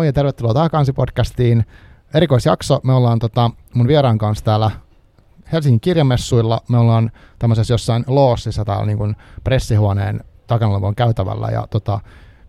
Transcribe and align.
Moi 0.00 0.06
ja 0.06 0.12
tervetuloa 0.12 0.54
Taakansi-podcastiin. 0.54 1.64
Erikoisjakso. 2.14 2.80
Me 2.84 2.92
ollaan 2.92 3.18
tota, 3.18 3.50
mun 3.74 3.88
vieraan 3.88 4.18
kanssa 4.18 4.44
täällä 4.44 4.70
Helsingin 5.52 5.80
kirjamessuilla. 5.80 6.60
Me 6.68 6.78
ollaan 6.78 7.10
tämmöisessä 7.38 7.74
jossain 7.74 8.04
loossissa 8.06 8.64
täällä 8.64 8.86
niin 8.86 8.98
kuin 8.98 9.16
pressihuoneen 9.44 10.20
takana 10.46 10.92
käytävällä 10.96 11.48
ja 11.48 11.66
tota, 11.70 12.00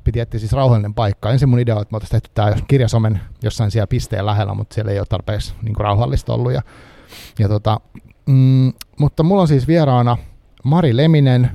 piti 0.03 0.19
etsiä 0.19 0.39
siis 0.39 0.53
rauhallinen 0.53 0.93
paikka. 0.93 1.29
Ensin 1.31 1.49
mun 1.49 1.59
idea 1.59 1.75
on, 1.75 1.81
että 1.81 1.93
me 1.93 1.95
oltaisiin 1.95 2.21
tehty 2.21 2.31
tämä 2.33 2.55
kirjasomen 2.67 3.21
jossain 3.43 3.71
siellä 3.71 3.87
pisteen 3.87 4.25
lähellä, 4.25 4.53
mutta 4.53 4.73
siellä 4.73 4.91
ei 4.91 4.99
ole 4.99 5.07
tarpeeksi 5.09 5.53
niin 5.61 5.75
rauhallista 5.75 6.33
ollut. 6.33 6.53
Ja, 6.53 6.61
ja 7.39 7.47
tota, 7.47 7.79
mm, 8.25 8.73
mutta 8.99 9.23
mulla 9.23 9.41
on 9.41 9.47
siis 9.47 9.67
vieraana 9.67 10.17
Mari 10.63 10.97
Leminen, 10.97 11.45
äh, 11.45 11.51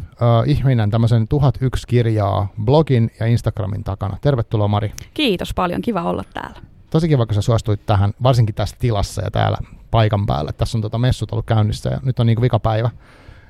ihminen 0.47 0.91
tämmöisen 0.91 1.29
1001 1.29 1.87
kirjaa 1.87 2.49
blogin 2.65 3.11
ja 3.21 3.27
Instagramin 3.27 3.85
takana. 3.85 4.17
Tervetuloa 4.21 4.69
Mari. 4.69 4.93
Kiitos 5.15 5.55
paljon, 5.55 5.83
kiva 5.83 6.03
olla 6.03 6.25
täällä. 6.35 6.59
Tosi 6.91 7.09
kiva, 7.09 7.27
kun 7.27 7.35
sä 7.35 7.43
suostuit 7.43 7.87
tähän, 7.87 8.13
varsinkin 8.23 8.55
tässä 8.55 8.77
tilassa 8.79 9.23
ja 9.23 9.31
täällä 9.31 9.59
paikan 9.91 10.27
päällä. 10.27 10.53
Tässä 10.53 10.79
on 10.79 10.83
tota 10.83 10.99
messut 10.99 11.33
ollut 11.33 11.47
käynnissä 11.47 11.91
ja 11.91 12.01
nyt 12.03 12.21
on 12.21 12.27
niin 12.27 12.41
vikapäivä 12.41 12.91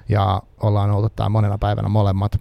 ja 0.09 0.43
ollaan 0.63 0.91
oltu 0.91 1.09
täällä 1.09 1.31
monena 1.31 1.59
päivänä 1.59 1.89
molemmat. 1.89 2.41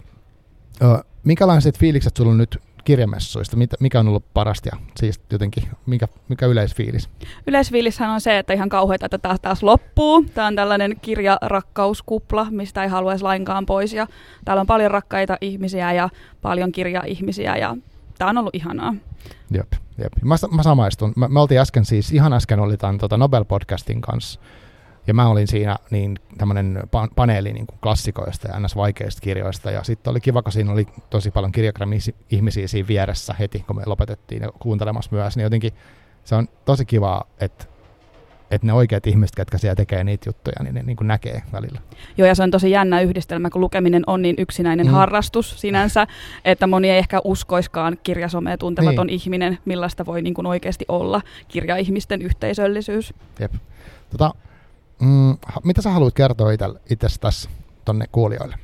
Ö, 0.82 1.04
minkälaiset 1.24 1.78
fiilikset 1.78 2.16
sulla 2.16 2.30
on 2.30 2.38
nyt 2.38 2.62
kirjamessuista? 2.86 3.56
Mikä 3.80 4.00
on 4.00 4.08
ollut 4.08 4.24
parasta 4.34 4.68
ja 4.72 4.76
siis 4.96 5.20
jotenkin, 5.32 5.68
mikä, 5.86 6.08
mikä 6.28 6.46
yleisfiilis? 6.46 7.08
Yleisfiilishän 7.46 8.10
on 8.10 8.20
se, 8.20 8.38
että 8.38 8.52
ihan 8.52 8.68
kauheita, 8.68 9.06
että 9.06 9.18
taas, 9.18 9.40
taas 9.40 9.62
loppuu. 9.62 10.24
Tämä 10.34 10.46
on 10.46 10.56
tällainen 10.56 10.96
kirjaраkkauskupla, 11.02 12.46
mistä 12.50 12.82
ei 12.82 12.88
haluaisi 12.88 13.24
lainkaan 13.24 13.66
pois. 13.66 13.92
Ja 13.92 14.06
täällä 14.44 14.60
on 14.60 14.66
paljon 14.66 14.90
rakkaita 14.90 15.36
ihmisiä 15.40 15.92
ja 15.92 16.08
paljon 16.42 16.72
kirjaihmisiä 16.72 17.56
ja 17.56 17.76
tämä 18.18 18.30
on 18.30 18.38
ollut 18.38 18.54
ihanaa. 18.54 18.94
Jep, 19.50 19.72
jep. 19.98 20.12
Mä, 20.22 20.34
mä 20.50 20.62
samaistun. 20.62 21.12
Mä, 21.16 21.28
me 21.28 21.40
oltiin 21.40 21.60
äsken 21.60 21.84
siis, 21.84 22.12
ihan 22.12 22.32
äsken 22.32 22.60
oli 22.60 22.76
tämän 22.76 22.98
tota 22.98 23.16
Nobel-podcastin 23.16 24.00
kanssa 24.00 24.40
ja 25.06 25.14
mä 25.14 25.28
olin 25.28 25.46
siinä 25.46 25.76
niin 25.90 26.18
tämmöinen 26.38 26.82
paneeli 27.16 27.52
niin 27.52 27.66
kuin 27.66 27.78
klassikoista 27.82 28.48
ja 28.48 28.60
ns. 28.60 28.76
vaikeista 28.76 29.20
kirjoista. 29.20 29.70
Ja 29.70 29.82
sitten 29.82 30.10
oli 30.10 30.20
kiva, 30.20 30.42
kun 30.42 30.52
siinä 30.52 30.72
oli 30.72 30.86
tosi 31.10 31.30
paljon 31.30 31.52
kirjagram-ihmisiä 31.52 32.68
siinä 32.68 32.88
vieressä 32.88 33.34
heti, 33.38 33.64
kun 33.66 33.76
me 33.76 33.82
lopetettiin 33.86 34.42
ja 34.42 34.52
kuuntelemassa 34.58 35.10
myös. 35.12 35.36
Niin 35.36 35.44
jotenkin 35.44 35.72
se 36.24 36.34
on 36.34 36.48
tosi 36.64 36.84
kiva, 36.84 37.22
että 37.40 37.64
että 38.50 38.66
ne 38.66 38.72
oikeat 38.72 39.06
ihmiset, 39.06 39.36
ketkä 39.36 39.58
siellä 39.58 39.74
tekee 39.74 40.04
niitä 40.04 40.28
juttuja, 40.28 40.56
niin 40.62 40.74
ne 40.74 40.82
niin 40.82 40.96
kuin 40.96 41.08
näkee 41.08 41.42
välillä. 41.52 41.80
Joo, 42.16 42.28
ja 42.28 42.34
se 42.34 42.42
on 42.42 42.50
tosi 42.50 42.70
jännä 42.70 43.00
yhdistelmä, 43.00 43.50
kun 43.50 43.60
lukeminen 43.60 44.02
on 44.06 44.22
niin 44.22 44.34
yksinäinen 44.38 44.86
mm. 44.86 44.92
harrastus 44.92 45.60
sinänsä, 45.60 46.06
että 46.44 46.66
moni 46.66 46.90
ei 46.90 46.98
ehkä 46.98 47.20
uskoiskaan 47.24 47.98
kirjasomea 48.02 48.58
tuntematon 48.58 49.06
niin. 49.06 49.14
ihminen, 49.14 49.58
millaista 49.64 50.06
voi 50.06 50.22
niin 50.22 50.34
kuin 50.34 50.46
oikeasti 50.46 50.84
olla 50.88 51.22
kirjaihmisten 51.48 52.22
yhteisöllisyys. 52.22 53.14
Jep. 53.40 53.52
Tota, 54.10 54.34
Mm, 55.00 55.36
mitä 55.64 55.82
sä 55.82 55.90
haluat 55.90 56.14
kertoa 56.14 56.48
itsestäsi 56.90 57.48
tonne 57.84 58.04
kuulijoille? 58.12 58.56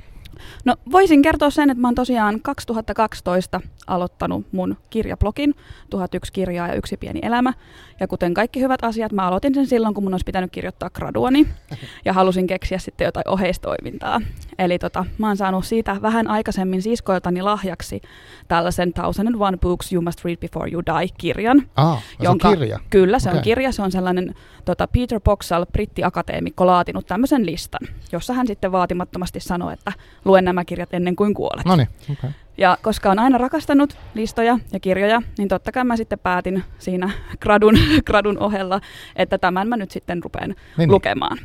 No 0.65 0.77
voisin 0.93 1.23
kertoa 1.23 1.51
sen, 1.51 1.71
että 1.71 1.81
mä 1.81 1.89
oon 1.89 1.95
tosiaan 1.95 2.41
2012 2.41 3.61
aloittanut 3.87 4.47
mun 4.53 4.77
kirjablogin 4.91 5.55
1001 5.91 6.33
kirjaa 6.33 6.69
ja 6.69 6.75
yksi 6.75 6.97
pieni 6.97 7.21
elämä. 7.23 7.53
Ja 8.01 8.09
kuten 8.09 8.35
kaikki 8.35 8.61
hyvät 8.61 8.85
asiat, 8.85 9.13
mä 9.13 9.27
aloitin 9.27 9.55
sen 9.55 9.67
silloin, 9.67 9.95
kun 9.95 10.05
mun 10.05 10.15
olisi 10.15 10.25
pitänyt 10.25 10.53
kirjoittaa 10.53 10.91
graduani 10.91 11.47
ja 12.05 12.13
halusin 12.13 12.47
keksiä 12.47 12.79
sitten 12.79 13.05
jotain 13.05 13.29
oheistoimintaa. 13.29 14.21
Eli 14.63 14.79
tota, 14.79 15.05
mä 15.19 15.27
oon 15.27 15.37
saanut 15.37 15.65
siitä 15.65 15.97
vähän 16.03 16.29
aikaisemmin 16.29 16.83
siskoiltani 16.83 17.43
lahjaksi 17.43 18.01
tällaisen 18.49 18.93
Thousand 18.93 19.29
and 19.29 19.37
One 19.39 19.57
Books 19.57 19.93
You 19.93 20.03
Must 20.03 20.25
Read 20.25 20.37
Before 20.37 20.71
You 20.71 20.83
Die-kirjan. 20.87 21.63
Ah, 21.77 22.03
jonka, 22.21 22.49
se 22.49 22.53
on 22.53 22.59
kirja? 22.59 22.79
Kyllä, 22.91 23.19
se 23.19 23.29
okay. 23.29 23.39
on 23.39 23.45
kirja. 23.45 23.73
Se 23.73 23.83
on 23.83 23.93
sellainen 23.93 24.35
tota, 24.65 24.87
Peter 24.87 25.21
Boxall, 25.21 25.65
brittiakateemikko, 25.73 26.67
laatinut 26.67 27.07
tämmöisen 27.07 27.47
listan, 27.47 27.89
jossa 28.13 28.33
hän 28.33 28.47
sitten 28.47 28.73
vaatimattomasti 28.73 29.41
sanoi, 29.41 29.73
että 29.73 29.93
luen 30.25 30.45
nämä 30.45 30.65
kirjat 30.65 30.95
ennen 30.95 31.17
kuin 31.17 31.35
kuolet. 31.35 31.65
Noniin, 31.65 31.89
okay. 32.13 32.31
Ja 32.59 32.79
koska 32.83 33.11
on 33.11 33.19
aina 33.19 33.39
rakastanut 33.39 33.97
listoja 34.15 34.59
ja 34.73 34.81
kirjoja, 34.81 35.23
niin 35.39 35.49
totta 35.49 35.73
kai 35.73 35.85
mä 35.85 35.97
sitten 35.97 36.19
päätin 36.19 36.65
siinä 36.79 37.11
gradun, 37.43 37.75
gradun 38.07 38.39
ohella, 38.39 38.81
että 39.17 39.39
tämän 39.39 39.69
mä 39.69 39.77
nyt 39.77 39.91
sitten 39.91 40.23
rupean 40.23 40.49
niin, 40.49 40.57
niin. 40.77 40.91
lukemaan. 40.91 41.39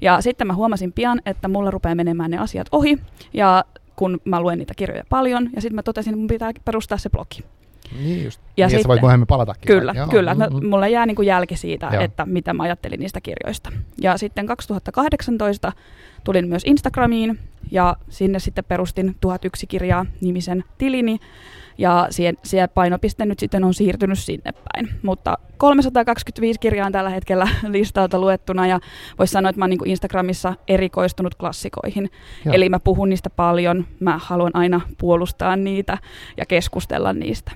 Ja 0.00 0.20
sitten 0.20 0.46
mä 0.46 0.54
huomasin 0.54 0.92
pian, 0.92 1.20
että 1.26 1.48
mulla 1.48 1.70
rupeaa 1.70 1.94
menemään 1.94 2.30
ne 2.30 2.38
asiat 2.38 2.66
ohi, 2.72 2.98
ja 3.34 3.64
kun 3.96 4.20
mä 4.24 4.40
luen 4.40 4.58
niitä 4.58 4.74
kirjoja 4.76 5.04
paljon, 5.08 5.50
ja 5.54 5.60
sitten 5.60 5.74
mä 5.74 5.82
totesin, 5.82 6.10
että 6.10 6.18
mun 6.18 6.26
pitää 6.26 6.52
perustaa 6.64 6.98
se 6.98 7.10
blogi. 7.10 7.44
Niin 7.98 8.24
just. 8.24 8.40
Ja 8.56 8.66
niin, 8.66 8.70
sitten, 8.70 8.88
voit 8.88 9.00
myöhemmin 9.00 9.26
palatakin. 9.26 9.66
Kyllä, 9.66 9.94
vai? 9.98 10.08
kyllä. 10.08 10.34
Mm-hmm. 10.34 10.68
Mulle 10.68 10.90
jää 10.90 11.06
niin 11.06 11.16
kuin 11.16 11.26
jälki 11.26 11.56
siitä, 11.56 11.88
Joo. 11.92 12.02
että 12.02 12.26
mitä 12.26 12.54
mä 12.54 12.62
ajattelin 12.62 13.00
niistä 13.00 13.20
kirjoista. 13.20 13.72
Ja 14.00 14.18
sitten 14.18 14.46
2018 14.46 15.72
tulin 16.24 16.48
myös 16.48 16.62
Instagramiin 16.66 17.38
ja 17.70 17.96
sinne 18.08 18.38
sitten 18.38 18.64
perustin 18.64 19.16
1001 19.20 19.66
kirjaa 19.66 20.06
nimisen 20.20 20.64
tilini. 20.78 21.18
Ja 21.78 22.06
siihen, 22.10 22.38
siihen 22.42 22.68
painopiste 22.74 23.26
nyt 23.26 23.38
sitten 23.38 23.64
on 23.64 23.74
siirtynyt 23.74 24.18
sinne 24.18 24.52
päin. 24.52 24.88
Mutta 25.02 25.38
325 25.56 26.60
kirjaa 26.60 26.86
on 26.86 26.92
tällä 26.92 27.10
hetkellä 27.10 27.48
listalta 27.68 28.18
luettuna 28.18 28.66
ja 28.66 28.80
voisi 29.18 29.32
sanoa, 29.32 29.50
että 29.50 29.58
mä 29.58 29.64
oon 29.64 29.70
niin 29.70 29.88
Instagramissa 29.88 30.54
erikoistunut 30.68 31.34
klassikoihin. 31.34 32.10
Joo. 32.44 32.54
Eli 32.54 32.68
mä 32.68 32.80
puhun 32.80 33.08
niistä 33.08 33.30
paljon, 33.30 33.86
mä 34.00 34.18
haluan 34.22 34.56
aina 34.56 34.80
puolustaa 34.98 35.56
niitä 35.56 35.98
ja 36.36 36.46
keskustella 36.46 37.12
niistä. 37.12 37.52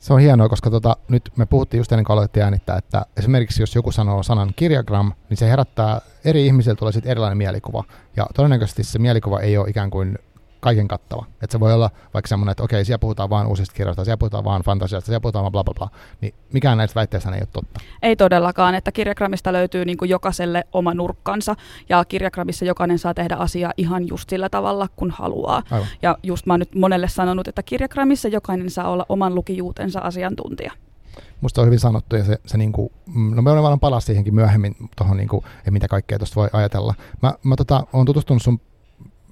Se 0.00 0.12
on 0.12 0.20
hienoa, 0.20 0.48
koska 0.48 0.70
tota, 0.70 0.96
nyt 1.08 1.32
me 1.36 1.46
puhuttiin 1.46 1.78
just 1.78 1.92
ennen 1.92 2.04
kuin 2.04 2.14
aloitettiin 2.14 2.44
äänittää, 2.44 2.78
että 2.78 3.06
esimerkiksi 3.16 3.62
jos 3.62 3.74
joku 3.74 3.92
sanoo 3.92 4.22
sanan 4.22 4.52
kirjagram, 4.56 5.12
niin 5.28 5.36
se 5.36 5.50
herättää 5.50 6.00
eri 6.24 6.46
ihmisillä 6.46 6.76
tulee 6.76 6.92
sitten 6.92 7.10
erilainen 7.10 7.38
mielikuva. 7.38 7.84
Ja 8.16 8.26
todennäköisesti 8.34 8.84
se 8.84 8.98
mielikuva 8.98 9.40
ei 9.40 9.58
ole 9.58 9.70
ikään 9.70 9.90
kuin 9.90 10.18
kaiken 10.60 10.88
kattava. 10.88 11.26
Että 11.42 11.52
se 11.52 11.60
voi 11.60 11.72
olla 11.72 11.90
vaikka 12.14 12.28
semmoinen, 12.28 12.50
että 12.50 12.62
okei, 12.62 12.84
siellä 12.84 12.98
puhutaan 12.98 13.30
vain 13.30 13.46
uusista 13.46 13.74
kirjoista, 13.74 14.04
siellä 14.04 14.16
puhutaan 14.16 14.44
vain 14.44 14.62
fantasiasta, 14.62 15.06
siellä 15.06 15.20
puhutaan 15.20 15.42
vain 15.42 15.52
bla 15.52 15.64
bla 15.64 15.74
bla. 15.78 15.88
Niin 16.20 16.34
mikään 16.52 16.78
näistä 16.78 16.94
väitteistä 16.94 17.30
ei 17.30 17.40
ole 17.40 17.48
totta. 17.52 17.80
Ei 18.02 18.16
todellakaan, 18.16 18.74
että 18.74 18.92
kirjakramista 18.92 19.52
löytyy 19.52 19.84
niin 19.84 19.96
kuin 19.96 20.08
jokaiselle 20.08 20.64
oma 20.72 20.94
nurkkansa 20.94 21.56
ja 21.88 22.04
kirjakramissa 22.04 22.64
jokainen 22.64 22.98
saa 22.98 23.14
tehdä 23.14 23.36
asiaa 23.36 23.72
ihan 23.76 24.08
just 24.08 24.30
sillä 24.30 24.48
tavalla, 24.48 24.88
kun 24.96 25.10
haluaa. 25.10 25.62
Aivan. 25.70 25.88
Ja 26.02 26.18
just 26.22 26.46
mä 26.46 26.52
oon 26.52 26.60
nyt 26.60 26.74
monelle 26.74 27.08
sanonut, 27.08 27.48
että 27.48 27.62
kirjakramissa 27.62 28.28
jokainen 28.28 28.70
saa 28.70 28.90
olla 28.90 29.06
oman 29.08 29.34
lukijuutensa 29.34 30.00
asiantuntija. 30.00 30.72
Musta 31.40 31.60
on 31.60 31.66
hyvin 31.66 31.78
sanottu 31.78 32.16
ja 32.16 32.24
se, 32.24 32.38
se 32.46 32.58
niinku, 32.58 32.92
mm, 33.06 33.34
no 33.34 33.42
me 33.42 33.62
vaan 33.62 33.80
palaa 33.80 34.00
siihenkin 34.00 34.34
myöhemmin 34.34 34.76
tuohon, 34.96 35.16
niinku, 35.16 35.44
että 35.58 35.70
mitä 35.70 35.88
kaikkea 35.88 36.18
tuosta 36.18 36.40
voi 36.40 36.48
ajatella. 36.52 36.94
Mä, 37.22 37.34
mä 37.42 37.56
tota, 37.56 37.86
olen 37.92 38.06
tutustunut 38.06 38.42
sun 38.42 38.60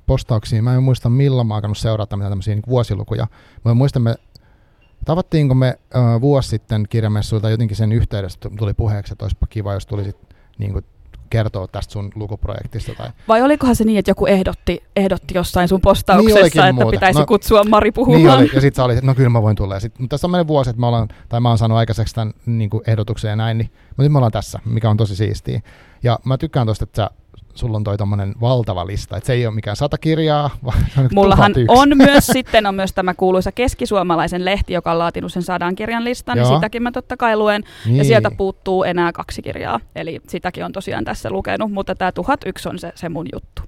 postauksiin. 0.09 0.65
Mä 0.65 0.75
en 0.75 0.83
muista 0.83 1.09
milloin 1.09 1.47
mä 1.47 1.55
oon 1.55 1.77
seurata 1.77 2.17
mitään 2.17 2.31
tämmöisiä 2.31 2.55
niin 2.55 2.63
vuosilukuja. 2.69 3.27
Mä 3.65 3.75
muistan, 3.75 4.03
me 4.03 4.15
tavattiinko 5.05 5.55
me 5.55 5.79
äh, 5.97 6.21
vuosi 6.21 6.49
sitten 6.49 6.87
kirjamessuilta 6.91 7.51
jotenkin 7.51 7.77
sen 7.77 7.93
yhteydessä 7.93 8.39
tuli 8.59 8.75
puheeksi, 8.75 9.13
että 9.13 9.25
olisipa 9.25 9.47
kiva, 9.47 9.75
jos 9.75 9.87
tulisit 9.87 10.17
niin 10.59 10.73
kuin, 10.73 10.85
kertoa 11.31 11.69
tästä 11.69 11.93
sun 11.93 12.13
lukuprojektista. 12.15 12.95
Tai... 12.95 13.11
Vai 13.29 13.43
olikohan 13.43 13.77
se 13.77 13.85
niin, 13.85 13.99
että 13.99 14.11
joku 14.11 14.27
ehdotti, 14.27 14.83
ehdotti 14.97 15.35
jossain 15.35 15.69
sun 15.69 15.81
postauksessa, 15.81 16.41
niin 16.41 16.47
että 16.47 16.73
muuta. 16.73 16.91
pitäisi 16.91 17.21
no, 17.21 17.27
kutsua 17.27 17.65
Mari 17.65 17.93
puhumaan? 17.93 18.23
Niin 18.23 18.31
oli, 18.31 18.51
ja 18.55 18.61
sitten 18.61 18.77
sä 18.77 18.85
olit, 18.85 19.03
no 19.03 19.15
kyllä 19.15 19.29
mä 19.29 19.43
voin 19.43 19.57
tulla. 19.57 19.75
Ja 19.75 19.81
sit, 19.81 19.99
mutta 19.99 20.15
tässä 20.15 20.27
on 20.27 20.31
mennyt 20.31 20.49
vuosi, 20.49 20.71
että 20.71 20.81
mä 20.81 20.89
olen, 20.89 21.09
tai 21.29 21.41
mä 21.41 21.49
oon 21.49 21.59
saanut 21.59 21.79
aikaiseksi 21.79 22.15
tämän 22.15 22.35
niin 22.47 22.71
kuin 22.71 22.83
ehdotuksen 22.87 23.29
ja 23.29 23.37
näin, 23.37 23.59
niin, 23.59 23.71
mutta 23.89 24.03
nyt 24.03 24.13
me 24.13 24.19
ollaan 24.19 24.33
tässä, 24.33 24.59
mikä 24.65 24.91
on 24.91 24.97
tosi 24.97 25.17
siistiä. 25.17 25.61
Ja 26.03 26.19
mä 26.25 26.39
tykkään 26.39 26.67
tosta, 26.67 26.85
että 26.85 26.97
sä 26.97 27.11
sulla 27.59 27.77
on 27.77 27.85
toi 27.85 27.97
tommonen 27.97 28.35
valtava 28.41 28.87
lista, 28.87 29.17
että 29.17 29.27
se 29.27 29.33
ei 29.33 29.47
ole 29.47 29.55
mikään 29.55 29.77
sata 29.77 29.99
kirjaa, 29.99 30.51
vaan 30.65 30.79
on 30.99 31.09
Mullahan 31.15 31.55
on 31.69 31.89
myös 32.07 32.27
sitten 32.27 32.67
on 32.67 32.75
myös 32.75 32.93
tämä 32.93 33.15
kuuluisa 33.15 33.53
keskisuomalaisen 33.53 34.45
lehti, 34.45 34.73
joka 34.73 34.93
on 34.93 34.99
laatinut 34.99 35.33
sen 35.33 35.43
sadan 35.43 35.75
kirjan 35.75 36.05
listan, 36.05 36.37
niin 36.37 36.47
sitäkin 36.47 36.83
mä 36.83 36.93
totta 36.93 37.17
kai 37.17 37.37
luen, 37.37 37.63
niin. 37.85 37.97
ja 37.97 38.05
sieltä 38.05 38.31
puuttuu 38.31 38.85
enää 38.85 39.13
kaksi 39.13 39.43
kirjaa, 39.43 39.81
eli 39.97 40.21
sitäkin 40.29 40.65
on 40.65 40.73
tosiaan 40.73 41.05
tässä 41.05 41.31
lukenut, 41.31 41.73
mutta 41.73 41.95
tämä 41.95 42.13
1001 42.13 42.69
on 42.69 42.79
se, 42.79 42.93
se 42.95 43.09
mun 43.09 43.27
juttu. 43.33 43.63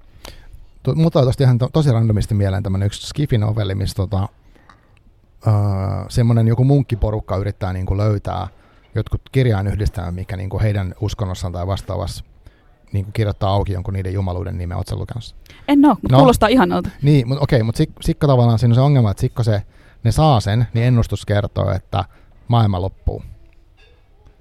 Tu- 0.82 0.94
mutta 0.94 1.22
tosta 1.22 1.44
ihan 1.44 1.58
to- 1.58 1.70
tosi 1.72 1.92
randomisti 1.92 2.34
mieleen 2.34 2.62
tämmöinen 2.62 2.86
yksi 2.86 3.06
skifi-novelli, 3.06 3.74
missä 3.74 3.96
tota, 3.96 4.22
uh, 4.22 6.06
semmoinen 6.08 6.48
joku 6.48 6.64
munkkiporukka 6.64 7.36
yrittää 7.36 7.72
niinku 7.72 7.96
löytää 7.96 8.48
jotkut 8.94 9.20
kirjaan 9.32 9.66
yhdistelmä, 9.66 10.10
mikä 10.10 10.36
niinku 10.36 10.60
heidän 10.60 10.94
uskonnossaan 11.00 11.52
tai 11.52 11.66
vastaavassa 11.66 12.24
niin 12.92 13.04
kuin 13.04 13.12
kirjoittaa 13.12 13.50
auki 13.50 13.72
jonkun 13.72 13.94
niiden 13.94 14.12
jumaluuden 14.12 14.58
nimen. 14.58 14.76
Oletko 14.76 14.96
lukenut 14.96 15.36
En 15.68 15.84
ole, 15.84 15.96
mutta 16.02 16.16
no, 16.16 16.18
kuulostaa 16.18 16.48
ihanalta. 16.48 16.90
Niin, 17.02 17.28
mutta 17.28 17.44
okei, 17.44 17.62
mutta 17.62 17.78
sik, 17.78 17.90
sikko 18.00 18.26
tavallaan 18.26 18.58
siinä 18.58 18.70
on 18.70 18.74
se 18.74 18.80
ongelma, 18.80 19.10
että 19.10 19.20
sikko 19.20 19.42
se, 19.42 19.62
ne 20.04 20.12
saa 20.12 20.40
sen, 20.40 20.66
niin 20.74 20.86
ennustus 20.86 21.26
kertoo, 21.26 21.70
että 21.70 22.04
maailma 22.48 22.80
loppuu. 22.80 23.22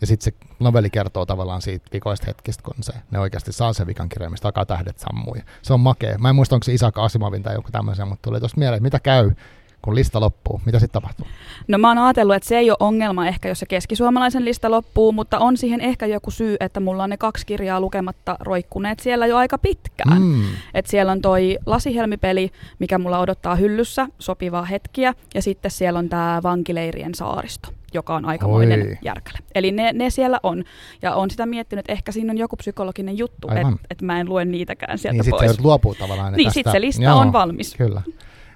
Ja 0.02 0.08
sitten 0.08 0.24
se 0.24 0.48
novelli 0.60 0.90
kertoo 0.90 1.26
tavallaan 1.26 1.62
siitä 1.62 1.86
vikoista 1.94 2.26
hetkistä, 2.28 2.64
kun 2.64 2.74
se, 2.82 2.94
ne 3.12 3.20
oikeasti 3.20 3.52
saa 3.52 3.74
sen 3.74 3.88
vikan 3.88 4.10
kirjan, 4.10 4.32
mistä 4.32 4.48
alkaa 4.48 4.66
tähdet 4.66 5.00
sammuu. 5.00 5.36
Se 5.62 5.74
on 5.74 5.80
makea. 5.80 6.18
Mä 6.18 6.30
en 6.30 6.36
muista, 6.36 6.56
onko 6.56 6.64
se 6.64 6.74
Isaac 6.74 6.98
Asimovin 6.98 7.44
tai 7.44 7.56
joku 7.56 7.72
tämmöisen, 7.72 8.08
mutta 8.08 8.30
tuli 8.30 8.40
tuosta 8.40 8.58
mieleen, 8.58 8.78
että 8.78 8.84
mitä 8.84 9.00
käy, 9.00 9.32
kun 9.82 9.96
lista 9.96 10.20
loppuu? 10.20 10.62
Mitä 10.66 10.80
sitten 10.80 11.02
tapahtuu? 11.02 11.28
No 11.68 11.78
mä 11.78 11.88
oon 11.88 11.98
ajatellut, 11.98 12.36
että 12.36 12.50
se 12.50 12.58
ei 12.58 12.72
ole 12.72 12.78
ongelma 12.80 13.28
ehkä, 13.28 13.50
jos 13.50 13.60
se 13.60 13.66
keskisuomalaisen 13.66 14.46
lista 14.46 14.72
loppuu, 14.72 15.12
mutta 15.12 15.40
on 15.40 15.58
siihen 15.58 15.82
ehkä 15.82 16.06
joku 16.06 16.32
syy, 16.32 16.56
että 16.60 16.80
mulla 16.80 17.04
on 17.04 17.10
ne 17.10 17.18
kaksi 17.18 17.46
kirjaa 17.46 17.82
lukematta 17.82 18.38
roikkuneet 18.40 19.00
siellä 19.00 19.28
jo 19.28 19.38
aika 19.38 19.58
pitkään. 19.58 20.22
Mm. 20.22 20.44
Et 20.74 20.86
siellä 20.86 21.12
on 21.12 21.22
toi 21.22 21.58
lasihelmipeli, 21.66 22.52
mikä 22.80 22.98
mulla 22.98 23.20
odottaa 23.20 23.56
hyllyssä, 23.56 24.08
sopivaa 24.20 24.66
hetkiä, 24.66 25.14
ja 25.36 25.42
sitten 25.42 25.72
siellä 25.72 26.00
on 26.00 26.10
tämä 26.10 26.40
vankileirien 26.44 27.16
saaristo 27.16 27.70
joka 27.94 28.16
on 28.16 28.26
aikamoinen 28.26 28.82
Oi. 28.82 28.98
järkäle. 29.02 29.40
Eli 29.56 29.72
ne, 29.72 29.94
ne 29.94 30.10
siellä 30.10 30.40
on. 30.44 30.64
Ja 31.02 31.16
on 31.16 31.30
sitä 31.30 31.46
miettinyt, 31.46 31.80
että 31.80 31.94
ehkä 31.94 32.12
siinä 32.12 32.32
on 32.32 32.38
joku 32.38 32.56
psykologinen 32.56 33.18
juttu, 33.18 33.48
että 33.48 33.86
et 33.90 34.02
mä 34.02 34.20
en 34.20 34.30
lue 34.30 34.46
niitäkään 34.46 34.98
sieltä 34.98 35.24
niin 35.24 35.30
pois. 35.30 35.42
Niin 35.42 35.50
sitten 35.50 35.66
luopuu 35.66 35.96
tavallaan 35.96 36.34
Niin, 36.34 36.52
sitten 36.52 36.74
se 36.74 36.82
lista 36.82 37.04
joo, 37.04 37.18
on 37.18 37.34
valmis. 37.34 37.76
Kyllä. 37.76 38.02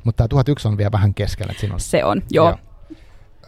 Mutta 0.04 0.18
tämä 0.18 0.28
1001 0.28 0.68
on 0.68 0.78
vielä 0.78 0.92
vähän 0.92 1.14
keskellä. 1.14 1.52
Että 1.52 1.78
Se 1.78 2.06
on, 2.06 2.22
joo. 2.32 2.50
joo. 2.50 2.58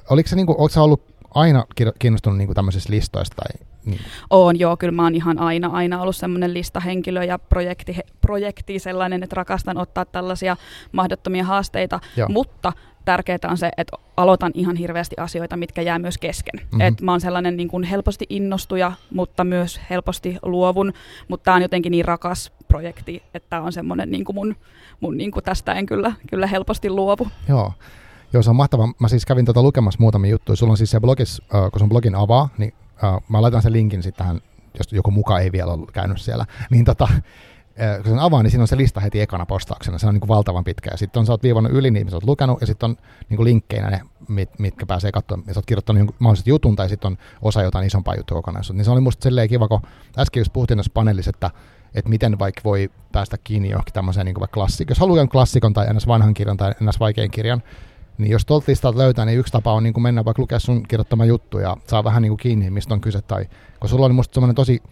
Oliko 0.10 0.30
se, 0.30 0.36
niinku, 0.36 0.70
sä 0.70 0.82
ollut 0.82 1.16
aina 1.36 1.66
kiinnostunut 2.00 2.38
niinku 2.38 2.54
tämmöisistä 2.54 2.94
listoista? 2.94 3.36
Tai, 3.36 3.68
niin? 3.86 4.02
Oon, 4.30 4.60
joo, 4.60 4.78
kyllä 4.78 4.92
mä 4.92 5.04
oon 5.04 5.16
ihan 5.16 5.40
aina, 5.40 5.68
aina 5.68 6.02
ollut 6.02 6.16
semmoinen 6.16 6.54
listahenkilö 6.54 7.24
ja 7.24 7.40
projekti, 7.40 7.98
projekti 8.22 8.80
sellainen, 8.80 9.24
että 9.24 9.36
rakastan 9.36 9.78
ottaa 9.78 10.06
tällaisia 10.06 10.58
mahdottomia 10.92 11.44
haasteita, 11.44 12.00
joo. 12.18 12.30
mutta 12.30 12.74
tärkeää 13.06 13.38
on 13.50 13.58
se, 13.58 13.72
että 13.78 13.98
aloitan 14.18 14.52
ihan 14.54 14.76
hirveästi 14.76 15.16
asioita, 15.20 15.58
mitkä 15.58 15.82
jää 15.82 16.00
myös 16.00 16.18
kesken. 16.18 16.60
Mm-hmm. 16.60 16.82
Et 16.82 17.02
mä 17.02 17.12
oon 17.12 17.22
sellainen 17.22 17.58
niin 17.58 17.68
kuin 17.68 17.84
helposti 17.84 18.26
innostuja, 18.30 18.92
mutta 19.14 19.44
myös 19.44 19.82
helposti 19.90 20.38
luovun, 20.42 20.94
mutta 21.28 21.44
tämä 21.44 21.56
on 21.56 21.62
jotenkin 21.62 21.92
niin 21.92 22.06
rakas 22.06 22.52
projekti, 22.76 23.24
että 23.34 23.62
on 23.62 23.74
semmoinen 23.74 24.12
niin 24.12 24.26
kuin 24.26 24.36
mun, 24.36 24.56
mun 25.00 25.18
niin 25.18 25.32
kuin 25.32 25.44
tästä 25.44 25.74
en 25.74 25.86
kyllä, 25.86 26.14
kyllä 26.30 26.48
helposti 26.48 26.90
luovu. 26.90 27.28
Joo. 27.48 27.74
Joo, 28.34 28.44
se 28.44 28.50
on 28.50 28.56
mahtavaa. 28.56 28.94
Mä 29.00 29.08
siis 29.08 29.26
kävin 29.26 29.46
tuota 29.46 29.64
lukemassa 29.64 29.98
muutamia 30.00 30.32
juttuja. 30.32 30.56
Sulla 30.56 30.72
on 30.72 30.78
siis 30.78 30.92
se 30.92 31.00
blogis, 31.00 31.42
äh, 31.56 31.72
kun 31.72 31.80
sun 31.80 31.90
blogin 31.90 32.16
avaa, 32.16 32.50
niin 32.58 32.74
äh, 33.04 33.22
mä 33.30 33.42
laitan 33.42 33.62
sen 33.62 33.74
linkin 33.74 34.04
sitten 34.04 34.26
tähän, 34.26 34.42
jos 34.78 34.94
joku 34.94 35.12
mukaan 35.12 35.42
ei 35.42 35.52
vielä 35.52 35.72
ole 35.72 35.88
käynyt 35.94 36.22
siellä. 36.22 36.46
Niin 36.72 36.86
tota, 36.86 37.08
äh, 37.12 37.96
kun 37.96 38.12
sen 38.12 38.20
avaa, 38.20 38.44
niin 38.44 38.52
siinä 38.52 38.64
on 38.64 38.68
se 38.68 38.78
lista 38.78 39.00
heti 39.00 39.22
ekana 39.22 39.46
postauksena. 39.46 39.98
Se 39.98 40.08
on 40.08 40.14
niin 40.14 40.22
kuin 40.22 40.30
valtavan 40.30 40.64
pitkä. 40.64 40.90
Ja 40.92 40.98
sitten 40.98 41.20
on, 41.20 41.26
sä 41.26 41.34
oot 41.34 41.44
viivannut 41.44 41.74
yli, 41.74 41.92
niin 41.92 42.10
sä 42.10 42.16
oot 42.16 42.24
lukenut, 42.24 42.62
ja 42.62 42.68
sitten 42.68 42.90
on 42.90 42.98
niin 43.30 43.38
kuin 43.38 43.46
linkkeinä 43.46 43.90
ne, 43.90 44.02
mit, 44.28 44.60
mitkä 44.60 44.86
pääsee 44.86 45.12
katsomaan. 45.12 45.48
Ja 45.48 45.54
sä 45.54 45.60
oot 45.60 45.66
kirjoittanut 45.66 46.00
jonkun 46.00 46.16
mahdollisesti 46.20 46.50
jutun, 46.50 46.76
tai 46.76 46.90
sitten 46.90 47.08
on 47.08 47.18
osa 47.42 47.62
jotain 47.62 47.88
isompaa 47.88 48.16
juttua 48.16 48.36
kokonaisuutta. 48.36 48.78
Niin 48.78 48.86
se 48.86 48.92
oli 48.92 49.02
musta 49.02 49.24
silleen 49.24 49.50
kiva, 49.50 49.68
kun 49.68 49.82
äsken 50.18 50.42
just 50.42 50.54
puhuttiin 50.54 50.78
tässä 50.78 50.92
paneelissa, 50.94 51.30
että 51.30 51.52
että 51.96 52.10
miten 52.10 52.40
vaikka 52.40 52.62
voi 52.64 52.92
päästä 53.12 53.38
kiinni 53.44 53.70
johonkin 53.70 53.94
tämmöiseen 53.94 54.26
niin 54.26 54.40
vaikka. 54.40 54.90
Jos 54.90 55.00
haluaa 55.00 55.28
klassikon 55.28 55.74
tai 55.74 55.94
ns. 55.94 56.08
vanhan 56.08 56.34
kirjan 56.34 56.58
tai 56.58 56.74
ns. 56.82 57.00
vaikean 57.00 57.32
kirjan, 57.32 57.64
niin 58.18 58.32
jos 58.32 58.46
tuolta 58.46 58.66
listalta 58.68 58.98
löytää, 58.98 59.26
niin 59.26 59.40
yksi 59.40 59.54
tapa 59.54 59.74
on 59.74 59.84
niin 59.84 59.94
kuin 59.94 60.04
mennä 60.04 60.26
vaikka 60.26 60.42
lukea 60.42 60.60
sun 60.60 60.84
kirjoittama 60.88 61.26
juttu 61.26 61.60
ja 61.60 61.78
saa 61.88 62.04
vähän 62.04 62.22
niin 62.22 62.30
kuin 62.30 62.40
kiinni, 62.40 62.70
mistä 62.70 62.94
on 62.94 63.02
kyse. 63.02 63.22
Tai, 63.22 63.46
kun 63.80 63.90
sulla 63.90 64.06
oli 64.06 64.14
musta 64.14 64.34
semmoinen 64.34 64.56
tosi 64.56 64.84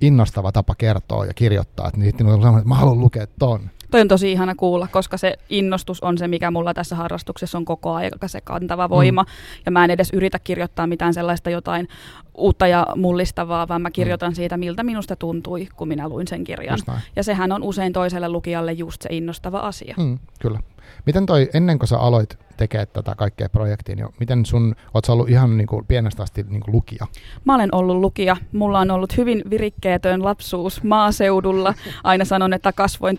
innostava 0.00 0.52
tapa 0.52 0.74
kertoa 0.74 1.26
ja 1.26 1.34
kirjoittaa, 1.34 1.88
että 1.88 2.00
niin 2.00 2.06
sitten 2.08 2.26
on 2.26 2.32
semmoinen, 2.32 2.58
että 2.58 2.68
mä 2.68 2.74
haluan 2.74 3.00
lukea 3.00 3.26
ton. 3.38 3.70
Toi 3.94 4.00
on 4.00 4.08
tosi 4.08 4.32
ihana 4.32 4.54
kuulla, 4.54 4.88
koska 4.90 5.16
se 5.16 5.34
innostus 5.50 6.00
on 6.00 6.18
se, 6.18 6.28
mikä 6.28 6.50
mulla 6.50 6.74
tässä 6.74 6.96
harrastuksessa 6.96 7.58
on 7.58 7.64
koko 7.64 7.94
ajan 7.94 8.10
se 8.26 8.40
kantava 8.40 8.88
voima. 8.88 9.22
Mm. 9.22 9.28
Ja 9.66 9.72
mä 9.72 9.84
en 9.84 9.90
edes 9.90 10.10
yritä 10.12 10.38
kirjoittaa 10.38 10.86
mitään 10.86 11.14
sellaista 11.14 11.50
jotain 11.50 11.88
uutta 12.34 12.66
ja 12.66 12.86
mullistavaa, 12.96 13.68
vaan 13.68 13.82
mä 13.82 13.90
kirjoitan 13.90 14.32
mm. 14.32 14.34
siitä, 14.34 14.56
miltä 14.56 14.82
minusta 14.82 15.16
tuntui, 15.16 15.68
kun 15.76 15.88
minä 15.88 16.08
luin 16.08 16.28
sen 16.28 16.44
kirjan. 16.44 16.78
Ja 17.16 17.22
sehän 17.22 17.52
on 17.52 17.62
usein 17.62 17.92
toiselle 17.92 18.28
lukijalle 18.28 18.72
just 18.72 19.02
se 19.02 19.08
innostava 19.12 19.58
asia. 19.58 19.94
Mm, 19.98 20.18
kyllä. 20.40 20.60
Miten 21.06 21.26
toi, 21.26 21.50
ennen 21.54 21.78
kuin 21.78 21.88
sä 21.88 21.98
aloit 21.98 22.38
tekemään 22.56 22.86
tätä 22.92 23.14
kaikkea 23.14 23.48
projektia, 23.48 23.96
niin 23.96 24.08
miten 24.20 24.46
sun, 24.46 24.74
oot 24.94 25.04
sä 25.04 25.12
ollut 25.12 25.28
ihan 25.28 25.56
niin 25.56 25.66
kuin 25.66 25.86
pienestä 25.86 26.22
asti 26.22 26.44
niin 26.48 26.60
kuin 26.60 26.74
lukija? 26.74 27.06
Mä 27.44 27.54
olen 27.54 27.74
ollut 27.74 27.96
lukija. 27.96 28.36
Mulla 28.52 28.80
on 28.80 28.90
ollut 28.90 29.16
hyvin 29.16 29.42
virikkeetön 29.50 30.24
lapsuus 30.24 30.82
maaseudulla. 30.82 31.74
Aina 32.04 32.24
sanon, 32.24 32.52
että 32.52 32.72
kasvoin 32.72 33.16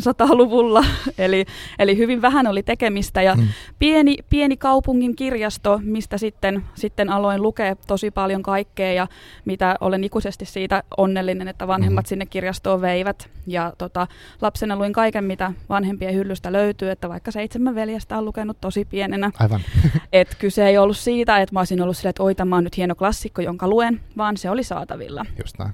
1800-luvulla, 0.00 0.84
eli, 1.18 1.44
eli 1.78 1.96
hyvin 1.96 2.22
vähän 2.22 2.46
oli 2.46 2.62
tekemistä. 2.62 3.22
Ja 3.22 3.34
hmm. 3.34 3.48
pieni, 3.78 4.16
pieni 4.30 4.56
kaupungin 4.56 5.16
kirjasto, 5.16 5.80
mistä 5.82 6.18
sitten, 6.18 6.64
sitten 6.74 7.10
aloin 7.10 7.42
lukea 7.42 7.76
tosi 7.76 8.10
paljon 8.10 8.42
kaikkea 8.42 8.92
ja 8.92 9.06
mitä 9.44 9.76
olen 9.80 10.04
ikuisesti 10.04 10.44
siitä 10.44 10.82
onnellinen, 10.96 11.48
että 11.48 11.66
vanhemmat 11.66 12.04
hmm. 12.04 12.08
sinne 12.08 12.26
kirjastoon 12.26 12.80
veivät. 12.80 13.30
Ja 13.46 13.72
tota, 13.78 14.06
lapsena 14.40 14.76
luin 14.76 14.92
kaiken, 14.92 15.24
mitä 15.24 15.52
vanhempien 15.68 16.14
hyllystä 16.14 16.52
löytyy, 16.52 16.90
että 16.90 17.08
vaikka 17.08 17.30
seitsemän 17.30 17.74
veljestä 17.74 18.18
on 18.18 18.24
lukenut 18.24 18.60
tosi 18.60 18.84
pienenä. 18.84 19.30
Aivan. 19.38 19.60
et 20.12 20.36
kyse 20.38 20.66
ei 20.66 20.78
ollut 20.78 20.96
siitä, 20.96 21.38
että 21.38 21.54
mä 21.54 21.60
olisin 21.60 21.82
ollut 21.82 21.96
silleen, 21.96 22.10
että 22.10 22.22
oi 22.22 22.34
tämä 22.34 22.56
on 22.56 22.64
nyt 22.64 22.76
hieno 22.76 22.94
klassikko, 22.94 23.42
jonka 23.42 23.68
luen, 23.68 24.00
vaan 24.16 24.36
se 24.36 24.50
oli 24.50 24.64
saatavilla. 24.64 25.26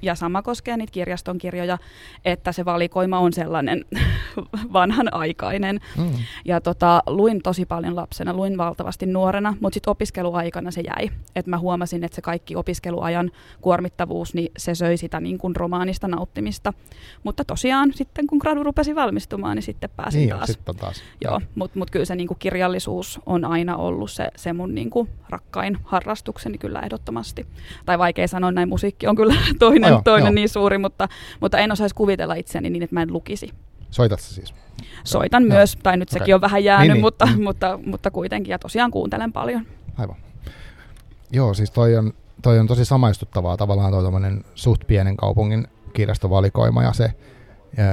Ja 0.02 0.14
sama 0.14 0.42
koskee 0.42 0.76
niitä 0.76 0.92
kirjaston 0.92 1.38
kirjoja, 1.38 1.78
että 2.24 2.52
se 2.52 2.64
valikoima 2.64 3.18
on 3.18 3.32
sellainen 3.32 3.84
vanhanaikainen. 4.72 5.80
Mm. 5.98 6.12
Ja 6.44 6.60
tota, 6.60 7.02
luin 7.06 7.42
tosi 7.42 7.66
paljon 7.66 7.96
lapsena, 7.96 8.34
luin 8.34 8.58
valtavasti 8.58 9.06
nuorena, 9.06 9.56
mutta 9.60 9.74
sitten 9.74 9.90
opiskeluaikana 9.90 10.70
se 10.70 10.80
jäi. 10.80 11.10
Että 11.36 11.50
mä 11.50 11.58
huomasin, 11.58 12.04
että 12.04 12.16
se 12.16 12.22
kaikki 12.22 12.56
opiskeluajan 12.56 13.30
kuormittavuus, 13.60 14.34
niin 14.34 14.52
se 14.58 14.74
söi 14.74 14.96
sitä 14.96 15.20
niin 15.20 15.38
kuin 15.38 15.56
romaanista 15.56 16.08
nauttimista. 16.08 16.72
Mutta 17.22 17.44
tosiaan 17.44 17.92
sitten 17.94 18.26
kun 18.26 18.38
gradu 18.38 18.62
rupesi 18.62 18.94
valmistumaan, 18.94 19.56
niin 19.56 19.62
sitten 19.62 19.90
pääsin 19.96 20.18
niin 20.18 20.30
taas. 20.30 20.46
Sitten 20.46 20.76
taas. 20.76 21.02
Joo, 21.24 21.40
mutta 21.54 21.78
mut 21.78 21.90
kyllä 21.90 22.04
se 22.04 22.14
niin 22.14 22.28
kuin 22.28 22.38
kirjallisuus 22.38 23.20
on 23.26 23.44
aina 23.44 23.76
ollut 23.76 24.10
se, 24.10 24.28
se 24.36 24.52
mun 24.52 24.74
niin 24.74 24.90
kuin 24.90 25.08
rakkain 25.28 25.78
harrastukseni 25.84 26.58
kyllä 26.58 26.80
ehdottomasti. 26.80 27.46
Tai 27.86 27.98
vaikea 27.98 28.28
sanoa, 28.28 28.52
näin 28.52 28.68
musiikki 28.68 29.06
on 29.06 29.16
kyllä 29.16 29.34
toinen, 29.58 29.82
no 29.82 29.88
joo, 29.88 30.02
toinen 30.04 30.26
joo. 30.26 30.34
niin 30.34 30.48
suuri, 30.48 30.78
mutta, 30.78 31.08
mutta 31.40 31.58
en 31.58 31.72
osaisi 31.72 31.94
kuvitella 31.94 32.34
itseäni 32.34 32.70
niin, 32.70 32.82
että 32.82 32.94
mä 32.94 33.02
en 33.02 33.12
lukisi. 33.12 33.50
Soitat 33.92 34.20
siis? 34.20 34.54
Soitan 35.04 35.42
joo. 35.42 35.48
myös, 35.48 35.78
tai 35.82 35.96
nyt 35.96 36.08
okay. 36.08 36.18
sekin 36.18 36.34
on 36.34 36.40
vähän 36.40 36.64
jäänyt, 36.64 36.88
niin, 36.88 36.92
niin. 36.94 37.00
Mutta, 37.00 37.26
mm. 37.26 37.42
mutta, 37.42 37.78
mutta 37.86 38.10
kuitenkin, 38.10 38.50
ja 38.50 38.58
tosiaan 38.58 38.90
kuuntelen 38.90 39.32
paljon. 39.32 39.66
Aivan. 39.98 40.16
Joo, 41.32 41.54
siis 41.54 41.70
toi 41.70 41.96
on, 41.96 42.12
toi 42.42 42.58
on 42.58 42.66
tosi 42.66 42.84
samaistuttavaa 42.84 43.56
tavallaan 43.56 43.92
toi 43.92 44.42
suht 44.54 44.86
pienen 44.86 45.16
kaupungin 45.16 45.66
kirjastovalikoima 45.92 46.82
ja 46.82 46.92
se, 46.92 47.14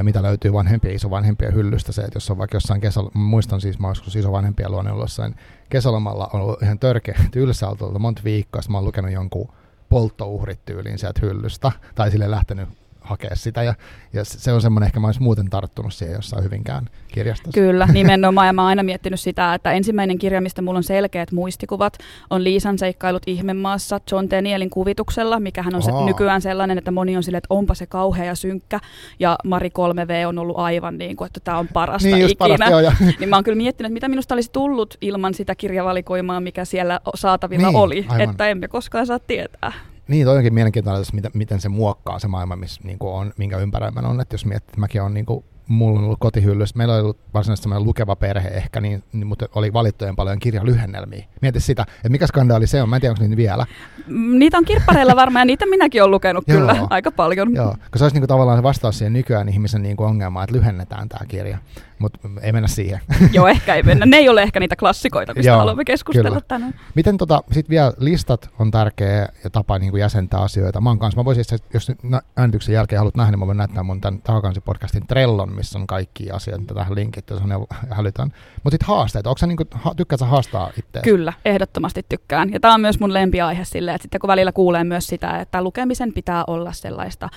mitä 0.04 0.24
löytyy 0.24 0.54
vanhempien 0.54 0.96
isovanhempien 0.96 1.54
hyllystä. 1.54 1.92
Se, 1.92 2.02
että 2.02 2.16
jos 2.16 2.32
on 2.32 2.38
vaikka 2.38 2.56
jossain 2.56 2.82
kesällä, 2.82 3.10
muistan 3.14 3.62
siis, 3.62 3.80
mä 3.80 3.88
joskus 3.88 4.16
isovanhempien 4.16 4.72
luonne 4.72 4.92
ollut 4.92 5.04
jossain 5.04 5.36
kesälomalla, 5.70 6.30
on 6.34 6.42
ollut 6.42 6.64
ihan 6.64 6.80
törkeä 6.80 7.20
tylsä 7.32 7.70
ollut 7.70 8.00
monta 8.00 8.22
viikkoa, 8.24 8.62
mä 8.70 8.78
oon 8.78 8.86
lukenut 8.86 9.12
jonkun 9.12 9.50
polttouhrit 9.90 10.66
tyyliin 10.66 11.00
sieltä 11.00 11.20
hyllystä, 11.24 11.72
tai 11.96 12.12
sille 12.12 12.32
lähtenyt 12.32 12.70
hakea 13.02 13.36
sitä. 13.36 13.64
Ja, 13.64 13.74
ja 14.14 14.26
se 14.26 14.54
on 14.54 14.62
semmoinen, 14.62 14.86
ehkä 14.86 15.00
mä 15.00 15.08
olisin 15.08 15.24
muuten 15.24 15.50
tarttunut 15.50 15.94
siihen 15.94 16.16
jossain 16.16 16.44
hyvinkään 16.44 16.90
kirjastossa. 17.08 17.62
Kyllä, 17.62 17.88
nimenomaan. 17.94 18.48
Ja 18.48 18.54
mä 18.54 18.62
oon 18.62 18.70
aina 18.70 18.84
miettinyt 18.84 19.20
sitä, 19.20 19.54
että 19.54 19.72
ensimmäinen 19.72 20.18
kirja, 20.18 20.42
mistä 20.42 20.62
mulla 20.62 20.78
on 20.78 20.84
selkeät 20.84 21.32
muistikuvat, 21.32 21.98
on 22.30 22.44
Liisan 22.44 22.78
seikkailut 22.78 23.24
ihmemaassa 23.28 24.00
John 24.12 24.28
Tenielin 24.28 24.70
kuvituksella, 24.70 25.40
mikä 25.40 25.64
on 25.74 25.82
se, 25.82 25.92
nykyään 26.06 26.42
sellainen, 26.42 26.78
että 26.78 26.92
moni 26.92 27.18
on 27.18 27.24
silleen, 27.24 27.38
että 27.38 27.54
onpa 27.54 27.74
se 27.74 27.86
kauhea 27.86 28.26
ja 28.26 28.36
synkkä. 28.36 28.80
Ja 29.20 29.38
Mari 29.44 29.70
3V 29.70 30.28
on 30.28 30.40
ollut 30.40 30.58
aivan 30.58 30.98
niin 30.98 31.16
kuin, 31.16 31.26
että 31.26 31.40
tämä 31.44 31.58
on 31.58 31.68
parasta 31.68 32.08
niin, 32.08 32.30
ikinä. 32.30 32.38
Parasta, 32.38 32.70
joo, 32.70 32.80
ja. 32.80 32.92
niin 33.20 33.30
mä 33.30 33.36
oon 33.36 33.44
kyllä 33.44 33.58
miettinyt, 33.58 33.90
että 33.90 33.94
mitä 33.94 34.08
minusta 34.08 34.36
olisi 34.36 34.52
tullut 34.52 34.98
ilman 35.02 35.34
sitä 35.34 35.56
kirjavalikoimaa, 35.56 36.40
mikä 36.40 36.66
siellä 36.66 37.00
saatavilla 37.16 37.68
niin, 37.68 37.78
oli. 37.78 38.06
Aivan. 38.10 38.30
Että 38.30 38.48
emme 38.48 38.68
koskaan 38.68 39.06
saa 39.06 39.20
tietää. 39.20 39.72
Niin, 40.10 40.26
toi 40.26 40.38
onkin 40.38 40.54
mielenkiintoinen, 40.54 41.06
miten, 41.14 41.32
miten 41.34 41.62
se 41.62 41.70
muokkaa 41.70 42.20
se 42.20 42.28
maailma, 42.28 42.56
missä, 42.56 42.82
niin 42.84 42.98
on, 43.00 43.34
minkä 43.38 43.58
ympäröimän 43.58 44.06
on. 44.06 44.22
Että 44.22 44.34
jos 44.34 44.46
miettii, 44.46 44.72
että 44.72 44.80
mäkin 44.80 45.02
olen 45.02 45.14
niin 45.14 45.26
kuin, 45.26 45.46
mulla 45.68 46.00
on 46.00 46.06
ollut 46.06 46.20
kotihyllyssä, 46.20 46.78
meillä 46.78 46.94
oli 46.94 47.02
ollut 47.02 47.20
varsinaisesti 47.34 47.64
semmoinen 47.64 47.86
lukeva 47.86 48.16
perhe 48.16 48.50
ehkä, 48.50 48.82
niin, 48.82 49.04
niin, 49.14 49.28
mutta 49.28 49.46
oli 49.56 49.74
valittujen 49.74 50.16
paljon 50.16 50.40
kirjalyhennelmiä. 50.40 51.26
Mieti 51.42 51.60
sitä, 51.60 51.86
että 51.96 52.10
mikä 52.10 52.28
skandaali 52.28 52.68
se 52.68 52.82
on, 52.82 52.90
mä 52.90 52.96
en 52.96 53.02
tiedä, 53.02 53.12
onko 53.12 53.24
niitä 53.24 53.38
vielä. 53.38 53.66
Mm, 54.08 54.40
niitä 54.40 54.58
on 54.58 54.66
kirppareilla 54.66 55.16
varmaan, 55.16 55.42
ja 55.42 55.46
niitä 55.46 55.66
minäkin 55.66 56.02
olen 56.02 56.12
lukenut 56.12 56.44
kyllä 56.46 56.88
aika 56.90 57.12
paljon. 57.12 57.56
Joo, 57.56 57.72
koska 57.72 57.98
se 57.98 58.06
olisi 58.06 58.16
niin 58.16 58.22
kuin, 58.22 58.28
tavallaan 58.28 58.58
se 58.58 58.64
vastaus 58.64 58.98
siihen 58.98 59.14
nykyään 59.14 59.50
ihmisen 59.50 59.82
niin 59.82 59.98
kuin 59.98 60.08
ongelmaan, 60.08 60.44
että 60.44 60.56
lyhennetään 60.56 61.10
tämä 61.10 61.26
kirja 61.26 61.58
mutta 62.00 62.20
ei 62.42 62.52
mennä 62.52 62.68
siihen. 62.68 63.00
Joo, 63.34 63.48
ehkä 63.48 63.76
ei 63.76 63.84
mennä. 63.84 64.06
Ne 64.06 64.18
ei 64.18 64.30
ole 64.30 64.44
ehkä 64.44 64.60
niitä 64.60 64.76
klassikoita, 64.76 65.34
mistä 65.34 65.50
Joo, 65.50 65.58
haluamme 65.58 65.86
keskustella 65.86 66.30
kyllä. 66.30 66.42
tänään. 66.48 66.74
Miten 66.96 67.18
tota, 67.18 67.44
sitten 67.52 67.70
vielä 67.70 67.94
listat 67.98 68.50
on 68.60 68.72
tärkeä 68.72 69.30
ja 69.44 69.50
tapa 69.50 69.80
niin 69.80 69.92
kuin 69.92 70.02
jäsentää 70.02 70.40
asioita. 70.40 70.82
Mä, 70.82 70.98
kanssa, 70.98 71.20
mä 71.20 71.26
voisin, 71.26 71.46
jos 71.74 71.92
äänityksen 72.38 72.74
jälkeen 72.74 73.00
haluat 73.00 73.16
nähdä, 73.16 73.32
niin 73.32 73.40
mä 73.40 73.48
voin 73.48 73.58
näyttää 73.58 73.84
mun 73.84 74.02
tämän 74.02 74.22
Takakansi-podcastin 74.22 75.08
Trellon, 75.08 75.56
missä 75.56 75.80
on 75.80 75.88
kaikki 75.88 76.32
asiat, 76.32 76.62
mitä 76.62 76.74
tähän 76.74 76.96
linkit, 76.96 77.30
jos 77.30 77.42
on 77.42 77.68
hälytään. 77.98 78.34
Mutta 78.64 78.72
sitten 78.74 78.88
haasteet, 78.88 79.28
onko 79.28 79.38
sä, 79.38 79.48
niin 79.48 79.58
kuin, 79.58 79.70
tykkäätkö 79.98 80.26
haastaa 80.26 80.72
itse? 80.78 81.00
Kyllä, 81.04 81.34
ehdottomasti 81.46 82.06
tykkään. 82.10 82.54
Ja 82.54 82.60
tämä 82.60 82.74
on 82.74 82.82
myös 82.82 83.00
mun 83.00 83.14
lempiaihe 83.14 83.66
silleen, 83.66 83.96
että 83.96 84.04
sitten 84.04 84.22
kun 84.22 84.28
välillä 84.28 84.52
kuulee 84.52 84.84
myös 84.84 85.08
sitä, 85.08 85.40
että 85.40 85.64
lukemisen 85.64 86.14
pitää 86.14 86.44
olla 86.48 86.72
sellaista 86.72 87.30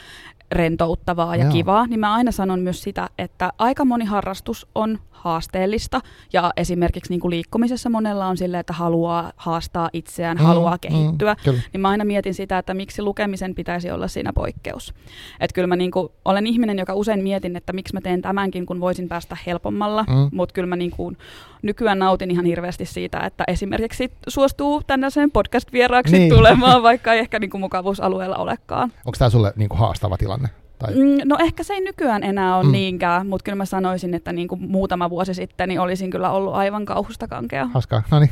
rentouttavaa 0.53 1.37
ja 1.37 1.45
Joo. 1.45 1.53
kivaa, 1.53 1.87
niin 1.87 2.01
mä 2.01 2.15
aina 2.15 2.33
sanon 2.33 2.61
myös 2.61 2.83
sitä, 2.83 3.09
että 3.19 3.53
aika 3.59 3.85
moni 3.85 4.05
harrastus 4.05 4.67
on 4.75 4.99
haasteellista 5.23 6.01
ja 6.33 6.53
esimerkiksi 6.57 7.13
niin 7.13 7.21
kuin 7.21 7.31
liikkumisessa 7.31 7.91
monella 7.91 8.27
on 8.27 8.37
silleen, 8.37 8.61
että 8.61 8.73
haluaa 8.73 9.33
haastaa 9.37 9.91
itseään, 9.93 10.37
mm, 10.37 10.45
haluaa 10.45 10.79
kehittyä, 10.79 11.37
mm, 11.47 11.53
niin 11.73 11.81
mä 11.81 11.89
aina 11.89 12.05
mietin 12.05 12.35
sitä, 12.35 12.59
että 12.59 12.75
miksi 12.75 13.03
lukemisen 13.03 13.55
pitäisi 13.55 13.91
olla 13.91 14.09
siinä 14.09 14.33
poikkeus. 14.33 14.95
Että 15.41 15.55
kyllä 15.55 15.67
mä 15.67 15.77
niin 15.77 15.91
kuin, 15.91 16.09
olen 16.25 16.47
ihminen, 16.47 16.79
joka 16.79 16.95
usein 16.95 17.23
mietin, 17.23 17.57
että 17.57 17.73
miksi 17.73 17.95
mä 17.95 18.01
teen 18.01 18.23
tämänkin, 18.23 18.67
kun 18.67 18.81
voisin 18.81 19.09
päästä 19.09 19.37
helpommalla, 19.47 20.05
mm. 20.09 20.29
mutta 20.33 20.53
kyllä 20.53 20.67
mä 20.67 20.77
niin 20.77 20.91
kuin, 20.91 21.17
nykyään 21.63 21.99
nautin 21.99 22.31
ihan 22.31 22.45
hirveästi 22.45 22.85
siitä, 22.85 23.21
että 23.21 23.45
esimerkiksi 23.49 24.13
suostuu 24.29 24.83
tänne 24.87 25.09
podcast-vieraaksi 25.33 26.19
niin. 26.19 26.35
tulemaan, 26.35 26.83
vaikka 26.83 27.13
ei 27.13 27.19
ehkä 27.19 27.39
niin 27.39 27.51
kuin 27.51 27.61
mukavuusalueella 27.61 28.37
olekaan. 28.37 28.93
Onko 29.05 29.17
tämä 29.19 29.31
sulle 29.31 29.53
niin 29.57 29.69
kuin 29.69 29.79
haastava 29.79 30.17
tilanne? 30.17 30.49
Tai? 30.83 30.95
Mm, 30.95 31.21
no 31.25 31.37
ehkä 31.41 31.63
se 31.63 31.75
ei 31.75 31.81
nykyään 31.81 32.23
enää 32.23 32.57
ole 32.57 32.65
mm. 32.65 32.73
niinkään, 32.73 33.27
mutta 33.27 33.45
kyllä 33.45 33.57
mä 33.57 33.65
sanoisin, 33.65 34.15
että 34.15 34.33
niin 34.33 34.49
kuin 34.49 34.71
muutama 34.71 35.11
vuosi 35.11 35.35
sitten 35.35 35.69
niin 35.69 35.81
olisin 35.81 36.11
kyllä 36.11 36.31
ollut 36.31 36.55
aivan 36.55 36.85
kauhusta 36.85 37.29
kankea. 37.29 37.67
Hauskaa. 37.67 38.03
No 38.11 38.21
niin. 38.21 38.31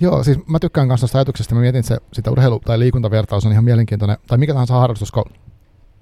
Joo, 0.00 0.24
siis 0.24 0.46
mä 0.46 0.58
tykkään 0.58 0.86
myös 0.86 1.00
tuosta 1.00 1.18
ajatuksesta. 1.18 1.54
Mä 1.54 1.60
mietin, 1.60 1.78
että 1.78 1.88
se, 1.88 2.00
sitä 2.12 2.30
urheilu- 2.30 2.60
tai 2.64 2.78
liikuntavertaus 2.78 3.46
on 3.46 3.52
ihan 3.52 3.64
mielenkiintoinen, 3.64 4.16
tai 4.26 4.38
mikä 4.38 4.52
tahansa 4.52 4.74
harrastus, 4.74 5.12
kun 5.12 5.24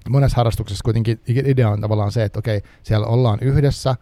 monessa 0.09 0.37
harrastuksessa 0.37 0.83
kuitenkin 0.83 1.21
idea 1.27 1.69
on 1.69 1.81
tavallaan 1.81 2.11
se, 2.11 2.23
että 2.23 2.39
okei, 2.39 2.61
siellä 2.83 3.07
ollaan 3.07 3.39
yhdessä, 3.41 3.95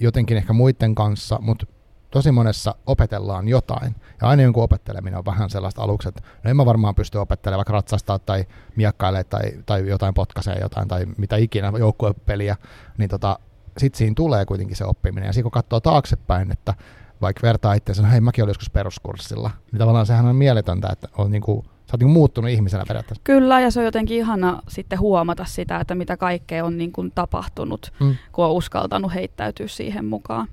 jotenkin 0.00 0.36
ehkä 0.36 0.52
muiden 0.52 0.94
kanssa, 0.94 1.38
mutta 1.40 1.66
tosi 2.10 2.32
monessa 2.32 2.74
opetellaan 2.86 3.48
jotain. 3.48 3.96
Ja 4.20 4.28
aina 4.28 4.42
jonkun 4.42 4.62
opetteleminen 4.62 5.18
on 5.18 5.24
vähän 5.24 5.50
sellaista 5.50 5.82
aluksi, 5.82 6.08
että 6.08 6.22
no 6.44 6.50
en 6.50 6.56
mä 6.56 6.66
varmaan 6.66 6.94
pysty 6.94 7.18
opettelemaan 7.18 7.58
vaikka 7.58 7.72
ratsastaa 7.72 8.18
tai 8.18 8.44
miakkailemaan 8.76 9.24
tai, 9.30 9.52
tai 9.66 9.88
jotain 9.88 10.14
potkaisee 10.14 10.58
jotain 10.60 10.88
tai 10.88 11.06
mitä 11.16 11.36
ikinä 11.36 11.72
joukkuepeliä, 11.78 12.56
niin 12.98 13.10
tota, 13.10 13.38
sitten 13.78 13.98
siinä 13.98 14.14
tulee 14.16 14.44
kuitenkin 14.44 14.76
se 14.76 14.84
oppiminen. 14.84 15.26
Ja 15.26 15.32
siinä 15.32 15.42
kun 15.42 15.50
katsoo 15.50 15.80
taaksepäin, 15.80 16.52
että 16.52 16.74
vaikka 17.20 17.42
vertaa 17.42 17.74
itseänsä, 17.74 18.02
no 18.02 18.08
hei 18.08 18.20
mäkin 18.20 18.44
olin 18.44 18.50
joskus 18.50 18.70
peruskurssilla, 18.70 19.50
niin 19.72 19.78
tavallaan 19.78 20.06
sehän 20.06 20.26
on 20.26 20.36
mieletöntä, 20.36 20.88
että 20.92 21.08
on 21.18 21.30
niinku, 21.30 21.62
sä 21.64 21.70
oot 21.92 22.00
niinku 22.00 22.12
muuttunut 22.12 22.50
ihmisenä 22.50 22.84
periaatteessa. 22.88 23.22
Kyllä, 23.24 23.60
ja 23.60 23.70
se 23.70 23.80
on 23.80 23.84
jotenkin 23.84 24.16
ihana 24.16 24.62
sitten 24.68 25.00
huomata 25.00 25.44
sitä, 25.44 25.80
että 25.80 25.94
mitä 25.94 26.16
kaikkea 26.16 26.64
on 26.64 26.78
niinku 26.78 27.10
tapahtunut, 27.14 27.92
mm. 28.00 28.16
kun 28.32 28.44
on 28.44 28.52
uskaltanut 28.52 29.14
heittäytyä 29.14 29.68
siihen 29.68 30.04
mukaan. 30.04 30.48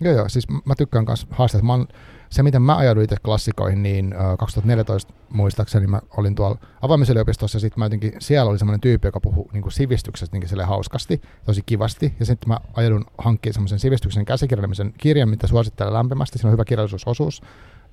Joo, 0.00 0.14
joo, 0.14 0.28
siis 0.28 0.48
mä 0.48 0.74
tykkään 0.78 1.04
myös 1.08 1.26
haasteista. 1.30 1.66
Mä 1.66 1.72
oon, 1.72 1.88
se, 2.30 2.42
miten 2.42 2.62
mä 2.62 2.76
ajaudun 2.76 3.04
itse 3.04 3.16
klassikoihin, 3.24 3.82
niin 3.82 4.14
2014 4.38 5.12
muistaakseni 5.28 5.86
mä 5.86 6.00
olin 6.16 6.34
tuolla 6.34 6.58
avaamisyliopistossa 6.82 7.56
ja 7.56 7.60
sitten 7.60 7.78
mä 7.78 7.84
jotenkin, 7.84 8.12
siellä 8.18 8.50
oli 8.50 8.58
semmoinen 8.58 8.80
tyyppi, 8.80 9.08
joka 9.08 9.20
puhui 9.20 9.44
niin 9.52 9.72
sivistyksestä 9.72 10.38
niin 10.38 10.66
hauskasti, 10.66 11.20
tosi 11.44 11.62
kivasti. 11.66 12.14
Ja 12.20 12.26
sitten 12.26 12.48
mä 12.48 12.58
ajaudun 12.74 13.04
hankkimaan 13.18 13.54
semmoisen 13.54 13.78
sivistyksen 13.78 14.24
käsikirjallimisen 14.24 14.94
kirjan, 14.98 15.28
mitä 15.28 15.46
suosittelen 15.46 15.92
lämpimästi. 15.92 16.38
Siinä 16.38 16.48
on 16.48 16.52
hyvä 16.52 16.64
kirjallisuusosuus. 16.64 17.42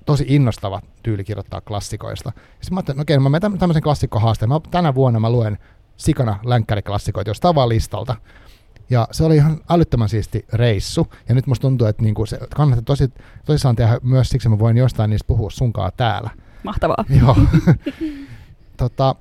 Tosi 0.06 0.24
innostava 0.28 0.80
tyyli 1.02 1.24
kirjoittaa 1.24 1.60
klassikoista. 1.60 2.32
Sitten 2.34 2.74
mä 2.74 2.78
ajattelin, 2.78 3.00
okei, 3.00 3.14
okay, 3.16 3.24
no 3.24 3.30
mä 3.30 3.40
menen 3.40 3.58
tämmöisen 3.58 3.82
klassikkohaasteen. 3.82 4.48
Mä, 4.48 4.60
tänä 4.70 4.94
vuonna 4.94 5.20
mä 5.20 5.30
luen 5.30 5.58
sikana 5.96 6.38
länkkäriklassikoita 6.44 7.30
jostain 7.30 7.54
vaan 7.54 7.68
listalta. 7.68 8.16
Ja 8.90 9.08
se 9.10 9.24
oli 9.24 9.36
ihan 9.36 9.60
älyttömän 9.70 10.08
siisti 10.08 10.44
reissu. 10.52 11.06
Ja 11.28 11.34
nyt 11.34 11.46
musta 11.46 11.62
tuntuu, 11.62 11.86
että 11.86 12.02
niinku 12.02 12.26
se 12.26 12.38
kannattaa 12.54 12.84
tosi, 12.84 13.12
tosissaan 13.44 13.76
tehdä 13.76 13.98
myös 14.02 14.28
siksi, 14.28 14.48
että 14.48 14.56
mä 14.56 14.58
voin 14.58 14.76
jostain 14.76 15.10
niistä 15.10 15.26
puhua 15.26 15.50
sunkaan 15.50 15.92
täällä. 15.96 16.30
Mahtavaa. 16.62 17.04
Joo. 17.20 17.36
tota, 18.76 19.16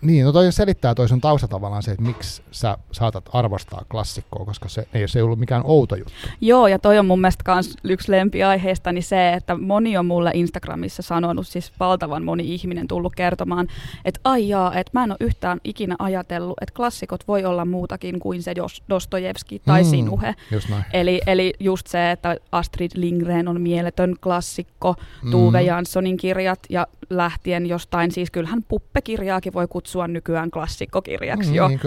niin, 0.00 0.24
no 0.24 0.32
toi 0.32 0.52
selittää 0.52 0.94
toi 0.94 1.08
sun 1.08 1.20
tausta 1.20 1.48
tavallaan 1.48 1.82
se, 1.82 1.90
että 1.90 2.02
miksi 2.02 2.42
sä 2.50 2.78
saatat 2.92 3.30
arvostaa 3.32 3.84
klassikkoa, 3.90 4.44
koska 4.44 4.68
se 4.68 4.88
ei, 4.94 5.08
se 5.08 5.18
ei 5.18 5.22
ollut 5.22 5.38
mikään 5.38 5.62
outo 5.64 5.96
juttu. 5.96 6.12
Joo, 6.40 6.66
ja 6.66 6.78
toi 6.78 6.98
on 6.98 7.06
mun 7.06 7.20
mielestä 7.20 7.44
kans 7.44 7.76
yksi 7.84 8.10
lempiaiheista, 8.12 8.92
niin 8.92 9.02
se, 9.02 9.32
että 9.32 9.56
moni 9.56 9.96
on 9.96 10.06
mulle 10.06 10.30
Instagramissa 10.34 11.02
sanonut, 11.02 11.46
siis 11.46 11.72
valtavan 11.80 12.24
moni 12.24 12.54
ihminen 12.54 12.88
tullut 12.88 13.14
kertomaan, 13.14 13.68
että 14.04 14.20
ai 14.24 14.48
jaa, 14.48 14.74
että 14.74 14.90
mä 14.94 15.04
en 15.04 15.10
ole 15.10 15.16
yhtään 15.20 15.60
ikinä 15.64 15.96
ajatellut, 15.98 16.56
että 16.60 16.74
klassikot 16.74 17.28
voi 17.28 17.44
olla 17.44 17.64
muutakin 17.64 18.20
kuin 18.20 18.42
se 18.42 18.54
Dostojevski 18.88 19.62
tai 19.66 19.82
mm, 19.82 19.88
Sinuhe. 19.88 20.34
Just 20.50 20.68
näin. 20.68 20.84
Eli, 20.92 21.20
eli 21.26 21.54
just 21.60 21.86
se, 21.86 22.10
että 22.10 22.36
Astrid 22.52 22.90
Lindgren 22.94 23.48
on 23.48 23.60
mieletön 23.60 24.14
klassikko, 24.22 24.94
mm. 25.22 25.30
Tuve 25.30 25.62
Janssonin 25.62 26.16
kirjat 26.16 26.60
ja 26.70 26.86
lähtien 27.10 27.66
jostain, 27.66 28.12
siis 28.12 28.30
kyllähän 28.30 28.62
puppekirjaakin 28.68 29.52
voi 29.52 29.68
kutsua 29.72 30.08
nykyään 30.08 30.50
klassikkokirjaksi 30.50 31.50
mm, 31.50 31.54
jo. 31.54 31.68
Niin. 31.68 31.80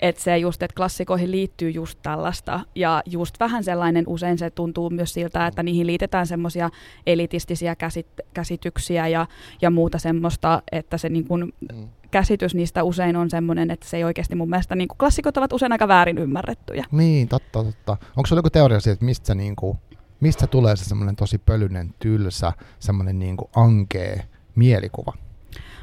Että 0.00 0.22
se 0.22 0.38
just, 0.38 0.62
että 0.62 0.74
klassikoihin 0.76 1.30
liittyy 1.30 1.70
just 1.70 1.98
tällaista. 2.02 2.60
Ja 2.74 3.02
just 3.06 3.40
vähän 3.40 3.64
sellainen, 3.64 4.04
usein 4.06 4.38
se 4.38 4.50
tuntuu 4.50 4.90
myös 4.90 5.14
siltä, 5.14 5.46
että 5.46 5.62
niihin 5.62 5.86
liitetään 5.86 6.26
semmoisia 6.26 6.70
elitistisiä 7.06 7.74
käsit- 7.74 8.26
käsityksiä 8.34 9.08
ja, 9.08 9.26
ja 9.62 9.70
muuta 9.70 9.98
semmoista, 9.98 10.62
että 10.72 10.98
se 10.98 11.08
niin 11.08 11.28
kun, 11.28 11.52
mm. 11.72 11.88
käsitys 12.10 12.54
niistä 12.54 12.82
usein 12.82 13.16
on 13.16 13.30
semmoinen, 13.30 13.70
että 13.70 13.88
se 13.88 13.96
ei 13.96 14.04
oikeasti 14.04 14.34
mun 14.34 14.50
mielestä, 14.50 14.74
niin 14.74 14.88
kuin 14.88 14.98
klassikot 14.98 15.36
ovat 15.36 15.52
usein 15.52 15.72
aika 15.72 15.88
väärin 15.88 16.18
ymmärrettyjä. 16.18 16.84
Niin, 16.92 17.28
totta, 17.28 17.64
totta. 17.64 17.96
Onko 18.16 18.26
sulla 18.26 18.38
joku 18.38 18.50
teoria 18.50 18.80
siitä, 18.80 18.92
että 18.92 19.04
mistä, 19.04 19.34
niin 19.34 19.56
kuin, 19.56 19.78
mistä 20.20 20.46
tulee 20.46 20.76
se 20.76 20.84
semmoinen 20.84 21.16
tosi 21.16 21.38
pölyinen, 21.38 21.94
tylsä, 21.98 22.52
semmoinen 22.78 23.18
niin 23.18 23.36
kuin 23.36 23.50
ankee 23.56 24.24
mielikuva? 24.54 25.25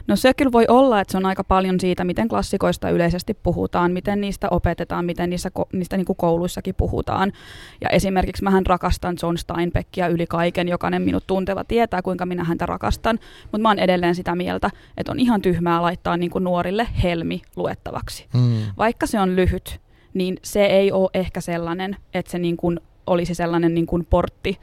No 0.07 0.15
se 0.15 0.33
kyllä 0.33 0.51
voi 0.51 0.65
olla, 0.67 1.01
että 1.01 1.11
se 1.11 1.17
on 1.17 1.25
aika 1.25 1.43
paljon 1.43 1.79
siitä, 1.79 2.03
miten 2.03 2.27
klassikoista 2.27 2.89
yleisesti 2.89 3.33
puhutaan, 3.33 3.91
miten 3.91 4.21
niistä 4.21 4.47
opetetaan, 4.51 5.05
miten 5.05 5.29
niistä, 5.29 5.51
niistä 5.73 5.97
niin 5.97 6.05
kuin 6.05 6.17
kouluissakin 6.17 6.75
puhutaan. 6.75 7.31
Ja 7.81 7.89
esimerkiksi 7.89 8.43
mähän 8.43 8.65
rakastan 8.65 9.15
John 9.23 9.37
Steinbeckia 9.37 10.07
yli 10.07 10.27
kaiken, 10.27 10.67
jokainen 10.67 11.01
minut 11.01 11.27
tunteva 11.27 11.63
tietää, 11.63 12.01
kuinka 12.01 12.25
minä 12.25 12.43
häntä 12.43 12.65
rakastan, 12.65 13.19
mutta 13.43 13.61
mä 13.61 13.69
oon 13.69 13.79
edelleen 13.79 14.15
sitä 14.15 14.35
mieltä, 14.35 14.69
että 14.97 15.11
on 15.11 15.19
ihan 15.19 15.41
tyhmää 15.41 15.81
laittaa 15.81 16.17
niin 16.17 16.31
kuin 16.31 16.43
nuorille 16.43 16.87
helmi 17.03 17.41
luettavaksi. 17.55 18.25
Mm. 18.33 18.61
Vaikka 18.77 19.07
se 19.07 19.19
on 19.19 19.35
lyhyt, 19.35 19.81
niin 20.13 20.37
se 20.43 20.65
ei 20.65 20.91
ole 20.91 21.09
ehkä 21.13 21.41
sellainen, 21.41 21.95
että 22.13 22.31
se 22.31 22.39
niin 22.39 22.57
kuin 22.57 22.79
olisi 23.07 23.35
sellainen 23.35 23.73
niin 23.73 23.85
kuin 23.85 24.07
portti 24.09 24.59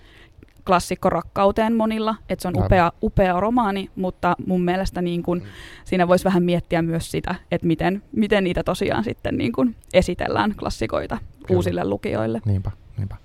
klassikko 0.70 1.10
rakkauteen 1.10 1.76
monilla, 1.76 2.14
että 2.28 2.42
se 2.42 2.48
on 2.48 2.64
upea, 2.64 2.92
upea 3.02 3.40
romaani, 3.40 3.90
mutta 3.96 4.36
mun 4.46 4.62
mielestä 4.62 5.02
niin 5.02 5.22
kun, 5.22 5.38
mm. 5.38 5.44
siinä 5.84 6.08
voisi 6.08 6.24
vähän 6.24 6.42
miettiä 6.42 6.82
myös 6.82 7.10
sitä, 7.10 7.34
että 7.50 7.66
miten, 7.66 8.02
miten 8.12 8.44
niitä 8.44 8.62
tosiaan 8.62 9.04
sitten 9.04 9.36
niin 9.36 9.52
kun 9.52 9.74
esitellään 9.94 10.54
klassikoita 10.58 11.18
Kyllä. 11.18 11.56
uusille 11.56 11.84
lukijoille. 11.84 12.40
Niinpä, 12.44 12.70
niinpä. 12.96 13.16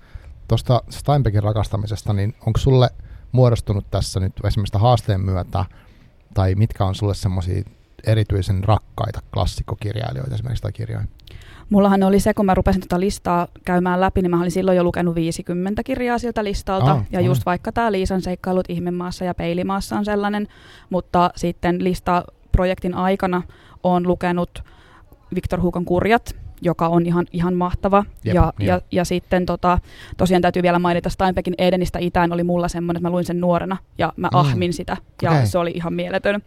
Tuosta 0.48 0.82
Steinbeckin 0.90 1.42
rakastamisesta, 1.42 2.12
niin 2.12 2.34
onko 2.46 2.58
sulle 2.58 2.88
muodostunut 3.32 3.90
tässä 3.90 4.20
nyt 4.20 4.32
esimerkiksi 4.44 4.78
haasteen 4.78 5.20
myötä, 5.20 5.64
tai 6.34 6.54
mitkä 6.54 6.84
on 6.84 6.94
sulle 6.94 7.14
semmoisia 7.14 7.62
erityisen 8.06 8.64
rakkaita 8.64 9.20
klassikkokirjailijoita 9.34 10.34
esimerkiksi 10.34 10.62
tai 10.62 10.72
kirjoja? 10.72 11.04
Mullahan 11.70 12.02
oli 12.02 12.20
se, 12.20 12.34
kun 12.34 12.46
mä 12.46 12.54
rupesin 12.54 12.80
tätä 12.80 13.00
listaa 13.00 13.48
käymään 13.64 14.00
läpi, 14.00 14.22
niin 14.22 14.30
mä 14.30 14.40
olin 14.40 14.50
silloin 14.50 14.76
jo 14.76 14.84
lukenut 14.84 15.14
50 15.14 15.82
kirjaa 15.82 16.18
siltä 16.18 16.44
listalta. 16.44 16.94
Oh, 16.94 17.02
ja 17.10 17.20
just 17.20 17.40
oh. 17.42 17.46
vaikka 17.46 17.72
tämä 17.72 17.92
Liisan 17.92 18.22
seikkailut 18.22 18.64
Ihmemaassa 18.68 19.24
ja 19.24 19.34
Peilimaassa 19.34 19.96
on 19.96 20.04
sellainen, 20.04 20.48
mutta 20.90 21.30
sitten 21.36 21.84
listaprojektin 21.84 22.94
aikana 22.94 23.42
on 23.82 24.08
lukenut 24.08 24.62
Viktor 25.34 25.60
Hukon 25.60 25.84
kurjat, 25.84 26.36
joka 26.62 26.88
on 26.88 27.06
ihan, 27.06 27.26
ihan 27.32 27.54
mahtava. 27.54 28.04
Jep, 28.24 28.34
ja, 28.34 28.52
niin 28.58 28.68
ja, 28.68 28.80
ja 28.92 29.04
sitten 29.04 29.46
tota, 29.46 29.78
tosiaan 30.16 30.42
täytyy 30.42 30.62
vielä 30.62 30.78
mainita 30.78 31.10
Steinbeckin 31.10 31.54
Edenistä 31.58 31.98
itään 31.98 32.32
oli 32.32 32.44
mulla 32.44 32.68
semmoinen, 32.68 32.98
että 32.98 33.08
mä 33.08 33.12
luin 33.12 33.24
sen 33.24 33.40
nuorena 33.40 33.76
ja 33.98 34.12
mä 34.16 34.28
mm. 34.32 34.38
ahmin 34.38 34.72
sitä 34.72 34.96
ja 35.22 35.30
okay. 35.30 35.46
se 35.46 35.58
oli 35.58 35.70
ihan 35.74 35.94
mieletön. 35.94 36.42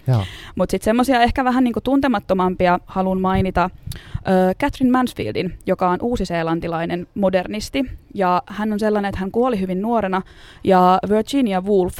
Mutta 0.55 0.71
sitten 0.71 0.85
semmoisia 0.85 1.21
ehkä 1.21 1.43
vähän 1.43 1.63
niinku 1.63 1.81
tuntemattomampia 1.81 2.79
haluan 2.85 3.21
mainita 3.21 3.63
äh, 3.63 4.55
Catherine 4.61 4.91
Mansfieldin, 4.91 5.57
joka 5.65 5.89
on 5.89 5.99
uusiseelantilainen 6.01 7.07
modernisti 7.15 7.85
ja 8.13 8.43
hän 8.45 8.73
on 8.73 8.79
sellainen, 8.79 9.09
että 9.09 9.19
hän 9.19 9.31
kuoli 9.31 9.59
hyvin 9.59 9.81
nuorena 9.81 10.21
ja 10.63 10.99
Virginia 11.09 11.61
Woolf 11.61 11.97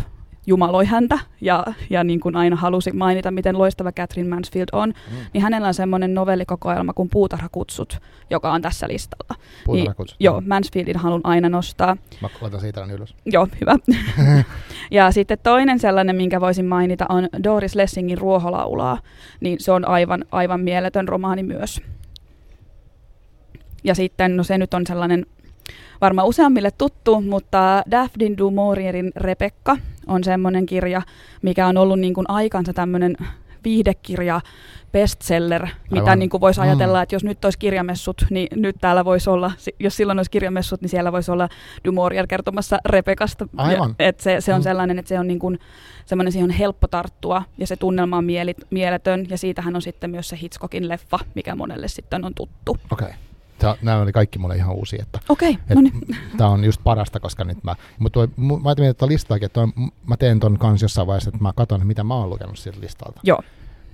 jumaloi 0.49 0.85
häntä 0.85 1.19
ja, 1.41 1.63
ja 1.89 2.03
niin 2.03 2.19
kuin 2.19 2.35
aina 2.35 2.55
halusi 2.55 2.91
mainita, 2.91 3.31
miten 3.31 3.57
loistava 3.57 3.91
Catherine 3.91 4.29
Mansfield 4.35 4.67
on, 4.71 4.89
mm. 4.89 5.17
niin 5.33 5.41
hänellä 5.41 5.67
on 5.67 5.73
semmoinen 5.73 6.13
novellikokoelma 6.13 6.93
kuin 6.93 7.09
Puutarhakutsut, 7.09 7.97
joka 8.29 8.51
on 8.51 8.61
tässä 8.61 8.87
listalla. 8.87 9.35
Puutarhakutsut? 9.65 10.19
Niin, 10.19 10.25
joo, 10.25 10.41
Mansfieldin 10.47 10.97
haluan 10.97 11.21
aina 11.23 11.49
nostaa. 11.49 11.97
Mä 12.21 12.29
laitan 12.41 12.59
siitä 12.59 12.85
ylös. 12.93 13.15
Joo, 13.25 13.47
hyvä. 13.61 13.75
ja 14.91 15.11
sitten 15.11 15.37
toinen 15.43 15.79
sellainen, 15.79 16.15
minkä 16.15 16.41
voisin 16.41 16.65
mainita, 16.65 17.05
on 17.09 17.27
Doris 17.43 17.75
Lessingin 17.75 18.17
Ruoholaulaa, 18.17 18.97
niin 19.39 19.59
se 19.59 19.71
on 19.71 19.87
aivan, 19.87 20.25
aivan 20.31 20.59
mieletön 20.59 21.07
romaani 21.07 21.43
myös. 21.43 21.81
Ja 23.83 23.95
sitten, 23.95 24.37
no 24.37 24.43
se 24.43 24.57
nyt 24.57 24.73
on 24.73 24.87
sellainen 24.87 25.25
varmaan 26.01 26.27
useammille 26.27 26.71
tuttu, 26.71 27.21
mutta 27.21 27.83
Daphne 27.91 28.37
du 28.37 28.51
Maurierin 28.51 29.11
Rebecca 29.15 29.77
on 30.07 30.23
semmoinen 30.23 30.65
kirja, 30.65 31.01
mikä 31.41 31.67
on 31.67 31.77
ollut 31.77 31.99
niin 31.99 32.13
kuin 32.13 32.25
aikansa 32.29 32.73
tämmöinen 32.73 33.17
viihdekirja, 33.63 34.41
bestseller, 34.91 35.63
Aivan. 35.63 35.77
mitä 35.91 36.15
niin 36.15 36.29
kuin 36.29 36.41
voisi 36.41 36.61
ajatella, 36.61 36.97
mm. 36.97 37.03
että 37.03 37.15
jos 37.15 37.23
nyt 37.23 37.45
olisi 37.45 37.59
kirjamessut, 37.59 38.25
niin 38.29 38.47
nyt 38.55 38.75
täällä 38.81 39.05
voisi 39.05 39.29
olla, 39.29 39.51
jos 39.79 39.95
silloin 39.97 40.19
olisi 40.19 40.31
kirjamessut, 40.31 40.81
niin 40.81 40.89
siellä 40.89 41.11
voisi 41.11 41.31
olla 41.31 41.49
Dumorier 41.85 42.27
kertomassa 42.27 42.79
Rebekasta. 42.85 43.47
Aivan. 43.57 43.95
Ja, 43.99 44.07
että 44.07 44.23
se, 44.23 44.41
se 44.41 44.53
on 44.53 44.59
mm. 44.59 44.63
sellainen, 44.63 44.99
että 44.99 45.09
se 45.09 45.19
on 45.19 45.27
niin 45.27 45.39
kuin, 45.39 45.59
semmoinen, 46.05 46.31
siihen 46.31 46.49
on 46.49 46.55
helppo 46.55 46.87
tarttua 46.87 47.43
ja 47.57 47.67
se 47.67 47.75
tunnelma 47.75 48.17
on 48.17 48.25
mieli, 48.25 48.55
mieletön 48.69 49.25
ja 49.29 49.37
siitähän 49.37 49.75
on 49.75 49.81
sitten 49.81 50.09
myös 50.09 50.29
se 50.29 50.37
Hitchcockin 50.41 50.89
leffa, 50.89 51.19
mikä 51.35 51.55
monelle 51.55 51.87
sitten 51.87 52.25
on 52.25 52.33
tuttu. 52.33 52.77
Okei. 52.91 53.07
Okay. 53.07 53.28
Nämä 53.81 54.01
oli 54.01 54.11
kaikki 54.11 54.39
mulle 54.39 54.55
ihan 54.55 54.75
uusia. 54.75 55.01
Että, 55.01 55.19
Okei, 55.29 55.51
okay, 55.51 55.75
no 55.75 55.81
niin. 55.81 56.17
Tämä 56.37 56.49
on 56.49 56.63
just 56.63 56.81
parasta, 56.83 57.19
koska 57.19 57.43
nyt 57.43 57.63
mä, 57.63 57.75
mutta 57.99 58.19
mä 58.37 58.53
ajattelin, 58.65 58.89
että 58.89 59.07
listaakin, 59.07 59.45
että 59.45 59.53
toi, 59.53 59.87
mä 60.07 60.17
teen 60.17 60.39
ton 60.39 60.57
kanssa 60.57 60.83
jossain 60.83 61.07
vaiheessa, 61.07 61.29
että 61.29 61.43
mä 61.43 61.53
katson, 61.55 61.87
mitä 61.87 62.03
mä 62.03 62.15
oon 62.15 62.29
lukenut 62.29 62.59
siltä 62.59 62.81
listalta. 62.81 63.19
Joo. 63.23 63.41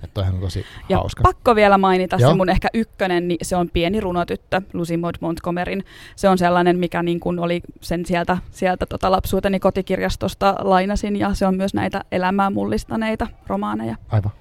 Että 0.02 0.20
on 0.20 0.40
tosi 0.40 0.64
ja 0.88 0.96
hauska. 0.96 1.22
pakko 1.22 1.54
vielä 1.54 1.78
mainita 1.78 2.16
Joo. 2.20 2.30
se 2.30 2.36
mun 2.36 2.48
ehkä 2.48 2.68
ykkönen, 2.74 3.28
niin 3.28 3.38
se 3.42 3.56
on 3.56 3.70
Pieni 3.70 4.00
runotyttö, 4.00 4.62
Lucy 4.72 4.96
Maud 4.96 5.14
Montgomeryn. 5.20 5.84
Se 6.16 6.28
on 6.28 6.38
sellainen, 6.38 6.78
mikä 6.78 7.02
niin 7.02 7.20
kuin 7.20 7.38
oli 7.38 7.60
sen 7.80 8.06
sieltä, 8.06 8.38
sieltä 8.50 8.86
tota 8.86 9.10
lapsuuteni 9.10 9.60
kotikirjastosta 9.60 10.54
lainasin, 10.58 11.16
ja 11.16 11.34
se 11.34 11.46
on 11.46 11.56
myös 11.56 11.74
näitä 11.74 12.04
elämää 12.12 12.50
mullistaneita 12.50 13.26
romaaneja. 13.46 13.96
Aivan. 14.08 14.32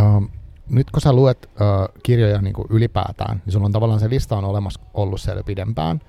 Um, 0.00 0.30
nyt 0.70 0.90
kun 0.90 1.00
sä 1.00 1.12
luet 1.12 1.50
uh, 1.54 2.00
kirjoja 2.02 2.42
niin 2.42 2.54
kuin 2.54 2.66
ylipäätään, 2.70 3.42
niin 3.44 3.52
sulla 3.52 3.66
on 3.66 3.72
tavallaan 3.72 4.00
se 4.00 4.10
lista 4.10 4.36
on 4.36 4.44
olemassa 4.44 4.80
ollut 4.94 5.20
siellä 5.20 5.42
pidempään, 5.42 6.00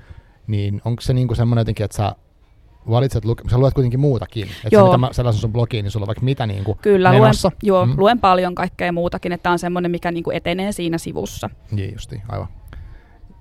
niin 0.48 0.82
onko 0.86 1.02
se 1.02 1.14
niin 1.14 1.28
kuin 1.28 1.38
semmoinen 1.38 1.62
jotenkin, 1.62 1.84
että 1.84 1.98
sä 1.98 2.16
valitset, 2.90 3.26
luke- 3.26 3.50
sä 3.50 3.58
luet 3.58 3.74
kuitenkin 3.74 4.00
muutakin. 4.00 4.44
Että 4.44 4.76
joo. 4.76 4.86
mitä 4.86 4.98
mä 4.98 5.10
sellaisen 5.12 5.42
sun 5.42 5.54
blogiin, 5.54 5.84
niin 5.84 5.92
sulla 5.92 6.04
on 6.04 6.08
vaikka 6.08 6.26
mitä 6.26 6.48
niin 6.48 6.64
kuin 6.64 6.78
Kyllä, 6.78 7.18
luen, 7.18 7.34
joo, 7.64 7.86
mm. 7.86 7.94
luen 7.98 8.20
paljon 8.20 8.56
kaikkea 8.56 8.92
muutakin, 8.92 9.32
että 9.32 9.52
on 9.52 9.60
semmoinen, 9.60 9.92
mikä 9.92 10.12
niin 10.12 10.24
kuin 10.24 10.38
etenee 10.38 10.72
siinä 10.72 10.98
sivussa. 10.98 11.50
Niin 11.72 11.94
justi, 11.94 12.22
aivan. 12.30 12.48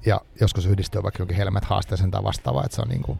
Ja 0.06 0.20
joskus 0.40 0.66
yhdistyy 0.66 1.02
vaikka 1.02 1.22
jokin 1.22 1.36
helmet 1.36 1.64
haasteeseen 1.64 2.10
tai 2.10 2.24
vastaavaa, 2.24 2.64
että 2.64 2.76
se 2.76 2.82
on 2.82 2.88
niin 2.88 3.02
kuin 3.02 3.18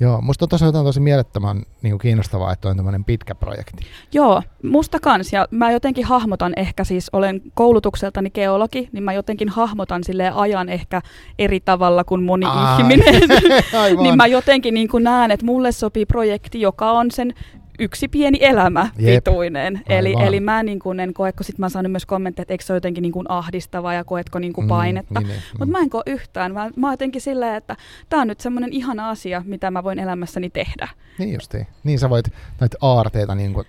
Joo, 0.00 0.20
musta 0.20 0.44
on 0.44 0.48
tosiaan 0.48 0.72
tosi 0.72 1.00
mielettömän 1.00 1.62
niin 1.82 1.92
kuin 1.92 1.98
kiinnostavaa, 1.98 2.52
että 2.52 2.68
on 2.68 2.76
tämmöinen 2.76 3.04
pitkä 3.04 3.34
projekti. 3.34 3.86
Joo, 4.12 4.42
musta 4.62 5.00
kans. 5.00 5.32
Ja 5.32 5.46
mä 5.50 5.70
jotenkin 5.70 6.04
hahmotan 6.04 6.52
ehkä 6.56 6.84
siis, 6.84 7.10
olen 7.12 7.42
koulutukseltani 7.54 8.30
geologi, 8.30 8.88
niin 8.92 9.04
mä 9.04 9.12
jotenkin 9.12 9.48
hahmotan 9.48 10.04
sille 10.04 10.30
ajan 10.34 10.68
ehkä 10.68 11.02
eri 11.38 11.60
tavalla 11.60 12.04
kuin 12.04 12.22
moni 12.22 12.46
Aa, 12.46 12.78
ihminen. 12.78 13.28
niin 14.02 14.16
mä 14.16 14.26
jotenkin 14.26 14.74
niin 14.74 14.88
kuin 14.88 15.04
näen, 15.04 15.30
että 15.30 15.46
mulle 15.46 15.72
sopii 15.72 16.06
projekti, 16.06 16.60
joka 16.60 16.90
on 16.90 17.10
sen 17.10 17.34
yksi 17.80 18.08
pieni 18.08 18.38
elämä 18.40 18.90
Jep. 18.98 19.24
pituinen. 19.24 19.82
Eli, 19.88 20.14
eli 20.20 20.40
mä 20.40 20.62
niin 20.62 20.78
kuin 20.78 21.00
en 21.00 21.14
koe, 21.14 21.32
kun 21.32 21.44
sit 21.44 21.58
mä 21.58 21.68
saan 21.68 21.90
myös 21.90 22.06
kommentteja, 22.06 22.42
että 22.42 22.54
eikö 22.54 22.64
se 22.64 22.72
ole 22.72 22.76
jotenkin 22.76 23.02
niin 23.02 23.12
kuin 23.12 23.30
ahdistava 23.30 23.94
ja 23.94 24.04
koetko 24.04 24.38
niin 24.38 24.52
kuin 24.52 24.64
mm, 24.64 24.68
painetta. 24.68 25.20
Mm, 25.20 25.26
niin, 25.26 25.42
Mutta 25.52 25.66
mm. 25.66 25.72
mä 25.72 25.78
en 25.78 25.90
koe 25.90 26.02
yhtään. 26.06 26.54
Mä, 26.54 26.70
mä 26.76 26.86
oon 26.86 26.92
jotenkin 26.92 27.20
silleen, 27.20 27.54
että 27.54 27.76
tämä 28.08 28.22
on 28.22 28.28
nyt 28.28 28.40
semmoinen 28.40 28.72
ihana 28.72 29.10
asia, 29.10 29.42
mitä 29.46 29.70
mä 29.70 29.84
voin 29.84 29.98
elämässäni 29.98 30.50
tehdä. 30.50 30.88
Niin 31.18 31.34
justiin. 31.34 31.66
Niin 31.84 31.98
sä 31.98 32.10
voit 32.10 32.28
näitä 32.60 32.76
aarteita 32.80 33.34
niin 33.34 33.54
kuin 33.54 33.66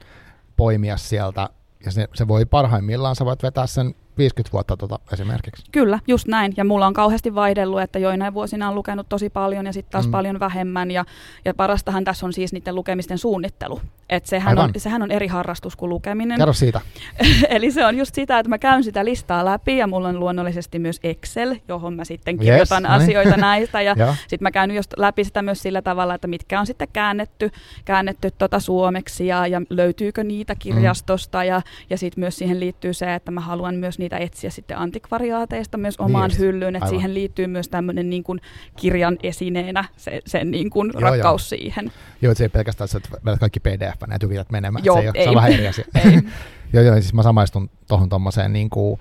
poimia 0.58 0.98
sieltä 0.98 1.50
ja 1.86 1.92
se, 1.92 2.08
se 2.14 2.28
voi 2.28 2.46
parhaimmillaan, 2.46 3.16
sä 3.16 3.26
voit 3.26 3.44
vetää 3.44 3.68
sen 3.68 3.96
50 4.18 4.54
vuotta 4.54 4.78
tota 4.78 5.00
esimerkiksi. 5.14 5.64
Kyllä, 5.72 6.00
just 6.08 6.28
näin. 6.28 6.54
Ja 6.58 6.64
mulla 6.64 6.88
on 6.88 6.94
kauheasti 6.94 7.36
vaihdellut, 7.36 7.82
että 7.82 8.00
joinain 8.00 8.34
vuosina 8.34 8.70
on 8.70 8.76
lukenut 8.76 9.10
tosi 9.10 9.30
paljon 9.30 9.66
ja 9.66 9.74
sitten 9.74 9.92
taas 9.92 10.06
mm. 10.06 10.12
paljon 10.12 10.40
vähemmän. 10.40 10.92
Ja, 10.92 11.06
ja 11.46 11.54
parastahan 11.54 12.04
tässä 12.04 12.26
on 12.26 12.34
siis 12.34 12.54
niiden 12.54 12.76
lukemisten 12.76 13.18
suunnittelu. 13.18 13.82
Et 14.12 14.26
sehän, 14.26 14.60
on, 14.60 14.72
sehän 14.78 15.02
on 15.02 15.12
eri 15.12 15.28
harrastus 15.28 15.76
kuin 15.76 15.90
lukeminen. 15.90 16.38
Kerro 16.38 16.54
siitä. 16.54 16.82
Eli 17.50 17.72
se 17.72 17.86
on 17.86 17.98
just 17.98 18.16
sitä, 18.16 18.40
että 18.40 18.50
mä 18.50 18.58
käyn 18.58 18.84
sitä 18.84 19.06
listaa 19.06 19.46
läpi 19.46 19.78
ja 19.78 19.88
mulla 19.88 20.08
on 20.08 20.20
luonnollisesti 20.20 20.80
myös 20.80 21.00
Excel, 21.04 21.56
johon 21.68 21.94
mä 21.94 22.06
sitten 22.06 22.38
kirjoitan 22.38 22.84
yes, 22.84 22.92
asioita 22.92 23.38
näistä. 23.48 23.82
Ja 23.82 23.96
sitten 24.28 24.44
mä 24.46 24.52
käyn 24.52 24.72
just 24.72 24.94
läpi 24.98 25.24
sitä 25.24 25.42
myös 25.42 25.62
sillä 25.62 25.82
tavalla, 25.82 26.16
että 26.16 26.28
mitkä 26.28 26.60
on 26.60 26.66
sitten 26.66 26.88
käännetty, 26.94 27.52
käännetty 27.86 28.32
tota 28.32 28.60
suomeksi 28.60 29.28
ja, 29.28 29.48
ja 29.48 29.62
löytyykö 29.70 30.24
niitä 30.24 30.56
kirjastosta. 30.56 31.38
Mm. 31.38 31.48
Ja, 31.48 31.62
ja 31.90 31.98
sitten 31.98 32.22
myös 32.22 32.36
siihen 32.36 32.60
liittyy 32.60 32.94
se, 32.94 33.14
että 33.14 33.32
mä 33.32 33.42
haluan 33.42 33.76
myös 33.76 34.00
niitä 34.00 34.18
etsiä 34.18 34.50
sitten 34.50 34.78
antikvariaateista 34.78 35.78
myös 35.78 35.96
omaan 35.98 36.30
niin 36.30 36.40
hyllyyn, 36.40 36.76
että 36.76 36.90
siihen 36.90 37.14
liittyy 37.14 37.48
myös 37.48 37.70
tämmöinen 37.70 38.10
niin 38.10 38.24
kuin 38.24 38.42
kirjan 38.76 39.18
esineenä 39.24 39.86
se, 39.98 40.22
sen 40.26 40.52
niin 40.52 40.70
kuin 40.70 40.92
joo, 40.94 41.02
rakkaus 41.02 41.52
joo. 41.52 41.60
siihen. 41.60 41.92
Joo, 42.22 42.32
että 42.32 42.38
se 42.38 42.44
ei 42.44 42.50
pelkästään, 42.50 42.90
että 42.96 43.10
vedät 43.26 43.40
kaikki 43.40 43.60
pdf 43.60 44.01
ja 44.12 44.20
tykitat 44.20 44.52
menemään, 44.52 44.86
joo, 44.86 44.98
se, 44.98 45.04
ei, 45.04 45.12
ei. 45.16 45.24
se 45.24 45.30
on 45.30 45.36
vähän 45.36 45.52
eri 45.52 45.68
asia. 45.68 45.86
joo, 46.74 46.84
joo, 46.84 46.96
siis 46.96 47.14
mä 47.14 47.24
samaistun 47.24 47.70
tuohon 47.88 48.10
tuommoiseen, 48.10 48.54
niin 48.54 48.70
kuin, 48.70 49.00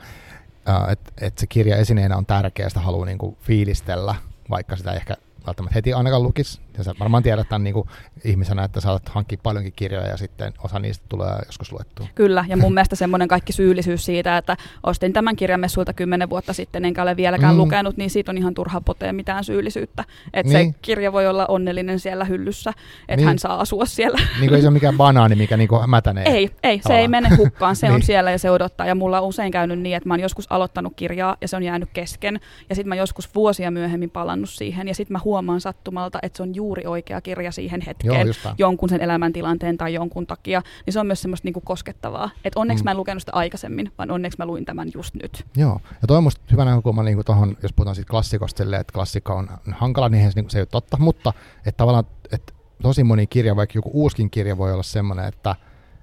että 0.89 1.13
et 1.21 1.39
se 1.39 1.47
kirja 1.47 1.77
esineenä 1.77 2.17
on 2.17 2.27
tärkeä, 2.27 2.69
sitä 2.69 2.81
haluaa 2.81 3.07
niin 3.07 3.19
kuin 3.19 3.37
fiilistellä, 3.43 4.15
vaikka 4.51 4.77
sitä 4.77 4.93
ehkä 4.93 5.17
välttämättä 5.47 5.75
heti 5.75 5.93
ainakaan 5.93 6.23
lukisi. 6.23 6.61
Ja 6.79 6.85
sä 6.85 6.95
varmaan 7.01 7.23
tiedät 7.23 7.49
tämän 7.49 7.65
niin 7.65 7.75
kuin 7.75 7.89
ihmisenä, 8.25 8.65
että 8.65 8.81
saat 8.81 9.09
hankkia 9.09 9.39
paljonkin 9.43 9.73
kirjoja 9.77 10.07
ja 10.07 10.17
sitten 10.17 10.53
osa 10.65 10.79
niistä 10.79 11.05
tulee 11.09 11.39
joskus 11.47 11.73
luettua. 11.73 12.07
Kyllä, 12.15 12.45
ja 12.49 12.57
mun 12.57 12.75
mielestä 12.75 12.97
semmoinen 12.97 13.29
kaikki 13.29 13.53
syyllisyys 13.53 14.05
siitä, 14.05 14.37
että 14.37 14.57
ostin 14.83 15.13
tämän 15.13 15.37
kirjan 15.37 15.61
messuilta 15.61 15.93
kymmenen 15.93 16.31
vuotta 16.31 16.53
sitten, 16.53 16.85
enkä 16.85 17.03
ole 17.03 17.17
vieläkään 17.17 17.55
mm. 17.55 17.59
lukenut, 17.59 17.97
niin 17.97 18.11
siitä 18.11 18.33
on 18.33 18.39
ihan 18.39 18.55
turha 18.55 18.81
potea 18.81 19.13
mitään 19.13 19.45
syyllisyyttä. 19.45 20.05
Että 20.35 20.53
niin. 20.53 20.73
se 20.73 20.79
kirja 20.83 21.13
voi 21.13 21.27
olla 21.27 21.47
onnellinen 21.47 22.01
siellä 22.01 22.25
hyllyssä, 22.25 22.71
että 23.01 23.17
niin. 23.17 23.27
hän 23.27 23.39
saa 23.39 23.61
asua 23.61 23.87
siellä. 23.87 24.19
Niin 24.19 24.49
kuin 24.49 24.57
ei 24.57 24.61
se 24.63 24.69
ole 24.69 24.75
mikään 24.75 24.97
banaani, 24.97 25.37
mikä 25.37 25.57
niin 25.57 25.69
kuin 25.69 25.91
mätänee. 25.91 26.25
Ei, 26.25 26.51
ei 26.63 26.81
se 26.87 26.99
ei 26.99 27.09
mene 27.09 27.37
hukkaan, 27.37 27.77
se 27.77 27.87
niin. 27.87 27.95
on 27.95 28.03
siellä 28.03 28.31
ja 28.31 28.39
se 28.39 28.51
odottaa. 28.51 28.87
Ja 28.87 28.95
mulla 28.95 29.21
on 29.21 29.29
usein 29.29 29.53
käynyt 29.53 29.79
niin, 29.79 29.97
että 29.97 30.09
mä 30.09 30.15
oon 30.15 30.21
joskus 30.21 30.53
aloittanut 30.53 30.93
kirjaa 30.97 31.37
ja 31.41 31.49
se 31.49 31.57
on 31.57 31.63
jäänyt 31.63 31.89
kesken. 31.93 32.41
Ja 32.69 32.75
sitten 32.75 32.89
mä 32.89 32.95
joskus 32.95 33.35
vuosia 33.35 33.71
myöhemmin 33.71 34.11
palannut 34.11 34.51
siihen 34.51 34.89
ja 34.89 34.95
sitten 34.95 35.13
mä 35.13 35.19
huomaan 35.31 35.61
sattumalta, 35.61 36.19
että 36.23 36.37
se 36.37 36.43
on 36.43 36.55
juuri 36.55 36.87
oikea 36.87 37.21
kirja 37.21 37.53
siihen 37.53 37.81
hetkeen 37.81 38.27
Joo, 38.27 38.55
jonkun 38.59 38.89
sen 38.89 39.01
elämäntilanteen 39.01 39.79
tai 39.79 39.95
jonkun 39.95 40.27
takia, 40.27 40.63
niin 40.87 40.93
se 40.93 41.01
on 41.01 41.07
myös 41.07 41.23
semmoista 41.23 41.47
niinku 41.47 41.61
koskettavaa. 41.61 42.31
Että 42.45 42.61
onneksi 42.61 42.85
mm. 42.85 42.87
mä 42.87 42.91
en 42.91 42.97
lukenut 42.97 43.23
sitä 43.23 43.33
aikaisemmin, 43.35 43.93
vaan 43.99 44.11
onneksi 44.11 44.39
mä 44.39 44.47
luin 44.47 44.65
tämän 44.65 44.89
just 44.95 45.15
nyt. 45.15 45.45
Joo, 45.57 45.81
ja 46.03 46.09
toi 46.09 46.17
on 46.17 46.25
musta 46.25 46.41
hyvä 46.53 46.65
näkökulma 46.65 47.03
niin 47.03 47.25
tuohon, 47.25 47.57
jos 47.63 47.73
puhutaan 47.73 47.95
siitä 47.95 48.11
klassikosta 48.11 48.63
että 48.81 48.93
klassikko 48.93 49.35
on 49.35 49.49
hankala, 49.73 50.09
niin 50.09 50.33
se, 50.33 50.41
niin 50.41 50.51
se 50.51 50.59
ei 50.59 50.63
ole 50.63 50.69
totta, 50.71 50.97
mutta 51.01 51.33
että 51.67 51.77
tavallaan, 51.77 52.05
että 52.33 52.53
tosi 52.83 53.05
moni 53.05 53.27
kirja, 53.27 53.57
vaikka 53.57 53.79
joku 53.79 53.91
uuskin 53.93 54.31
kirja 54.31 54.59
voi 54.59 54.73
olla 54.73 54.83
semmoinen, 54.83 55.25
että, 55.25 55.57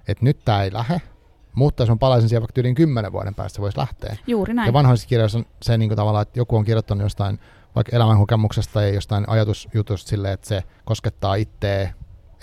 että 0.07 0.25
nyt 0.25 0.39
tämä 0.45 0.63
ei 0.63 0.73
lähde, 0.73 1.01
mutta 1.57 1.83
jos 1.83 1.89
mä 1.89 1.95
palaisin 1.95 2.29
siihen 2.29 2.41
vaikka 2.41 2.61
yli 2.61 2.73
kymmenen 2.73 3.11
vuoden 3.11 3.35
päästä, 3.35 3.55
se 3.55 3.61
voisi 3.61 3.77
lähteä. 3.77 4.17
Juuri 4.27 4.53
näin. 4.53 4.67
Ja 4.67 4.73
vanhoissa 4.73 5.07
kirjoissa 5.07 5.37
on 5.37 5.45
se 5.61 5.77
niin 5.77 5.89
kuin 5.89 5.97
tavallaan, 5.97 6.21
että 6.21 6.39
joku 6.39 6.55
on 6.55 6.65
kirjoittanut 6.65 7.03
jostain 7.03 7.39
vaikka 7.77 7.95
elämänkokemuksesta 7.95 8.81
ja 8.81 8.93
jostain 8.93 9.29
ajatusjutusta 9.29 10.09
silleen, 10.09 10.33
että 10.33 10.47
se 10.47 10.63
koskettaa 10.85 11.35
itseä, 11.35 11.93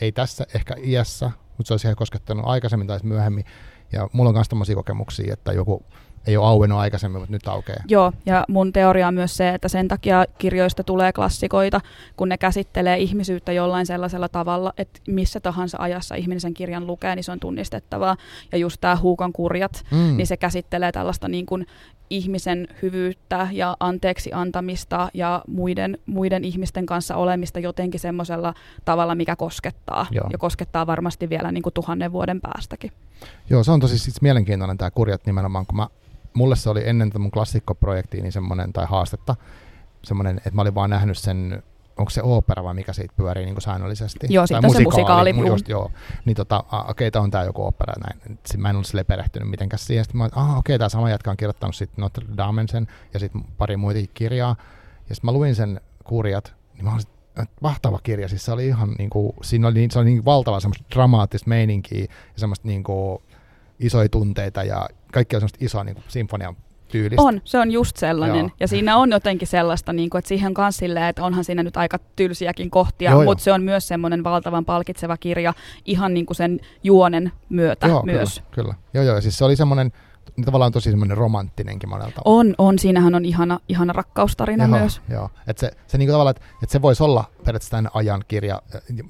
ei 0.00 0.12
tässä 0.12 0.46
ehkä 0.54 0.74
iässä, 0.84 1.30
mutta 1.56 1.68
se 1.68 1.74
olisi 1.74 1.86
ihan 1.86 1.96
koskettanut 1.96 2.46
aikaisemmin 2.46 2.86
tai 2.86 2.98
myöhemmin. 3.02 3.44
Ja 3.92 4.08
mulla 4.12 4.28
on 4.28 4.34
myös 4.34 4.48
tämmöisiä 4.48 4.74
kokemuksia, 4.74 5.32
että 5.32 5.52
joku 5.52 5.86
ei 6.26 6.36
ole 6.36 6.46
auennut 6.46 6.78
aikaisemmin, 6.78 7.20
mutta 7.20 7.32
nyt 7.32 7.48
aukeaa. 7.48 7.82
Joo, 7.88 8.12
ja 8.26 8.44
mun 8.48 8.72
teoria 8.72 9.08
on 9.08 9.14
myös 9.14 9.36
se, 9.36 9.48
että 9.48 9.68
sen 9.68 9.88
takia 9.88 10.24
kirjoista 10.38 10.84
tulee 10.84 11.12
klassikoita, 11.12 11.80
kun 12.16 12.28
ne 12.28 12.38
käsittelee 12.38 12.98
ihmisyyttä 12.98 13.52
jollain 13.52 13.86
sellaisella 13.86 14.28
tavalla, 14.28 14.72
että 14.78 15.00
missä 15.08 15.40
tahansa 15.40 15.78
ajassa 15.80 16.14
ihminen 16.14 16.40
sen 16.40 16.54
kirjan 16.54 16.86
lukee, 16.86 17.14
niin 17.14 17.24
se 17.24 17.32
on 17.32 17.40
tunnistettavaa. 17.40 18.16
Ja 18.52 18.58
just 18.58 18.80
tämä 18.80 18.96
Huukon 18.96 19.32
kurjat, 19.32 19.84
mm. 19.90 20.16
niin 20.16 20.26
se 20.26 20.36
käsittelee 20.36 20.92
tällaista 20.92 21.28
niin 21.28 21.46
kuin 21.46 21.66
ihmisen 22.10 22.68
hyvyyttä 22.82 23.48
ja 23.52 23.76
anteeksi 23.80 24.32
antamista 24.32 25.08
ja 25.14 25.42
muiden, 25.48 25.98
muiden 26.06 26.44
ihmisten 26.44 26.86
kanssa 26.86 27.16
olemista 27.16 27.58
jotenkin 27.58 28.00
semmoisella 28.00 28.54
tavalla, 28.84 29.14
mikä 29.14 29.36
koskettaa. 29.36 30.06
Joo. 30.10 30.28
Ja 30.32 30.38
koskettaa 30.38 30.86
varmasti 30.86 31.28
vielä 31.28 31.52
niin 31.52 31.62
kuin 31.62 31.72
tuhannen 31.72 32.12
vuoden 32.12 32.40
päästäkin. 32.40 32.92
Joo, 33.50 33.64
se 33.64 33.70
on 33.70 33.80
tosi 33.80 33.98
siis 33.98 34.22
mielenkiintoinen 34.22 34.78
tämä 34.78 34.90
kurjat 34.90 35.26
nimenomaan, 35.26 35.66
kun 35.66 35.76
mä, 35.76 35.88
mulle 36.34 36.56
se 36.56 36.70
oli 36.70 36.88
ennen 36.88 37.10
mun 37.18 37.30
klassikkoprojektia 37.30 38.22
niin 38.22 38.32
semmoinen, 38.32 38.72
tai 38.72 38.86
haastetta, 38.88 39.36
semmoinen, 40.02 40.36
että 40.36 40.50
mä 40.50 40.62
olin 40.62 40.74
vaan 40.74 40.90
nähnyt 40.90 41.18
sen 41.18 41.62
onko 41.96 42.10
se 42.10 42.22
opera 42.22 42.64
vai 42.64 42.74
mikä 42.74 42.92
siitä 42.92 43.14
pyörii 43.16 43.44
niin 43.44 43.54
kuin 43.54 43.62
säännöllisesti? 43.62 44.26
Joo, 44.30 44.46
siitä 44.46 44.66
on 44.66 44.74
se 44.74 44.82
musikaali. 44.82 45.34
Just, 45.46 45.68
joo. 45.68 45.90
Niin 46.24 46.36
tota, 46.36 46.64
okei, 46.88 47.08
okay, 47.08 47.22
on 47.22 47.30
tämä 47.30 47.44
joku 47.44 47.66
opera. 47.66 47.94
Näin. 48.00 48.38
Mä 48.56 48.70
en 48.70 48.76
ole 48.76 48.84
sille 48.84 49.04
perehtynyt 49.04 49.50
mitenkään 49.50 49.78
siihen. 49.78 50.04
Sitten 50.04 50.18
mä 50.18 50.24
okei, 50.24 50.58
okay, 50.58 50.78
tämä 50.78 50.88
sama 50.88 51.10
jätkä 51.10 51.30
on 51.30 51.36
kirjoittanut 51.36 51.76
sitten 51.76 52.02
Notre 52.02 52.26
Damen 52.36 52.68
sen 52.68 52.86
ja 53.14 53.20
sitten 53.20 53.44
pari 53.58 53.76
muita 53.76 54.00
kirjaa. 54.14 54.56
Ja 55.08 55.14
sitten 55.14 55.28
mä 55.28 55.32
luin 55.32 55.54
sen 55.54 55.80
kurjat, 56.04 56.54
niin 56.74 56.84
mä 56.84 56.94
olin, 56.94 57.04
mahtava 57.60 57.98
kirja. 58.02 58.28
Siis 58.28 58.44
se 58.44 58.52
oli 58.52 58.66
ihan 58.66 58.90
niin 58.98 59.10
kuin, 59.10 59.32
siinä 59.42 59.68
oli, 59.68 59.88
se 59.90 59.98
oli 59.98 60.06
niin 60.06 60.24
valtava 60.24 60.60
semmoista 60.60 60.84
dramaattista 60.94 61.48
meininkiä 61.48 62.00
ja 62.00 62.08
semmoista 62.36 62.68
niin 62.68 62.84
kuin, 62.84 63.22
isoja 63.80 64.08
tunteita 64.08 64.62
ja 64.62 64.88
kaikki 65.12 65.36
on 65.36 65.40
semmoista 65.40 65.58
isoa 65.60 65.84
niin 65.84 65.94
kuin, 65.94 66.04
sinfonian 66.08 66.56
tyylistä. 66.88 67.22
On, 67.22 67.40
se 67.44 67.58
on 67.58 67.70
just 67.70 67.96
sellainen. 67.96 68.38
Joo. 68.38 68.50
Ja 68.60 68.68
siinä 68.68 68.96
on 68.96 69.10
jotenkin 69.10 69.48
sellaista, 69.48 69.92
niin 69.92 70.10
kuin, 70.10 70.18
että 70.18 70.28
siihen 70.28 70.54
myös 70.58 70.76
silleen, 70.76 71.06
että 71.06 71.24
onhan 71.24 71.44
siinä 71.44 71.62
nyt 71.62 71.76
aika 71.76 71.98
tylsiäkin 72.16 72.70
kohtia, 72.70 73.10
joo, 73.10 73.24
mutta 73.24 73.44
se 73.44 73.52
on 73.52 73.62
myös 73.62 73.88
semmoinen 73.88 74.24
valtavan 74.24 74.64
palkitseva 74.64 75.16
kirja 75.16 75.54
ihan 75.84 76.14
niin 76.14 76.26
kuin 76.26 76.36
sen 76.36 76.60
juonen 76.82 77.32
myötä 77.48 77.86
joo, 77.86 78.02
myös. 78.02 78.34
Kyllä, 78.34 78.50
kyllä. 78.50 78.74
Joo, 78.94 79.04
joo, 79.04 79.20
siis 79.20 79.38
se 79.38 79.44
oli 79.44 79.56
semmoinen, 79.56 79.92
tavallaan 80.44 80.72
tosi 80.72 80.90
semmoinen 80.90 81.16
romanttinenkin 81.16 81.88
monelta. 81.88 82.20
On, 82.24 82.54
on. 82.58 82.78
Siinähän 82.78 83.14
on 83.14 83.24
ihana, 83.24 83.60
ihana 83.68 83.92
rakkaustarina 83.92 84.64
joo, 84.64 84.78
myös. 84.78 85.00
Joo, 85.08 85.30
että 85.46 85.60
se, 85.60 85.70
se 85.86 85.98
niin 85.98 86.10
tavallaan, 86.10 86.36
että, 86.36 86.46
että 86.62 86.72
se 86.72 86.82
voisi 86.82 87.02
olla 87.02 87.24
periaatteessa 87.44 87.70
tämän 87.70 87.90
ajan 87.94 88.24
kirja 88.28 88.62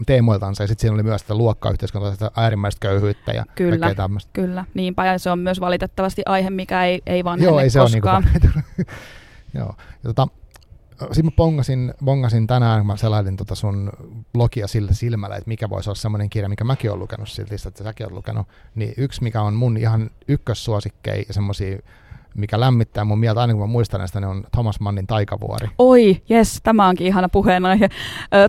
teemoiltansa, 0.06 0.62
ja 0.62 0.66
sitten 0.66 0.80
siinä 0.80 0.94
oli 0.94 1.02
myös 1.02 1.20
sitä 1.20 1.34
luokkayhteiskuntaa, 1.34 2.12
sitä 2.12 2.30
äärimmäistä 2.36 2.80
köyhyyttä 2.80 3.32
ja 3.32 3.44
kyllä, 3.54 3.94
tämmöistä. 3.94 4.30
Kyllä, 4.32 4.64
niinpä, 4.74 5.06
ja 5.06 5.18
se 5.18 5.30
on 5.30 5.38
myös 5.38 5.60
valitettavasti 5.60 6.22
aihe, 6.26 6.50
mikä 6.50 6.84
ei, 6.84 7.02
ei 7.06 7.24
vanhene 7.24 7.50
Joo, 7.50 7.60
ei 7.60 7.70
se 7.70 7.78
koskaan. 7.78 8.24
Ole 8.24 8.52
niin 8.76 8.86
Joo, 9.58 9.74
ja 9.78 10.14
tota, 10.14 10.28
sitten 11.00 11.24
mä 11.24 11.30
bongasin, 11.36 11.94
bongasin 12.04 12.46
tänään, 12.46 12.80
kun 12.80 12.86
mä 12.86 12.96
selailin 12.96 13.36
tota 13.36 13.54
sun 13.54 13.92
blogia 14.32 14.66
sillä 14.66 14.92
silmällä, 14.92 15.36
että 15.36 15.48
mikä 15.48 15.70
voisi 15.70 15.90
olla 15.90 15.98
semmoinen 15.98 16.30
kirja, 16.30 16.48
mikä 16.48 16.64
mäkin 16.64 16.90
olen 16.90 17.00
lukenut 17.00 17.28
siltä, 17.28 17.54
että 17.68 17.84
säkin 17.84 18.06
olet 18.06 18.14
lukenut, 18.14 18.48
niin 18.74 18.94
yksi, 18.96 19.22
mikä 19.22 19.42
on 19.42 19.54
mun 19.54 19.76
ihan 19.76 20.10
ykkössuosikkei 20.28 21.24
ja 21.28 21.34
semmoisia 21.34 21.78
mikä 22.34 22.60
lämmittää 22.60 23.04
mun 23.04 23.18
mieltä 23.18 23.40
aina 23.40 23.52
kun 23.52 23.62
mä 23.62 23.66
muistan 23.66 23.98
näistä, 23.98 24.20
ne 24.20 24.26
on 24.26 24.44
Thomas 24.52 24.80
Mannin 24.80 25.06
Taikavuori. 25.06 25.68
Oi, 25.78 26.22
jes, 26.28 26.60
tämä 26.62 26.88
onkin 26.88 27.06
ihana 27.06 27.28
puheenaihe. 27.28 27.88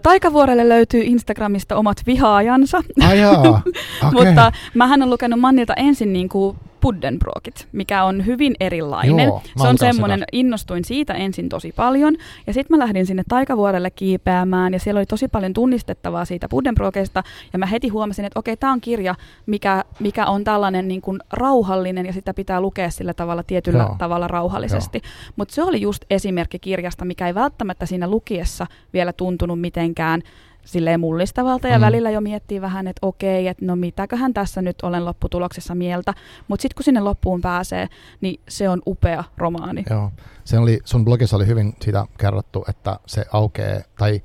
Taikavuorelle 0.03 0.69
löytyy 0.69 1.01
Instagramista 1.01 1.75
omat 1.75 1.97
vihaajansa. 2.05 2.84
Ai 3.08 3.19
jaa, 3.19 3.39
okay. 3.41 3.63
Mutta 4.12 4.51
mähän 4.73 5.01
on 5.01 5.10
lukenut 5.10 5.39
Mannilta 5.39 5.73
ensin 5.73 6.13
niin 6.13 6.29
kuin 6.29 6.58
Buddenbrokit, 6.86 7.67
mikä 7.71 8.04
on 8.04 8.26
hyvin 8.26 8.56
erilainen. 8.60 9.26
Joo, 9.26 9.41
se 9.62 9.67
on 9.67 9.78
semmoinen, 9.78 10.24
innostuin 10.32 10.86
siitä 10.86 11.13
ensin 11.13 11.50
tosi 11.50 11.74
paljon, 11.76 12.15
ja 12.48 12.54
sitten 12.54 12.78
mä 12.78 12.84
lähdin 12.84 13.06
sinne 13.06 13.24
taikavuorelle 13.28 13.91
kiipeämään, 13.91 14.74
ja 14.74 14.80
siellä 14.80 15.00
oli 15.00 15.06
tosi 15.06 15.28
paljon 15.28 15.54
tunnistettavaa 15.54 16.26
siitä 16.26 16.48
Buddenbrokeista, 16.50 17.24
ja 17.54 17.60
mä 17.60 17.65
heti 17.65 17.88
huomasin, 17.88 18.26
että 18.26 18.39
okei, 18.39 18.58
tämä 18.58 18.74
on 18.74 18.82
kirja, 18.82 19.15
mikä, 19.45 19.84
mikä 20.00 20.26
on 20.26 20.43
tällainen 20.43 20.88
niin 20.88 21.02
kuin 21.02 21.19
rauhallinen, 21.34 22.06
ja 22.06 22.13
sitä 22.13 22.34
pitää 22.34 22.62
lukea 22.62 22.89
sillä 22.89 23.13
tavalla 23.13 23.43
tietyllä 23.43 23.84
Joo. 23.84 23.95
tavalla 23.98 24.28
rauhallisesti. 24.28 25.02
Mutta 25.36 25.56
se 25.56 25.63
oli 25.63 25.82
just 25.82 26.06
esimerkki 26.10 26.60
kirjasta, 26.60 27.06
mikä 27.06 27.28
ei 27.28 27.36
välttämättä 27.36 27.86
siinä 27.86 28.08
lukiessa 28.08 28.67
vielä 28.93 29.13
tuntunut 29.13 29.62
mitenkään 29.62 30.21
silleen 30.65 30.99
mullistavalta 30.99 31.67
ja 31.67 31.78
mm. 31.78 31.82
välillä 31.82 32.10
jo 32.10 32.21
miettii 32.21 32.62
vähän, 32.62 32.88
että 32.88 33.08
okei, 33.08 33.47
että 33.47 33.65
no 33.65 33.75
mitäköhän 33.75 34.34
tässä 34.34 34.62
nyt 34.62 34.75
olen 34.84 35.06
lopputuloksessa 35.06 35.75
mieltä, 35.75 36.13
mutta 36.47 36.62
sitten 36.62 36.75
kun 36.75 36.84
sinne 36.84 36.99
loppuun 36.99 37.41
pääsee, 37.41 37.88
niin 38.21 38.41
se 38.47 38.69
on 38.69 38.82
upea 38.88 39.23
romaani. 39.38 39.84
Joo, 39.89 40.12
se 40.43 40.60
oli, 40.60 40.80
sun 40.86 41.06
blogissa 41.06 41.36
oli 41.36 41.47
hyvin 41.47 41.75
siitä 41.82 42.06
kerrottu, 42.17 42.65
että 42.69 42.99
se 43.06 43.25
aukeaa, 43.34 43.82
tai 43.97 44.21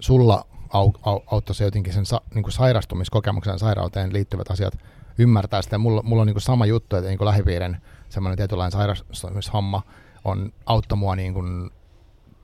sulla 0.00 0.46
au, 0.72 0.92
au, 1.02 1.20
auttoi 1.26 1.54
se 1.54 1.64
jotenkin 1.64 1.92
sen 1.92 2.06
sa, 2.06 2.20
niin 2.34 2.42
kuin 2.42 2.52
sairastumiskokemuksen 2.52 3.58
sairauteen 3.58 4.12
liittyvät 4.12 4.50
asiat 4.50 4.78
ymmärtää 5.18 5.62
sitä. 5.62 5.78
Mulla, 5.78 6.02
mulla 6.02 6.22
on 6.22 6.26
niin 6.26 6.34
kuin 6.34 6.42
sama 6.42 6.66
juttu, 6.66 6.96
että 6.96 7.08
niin 7.08 7.18
kuin 7.18 7.26
lähipiirin 7.26 7.76
semmoinen 8.08 8.36
tietynlainen 8.36 8.72
sairastumishomma 8.72 9.82
on 10.24 10.52
auttoi 10.66 10.98
mua 10.98 11.16
niin 11.16 11.34
kuin 11.34 11.70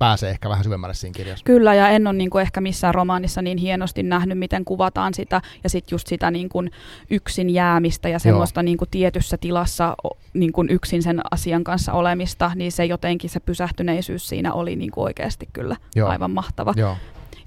pääsee 0.00 0.30
ehkä 0.30 0.48
vähän 0.48 0.64
syvemmälle 0.64 0.94
siinä 0.94 1.12
kirjassa. 1.16 1.44
Kyllä, 1.44 1.74
ja 1.74 1.88
en 1.88 2.06
ole 2.06 2.16
niin 2.16 2.30
kuin 2.30 2.42
ehkä 2.42 2.60
missään 2.60 2.94
romaanissa 2.94 3.42
niin 3.42 3.58
hienosti 3.58 4.02
nähnyt, 4.02 4.38
miten 4.38 4.64
kuvataan 4.64 5.14
sitä, 5.14 5.42
ja 5.64 5.70
sitten 5.70 5.94
just 5.94 6.06
sitä 6.06 6.30
niin 6.30 6.48
kuin 6.48 6.70
yksin 7.10 7.50
jäämistä 7.50 8.08
ja 8.08 8.18
semmoista 8.18 8.62
niin 8.62 8.78
kuin 8.78 8.88
tietyssä 8.90 9.36
tilassa 9.36 9.96
niin 10.32 10.52
kuin 10.52 10.70
yksin 10.70 11.02
sen 11.02 11.20
asian 11.30 11.64
kanssa 11.64 11.92
olemista, 11.92 12.52
niin 12.54 12.72
se 12.72 12.84
jotenkin 12.84 13.30
se 13.30 13.40
pysähtyneisyys 13.40 14.28
siinä 14.28 14.52
oli 14.52 14.76
niin 14.76 14.90
kuin 14.90 15.04
oikeasti 15.04 15.48
kyllä 15.52 15.76
Joo. 15.96 16.08
aivan 16.08 16.30
mahtava. 16.30 16.74
Joo. 16.76 16.96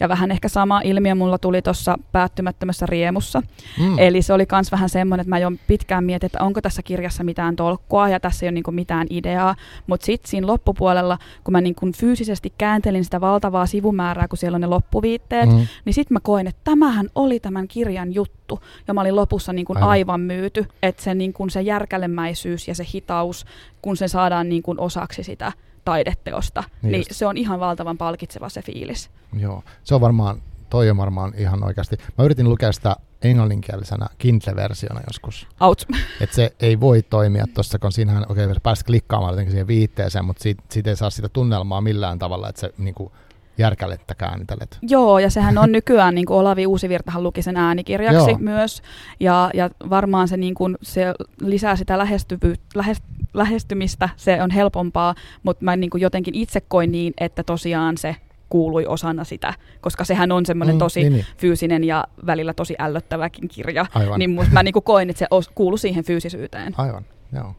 Ja 0.03 0.09
vähän 0.09 0.31
ehkä 0.31 0.49
sama 0.49 0.81
ilmiö 0.81 1.15
mulla 1.15 1.37
tuli 1.37 1.61
tuossa 1.61 1.97
päättymättömässä 2.11 2.85
riemussa. 2.85 3.43
Mm. 3.79 3.99
Eli 3.99 4.21
se 4.21 4.33
oli 4.33 4.45
myös 4.51 4.71
vähän 4.71 4.89
semmoinen, 4.89 5.21
että 5.21 5.29
mä 5.29 5.39
jo 5.39 5.51
pitkään 5.67 6.03
mietin, 6.03 6.25
että 6.25 6.43
onko 6.43 6.61
tässä 6.61 6.81
kirjassa 6.81 7.23
mitään 7.23 7.55
tolkkua 7.55 8.09
ja 8.09 8.19
tässä 8.19 8.45
ei 8.45 8.47
ole 8.47 8.53
niinku 8.53 8.71
mitään 8.71 9.07
ideaa. 9.09 9.55
Mutta 9.87 10.05
sitten 10.05 10.29
siinä 10.29 10.47
loppupuolella, 10.47 11.17
kun 11.43 11.51
mä 11.51 11.61
niinku 11.61 11.91
fyysisesti 11.95 12.53
kääntelin 12.57 13.03
sitä 13.03 13.21
valtavaa 13.21 13.65
sivumäärää, 13.65 14.27
kun 14.27 14.37
siellä 14.37 14.55
on 14.55 14.61
ne 14.61 14.67
loppuviitteet, 14.67 15.49
mm. 15.49 15.67
niin 15.85 15.93
sitten 15.93 16.15
mä 16.15 16.19
koin, 16.19 16.47
että 16.47 16.61
tämähän 16.63 17.09
oli 17.15 17.39
tämän 17.39 17.67
kirjan 17.67 18.13
juttu. 18.13 18.59
Ja 18.87 18.93
mä 18.93 19.01
olin 19.01 19.15
lopussa 19.15 19.53
niinku 19.53 19.73
aivan. 19.73 19.89
aivan 19.89 20.21
myyty, 20.21 20.65
että 20.83 21.03
se, 21.03 21.13
niinku 21.13 21.49
se 21.49 21.61
järkälemäisyys 21.61 22.67
ja 22.67 22.75
se 22.75 22.85
hitaus, 22.93 23.45
kun 23.81 23.97
se 23.97 24.07
saadaan 24.07 24.49
niinku 24.49 24.75
osaksi 24.77 25.23
sitä 25.23 25.51
taideteosta, 25.85 26.63
niin, 26.81 26.91
niin 26.91 27.03
se 27.11 27.25
on 27.25 27.37
ihan 27.37 27.59
valtavan 27.59 27.97
palkitseva 27.97 28.49
se 28.49 28.61
fiilis. 28.61 29.09
Joo, 29.39 29.63
se 29.83 29.95
on 29.95 30.01
varmaan, 30.01 30.41
toi 30.69 30.89
on 30.89 30.97
varmaan 30.97 31.33
ihan 31.37 31.63
oikeasti. 31.63 31.97
Mä 32.17 32.25
yritin 32.25 32.49
lukea 32.49 32.71
sitä 32.71 32.95
englanninkielisenä 33.21 34.05
Kindle-versiona 34.17 35.01
joskus. 35.07 35.47
Out. 35.59 35.85
Et 36.21 36.33
se 36.33 36.53
ei 36.59 36.79
voi 36.79 37.01
toimia 37.01 37.45
tuossa, 37.53 37.79
kun 37.79 37.91
siinähän, 37.91 38.25
okei, 38.29 38.45
okay, 38.45 38.55
pääsit 38.63 38.85
klikkaamaan 38.85 39.31
jotenkin 39.31 39.51
siihen 39.51 39.67
viitteeseen, 39.67 40.25
mutta 40.25 40.43
siitä, 40.43 40.63
siitä 40.71 40.89
ei 40.89 40.95
saa 40.95 41.09
sitä 41.09 41.29
tunnelmaa 41.29 41.81
millään 41.81 42.19
tavalla, 42.19 42.49
että 42.49 42.61
se 42.61 42.73
niinku, 42.77 43.11
järkälettä 43.57 44.15
kääntelet. 44.15 44.77
Joo, 44.81 45.19
ja 45.19 45.29
sehän 45.29 45.57
on 45.57 45.71
nykyään, 45.71 46.15
niin 46.15 46.25
kuin 46.25 46.37
Olavi 46.37 46.67
Uusivirtahan 46.67 47.23
luki 47.23 47.41
sen 47.41 47.57
äänikirjaksi 47.57 48.31
Joo. 48.31 48.39
myös, 48.39 48.81
ja, 49.19 49.49
ja 49.53 49.69
varmaan 49.89 50.27
se, 50.27 50.37
niin 50.37 50.53
kuin, 50.53 50.77
se 50.81 51.13
lisää 51.41 51.75
sitä 51.75 51.97
lähestyvy, 51.97 52.55
lähest, 52.75 53.03
lähestymistä, 53.33 54.09
se 54.15 54.43
on 54.43 54.51
helpompaa, 54.51 55.15
mutta 55.43 55.65
mä 55.65 55.75
niin 55.75 55.89
kuin 55.89 56.01
jotenkin 56.01 56.35
itse 56.35 56.61
koin 56.61 56.91
niin, 56.91 57.13
että 57.17 57.43
tosiaan 57.43 57.97
se 57.97 58.15
kuului 58.49 58.85
osana 58.85 59.23
sitä, 59.23 59.53
koska 59.81 60.05
sehän 60.05 60.31
on 60.31 60.45
semmoinen 60.45 60.75
mm, 60.75 60.79
tosi 60.79 60.99
niin, 60.99 61.13
niin. 61.13 61.25
fyysinen 61.37 61.83
ja 61.83 62.03
välillä 62.25 62.53
tosi 62.53 62.75
ällöttäväkin 62.79 63.47
kirja, 63.47 63.85
Aivan. 63.95 64.19
niin 64.19 64.39
mä 64.51 64.63
niin 64.63 64.73
kuin 64.73 64.83
koin, 64.83 65.09
että 65.09 65.19
se 65.19 65.27
kuului 65.55 65.79
siihen 65.79 66.03
fyysisyyteen. 66.03 66.73
Aivan, 66.77 67.05
joo. 67.35 67.55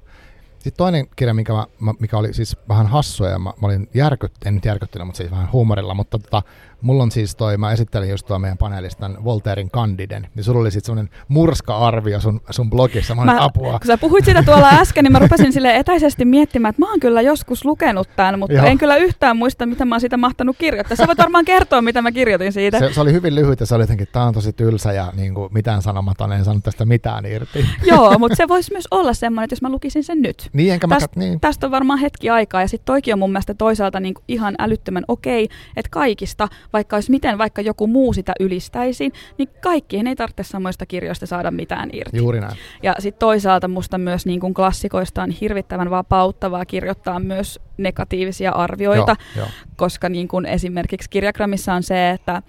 Sitten 0.64 0.78
toinen 0.78 1.06
kirja, 1.16 1.34
mikä, 1.34 1.52
mä, 1.80 1.94
mikä 1.98 2.18
oli 2.18 2.34
siis 2.34 2.56
vähän 2.68 2.86
hassua 2.86 3.28
ja 3.28 3.38
mä, 3.38 3.52
mä 3.60 3.66
olin 3.66 3.88
järkyt, 3.94 4.32
en 4.44 4.54
nyt 4.54 4.64
järkyttynyt, 4.64 5.06
mutta 5.06 5.16
siis 5.16 5.30
vähän 5.30 5.52
huumorilla, 5.52 5.94
mutta 5.94 6.18
tota, 6.18 6.42
Mulla 6.84 7.02
on 7.02 7.10
siis 7.10 7.36
toi, 7.36 7.56
mä 7.56 7.72
esittelin 7.72 8.10
just 8.10 8.26
tuo 8.26 8.38
meidän 8.38 8.58
panelistan 8.58 9.24
Voltairin 9.24 9.70
Candiden, 9.70 10.26
niin 10.34 10.44
sulla 10.44 10.60
oli 10.60 10.70
sitten 10.70 10.86
semmoinen 10.86 11.14
murska-arvio 11.28 12.20
sun, 12.20 12.40
sun 12.50 12.70
blogissa, 12.70 13.14
mä, 13.14 13.24
mä 13.24 13.44
apua. 13.44 13.78
Kun 13.78 13.86
sä 13.86 13.98
puhuit 13.98 14.24
sitä 14.24 14.42
tuolla 14.42 14.68
äsken, 14.68 15.04
niin 15.04 15.12
mä 15.12 15.18
rupesin 15.18 15.52
sille 15.52 15.76
etäisesti 15.76 16.24
miettimään, 16.24 16.70
että 16.70 16.82
mä 16.82 16.90
oon 16.90 17.00
kyllä 17.00 17.20
joskus 17.20 17.64
lukenut 17.64 18.08
tämän, 18.16 18.38
mutta 18.38 18.56
Joo. 18.56 18.66
en 18.66 18.78
kyllä 18.78 18.96
yhtään 18.96 19.36
muista, 19.36 19.66
mitä 19.66 19.84
mä 19.84 19.94
oon 19.94 20.00
siitä 20.00 20.16
mahtanut 20.16 20.56
kirjoittaa. 20.58 20.96
Sä 20.96 21.06
voit 21.06 21.18
varmaan 21.18 21.44
kertoa, 21.44 21.82
mitä 21.82 22.02
mä 22.02 22.12
kirjoitin 22.12 22.52
siitä. 22.52 22.78
Se, 22.78 22.92
se 22.92 23.00
oli 23.00 23.12
hyvin 23.12 23.34
lyhyt 23.34 23.60
ja 23.60 23.66
se 23.66 23.74
oli 23.74 23.82
jotenkin, 23.82 24.08
tää 24.12 24.24
on 24.24 24.34
tosi 24.34 24.52
tylsä 24.52 24.92
ja 24.92 25.12
niin 25.16 25.34
kuin, 25.34 25.52
mitään 25.52 25.82
sanomaton, 25.82 26.32
en 26.32 26.44
saanut 26.44 26.64
tästä 26.64 26.84
mitään 26.84 27.26
irti. 27.26 27.66
Joo, 27.90 28.18
mutta 28.18 28.36
se 28.36 28.48
voisi 28.48 28.72
myös 28.72 28.88
olla 28.90 29.14
semmoinen, 29.14 29.44
että 29.44 29.52
jos 29.52 29.62
mä 29.62 29.68
lukisin 29.68 30.04
sen 30.04 30.22
nyt. 30.22 30.50
Niin, 30.54 30.72
enkä 30.72 30.88
Täst, 30.88 31.16
mä, 31.16 31.22
niin. 31.22 31.40
Tästä 31.40 31.66
on 31.66 31.70
varmaan 31.70 31.98
hetki 31.98 32.30
aikaa 32.30 32.60
ja 32.60 32.68
sitten 32.68 32.86
toikin 32.86 33.14
on 33.14 33.18
mun 33.18 33.32
mielestä 33.32 33.54
toisaalta 33.54 34.00
niin 34.00 34.14
kuin 34.14 34.24
ihan 34.28 34.54
älyttömän 34.58 35.04
okei, 35.08 35.48
että 35.76 35.90
kaikista 35.90 36.48
vaikka 36.72 36.96
olisi 36.96 37.10
miten 37.10 37.38
vaikka 37.38 37.60
joku 37.60 37.86
muu 37.86 38.12
sitä 38.12 38.32
ylistäisi, 38.40 39.10
niin 39.38 39.48
kaikkien 39.62 40.06
ei 40.06 40.16
tarvitse 40.16 40.42
samoista 40.42 40.86
kirjoista 40.86 41.26
saada 41.26 41.50
mitään 41.50 41.90
irti. 41.92 42.18
Juuri 42.18 42.40
näin. 42.40 42.56
Ja 42.82 42.94
sitten 42.98 43.18
toisaalta 43.18 43.68
musta 43.68 43.98
myös 43.98 44.26
niin 44.26 44.40
kuin 44.40 44.54
klassikoista 44.54 45.22
on 45.22 45.30
hirvittävän 45.30 45.90
vapauttavaa 45.90 46.64
kirjoittaa 46.64 47.20
myös 47.20 47.60
negatiivisia 47.76 48.52
arvioita, 48.52 49.16
joo, 49.36 49.44
joo. 49.44 49.48
koska 49.76 50.08
niin 50.08 50.28
kuin 50.28 50.46
esimerkiksi 50.46 51.10
kirjakramissa 51.10 51.74
on 51.74 51.82
se, 51.82 52.10
että 52.10 52.42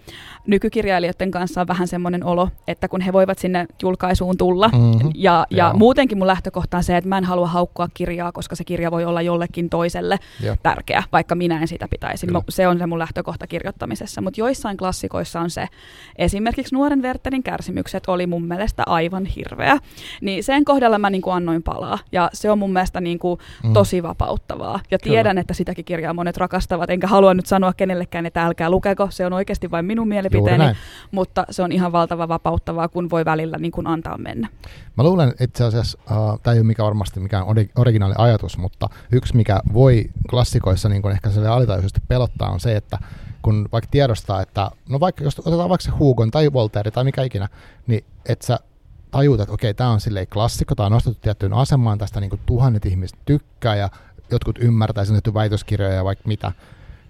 nykykirjailijoiden 0.48 1.32
kanssa 1.32 1.62
on 1.62 1.68
vähän 1.68 1.88
semmoinen 1.88 2.24
olo, 2.24 2.50
että 2.68 2.88
kun 2.88 3.02
he 3.02 3.14
voivat 3.14 3.40
sinne 3.40 3.66
julkaisuun 3.82 4.38
tulla, 4.38 4.68
mm-hmm, 4.68 5.12
ja, 5.16 5.46
ja 5.50 5.74
muutenkin 5.74 6.18
mun 6.18 6.28
lähtökohta 6.28 6.78
on 6.78 6.84
se, 6.84 6.98
että 6.98 7.08
mä 7.08 7.18
en 7.18 7.24
halua 7.24 7.48
haukkua 7.48 7.88
kirjaa, 7.94 8.32
koska 8.32 8.56
se 8.56 8.64
kirja 8.64 8.92
voi 8.92 9.06
olla 9.06 9.22
jollekin 9.22 9.70
toiselle 9.70 10.20
joo. 10.44 10.56
tärkeä, 10.64 11.04
vaikka 11.12 11.36
minä 11.36 11.62
en 11.62 11.68
sitä 11.68 11.88
pitäisi. 11.88 12.28
Kyllä. 12.28 12.42
Se 12.50 12.68
on 12.68 12.78
se 12.78 12.86
mun 12.86 13.00
lähtökohta 13.00 13.48
kirjoittamisessa, 13.48 14.22
mutta 14.22 14.42
joissain 14.42 14.78
klassikoissa 14.78 15.42
on 15.42 15.50
se, 15.50 15.68
esimerkiksi 16.16 16.76
Nuoren 16.76 17.02
Werterin 17.02 17.44
kärsimykset 17.44 18.04
oli 18.08 18.28
mun 18.28 18.44
mielestä 18.44 18.84
aivan 18.86 19.26
hirveä, 19.26 19.78
niin 20.22 20.44
sen 20.44 20.66
kohdalla 20.66 21.00
mä 21.00 21.10
niin 21.10 21.22
kuin 21.22 21.36
annoin 21.36 21.64
palaa, 21.64 22.00
ja 22.12 22.30
se 22.34 22.52
on 22.52 22.60
mun 22.60 22.74
mielestä 22.74 23.02
niin 23.02 23.20
kuin 23.20 23.40
mm. 23.64 23.74
tosi 23.74 24.04
vapauttavaa, 24.04 24.80
ja 24.92 25.00
tiedän, 25.16 25.38
että 25.38 25.54
sitäkin 25.54 25.86
kirjaa 25.86 26.14
monet 26.14 26.38
rakastavat, 26.38 26.90
enkä 26.90 27.08
halua 27.08 27.34
nyt 27.34 27.46
sanoa 27.46 27.74
kenellekään, 27.74 28.26
että 28.26 28.46
älkää 28.46 28.70
lukeko, 28.70 29.08
se 29.12 29.26
on 29.26 29.34
oikeasti 29.34 29.72
vain 29.72 29.86
minun 29.86 30.08
mielipiteeni, 30.08 30.64
mutta 31.12 31.46
se 31.50 31.64
on 31.64 31.72
ihan 31.72 31.92
valtava 31.92 32.28
vapauttavaa, 32.28 32.88
kun 32.88 33.10
voi 33.10 33.26
välillä 33.26 33.58
niin 33.58 33.72
kuin 33.72 33.88
antaa 33.88 34.18
mennä. 34.18 34.48
Mä 34.98 35.04
luulen 35.04 35.34
itse 35.40 35.64
asiassa, 35.64 35.98
uh, 36.12 36.40
tämä 36.44 36.54
ei 36.54 36.60
ole 36.60 36.68
mikä 36.68 36.84
varmasti 36.84 37.20
mikään 37.20 37.46
originaali 37.76 38.16
ajatus, 38.18 38.58
mutta 38.58 38.90
yksi 39.12 39.36
mikä 39.36 39.60
voi 39.74 40.06
klassikoissa 40.30 40.90
niin 40.90 41.02
kuin 41.02 41.12
ehkä 41.12 41.30
sille 41.30 41.48
alitajuisesti 41.48 42.02
pelottaa 42.08 42.50
on 42.50 42.60
se, 42.60 42.76
että 42.76 42.98
kun 43.42 43.70
vaikka 43.72 43.88
tiedostaa, 43.92 44.42
että 44.42 44.72
no 44.90 45.00
vaikka 45.00 45.24
jos 45.24 45.40
otetaan 45.40 45.70
vaikka 45.70 45.84
se 45.84 45.92
Hugon 45.92 46.32
tai 46.32 46.54
Voltaire 46.54 46.92
tai 46.92 47.04
mikä 47.04 47.24
ikinä, 47.24 47.50
niin 47.88 48.06
että 48.26 48.46
sä 48.46 48.60
tajut, 49.12 49.40
että 49.40 49.54
okei, 49.54 49.74
tämä 49.74 49.90
on 49.90 50.00
silleen 50.00 50.28
klassikko, 50.28 50.76
tämä 50.76 50.86
on 50.86 50.92
nostettu 50.92 51.20
tiettyyn 51.22 51.54
asemaan, 51.54 51.98
tästä 51.98 52.20
niin 52.20 52.30
kuin 52.30 52.42
tuhannet 52.46 52.86
ihmiset 52.86 53.20
tykkää 53.26 53.76
ja 53.76 53.90
jotkut 54.32 54.58
ymmärtäisi, 54.60 55.14
on 55.28 55.34
väitöskirjoja 55.34 55.94
ja 55.94 56.04
vaikka 56.04 56.28
mitä, 56.28 56.52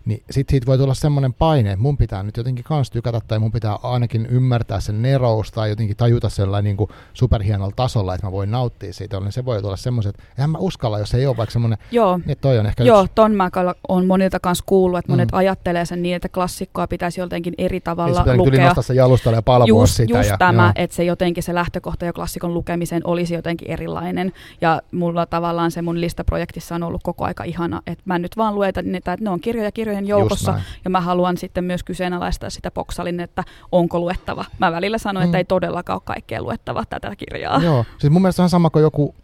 niin 0.06 0.24
sit 0.32 0.50
siitä 0.50 0.66
voi 0.66 0.78
tulla 0.78 0.94
semmoinen 0.94 1.34
paine, 1.34 1.72
että 1.72 1.82
mun 1.82 1.98
pitää 1.98 2.24
nyt 2.24 2.38
jotenkin 2.38 2.64
kans 2.64 2.92
tykätä 2.92 3.22
tai 3.28 3.40
mun 3.40 3.52
pitää 3.52 3.76
ainakin 3.84 4.26
ymmärtää 4.26 4.80
sen 4.80 5.02
nerous 5.02 5.52
tai 5.52 5.70
jotenkin 5.70 5.98
tajuta 5.98 6.30
sellainen 6.30 6.64
niin 6.64 6.78
kuin 6.78 6.90
superhienolla 7.14 7.74
tasolla, 7.76 8.16
että 8.16 8.28
mä 8.28 8.32
voin 8.32 8.52
nauttia 8.52 8.94
siitä. 8.94 9.20
Niin 9.20 9.32
se 9.32 9.46
voi 9.46 9.62
tulla 9.62 9.76
semmoisen, 9.76 10.10
että 10.10 10.24
eihän 10.38 10.50
mä 10.50 10.58
uskalla, 10.58 11.00
jos 11.00 11.14
ei 11.14 11.28
ole 11.28 11.38
vaikka 11.38 11.54
semmoinen, 11.54 11.78
Joo. 11.92 12.20
niin 12.26 12.38
toi 12.42 12.60
on 12.60 12.66
ehkä 12.66 12.84
Joo, 12.84 13.02
yksi. 13.02 13.12
ton 13.16 13.36
mä 13.36 13.50
on 13.88 14.06
monilta 14.06 14.40
kanssa 14.40 14.64
kuullut, 14.68 15.00
että 15.00 15.12
monet 15.12 15.32
mm. 15.32 15.38
ajattelee 15.38 15.86
sen 15.86 16.04
niin, 16.04 16.16
että 16.16 16.30
klassikkoa 16.30 16.88
pitäisi 16.88 17.22
jotenkin 17.22 17.54
eri 17.58 17.82
tavalla 17.82 18.24
niin 18.24 18.38
lukea. 18.38 18.66
nostaa 18.66 18.82
se 18.82 18.94
jalustalle 18.94 19.38
ja 19.38 19.42
palvoa 19.42 19.68
just, 19.68 19.94
sitä. 19.94 20.18
Just 20.18 20.30
ja, 20.30 20.38
tämä, 20.38 20.64
joo. 20.64 20.72
että 20.76 20.96
se 20.96 21.04
jotenkin 21.04 21.44
se 21.44 21.56
lähtökohta 21.56 22.06
jo 22.06 22.14
klassikon 22.14 22.54
lukemiseen 22.54 23.02
olisi 23.06 23.34
jotenkin 23.34 23.72
erilainen. 23.72 24.34
Ja 24.62 24.82
mulla 24.92 25.26
tavallaan 25.26 25.72
se 25.72 25.82
mun 25.82 26.02
listaprojektissa 26.02 26.76
on 26.76 26.84
ollut 26.84 27.04
koko 27.04 27.26
aika 27.26 27.44
ihana, 27.44 27.82
että 27.88 28.04
mä 28.06 28.20
nyt 28.20 28.38
vaan 28.38 28.56
niitä, 28.84 29.14
että 29.14 29.24
ne 29.24 29.30
on 29.30 29.40
kirjoja 29.40 29.72
kirjojen 30.04 30.22
joukossa 30.22 30.60
ja 30.84 30.90
mä 30.90 31.02
haluan 31.02 31.38
sitten 31.38 31.64
myös 31.64 31.84
kyseenalaistaa 31.84 32.50
sitä 32.50 32.72
Poksalin, 32.72 33.20
että 33.20 33.44
onko 33.72 34.00
luettava. 34.00 34.46
Mä 34.60 34.72
välillä 34.72 34.98
sanon, 34.98 35.24
mm. 35.24 35.26
että 35.26 35.38
ei 35.38 35.46
todellakaan 35.46 35.96
ole 35.96 36.02
kaikkea 36.06 36.42
luettava 36.42 36.84
tätä 36.90 37.16
kirjaa. 37.16 37.62
Joo, 37.64 37.86
siis 37.98 38.12
mun 38.14 38.22
mielestä 38.22 38.44
on 38.44 38.50
sama 38.50 38.70
kuin 38.70 38.84
joku 38.84 39.16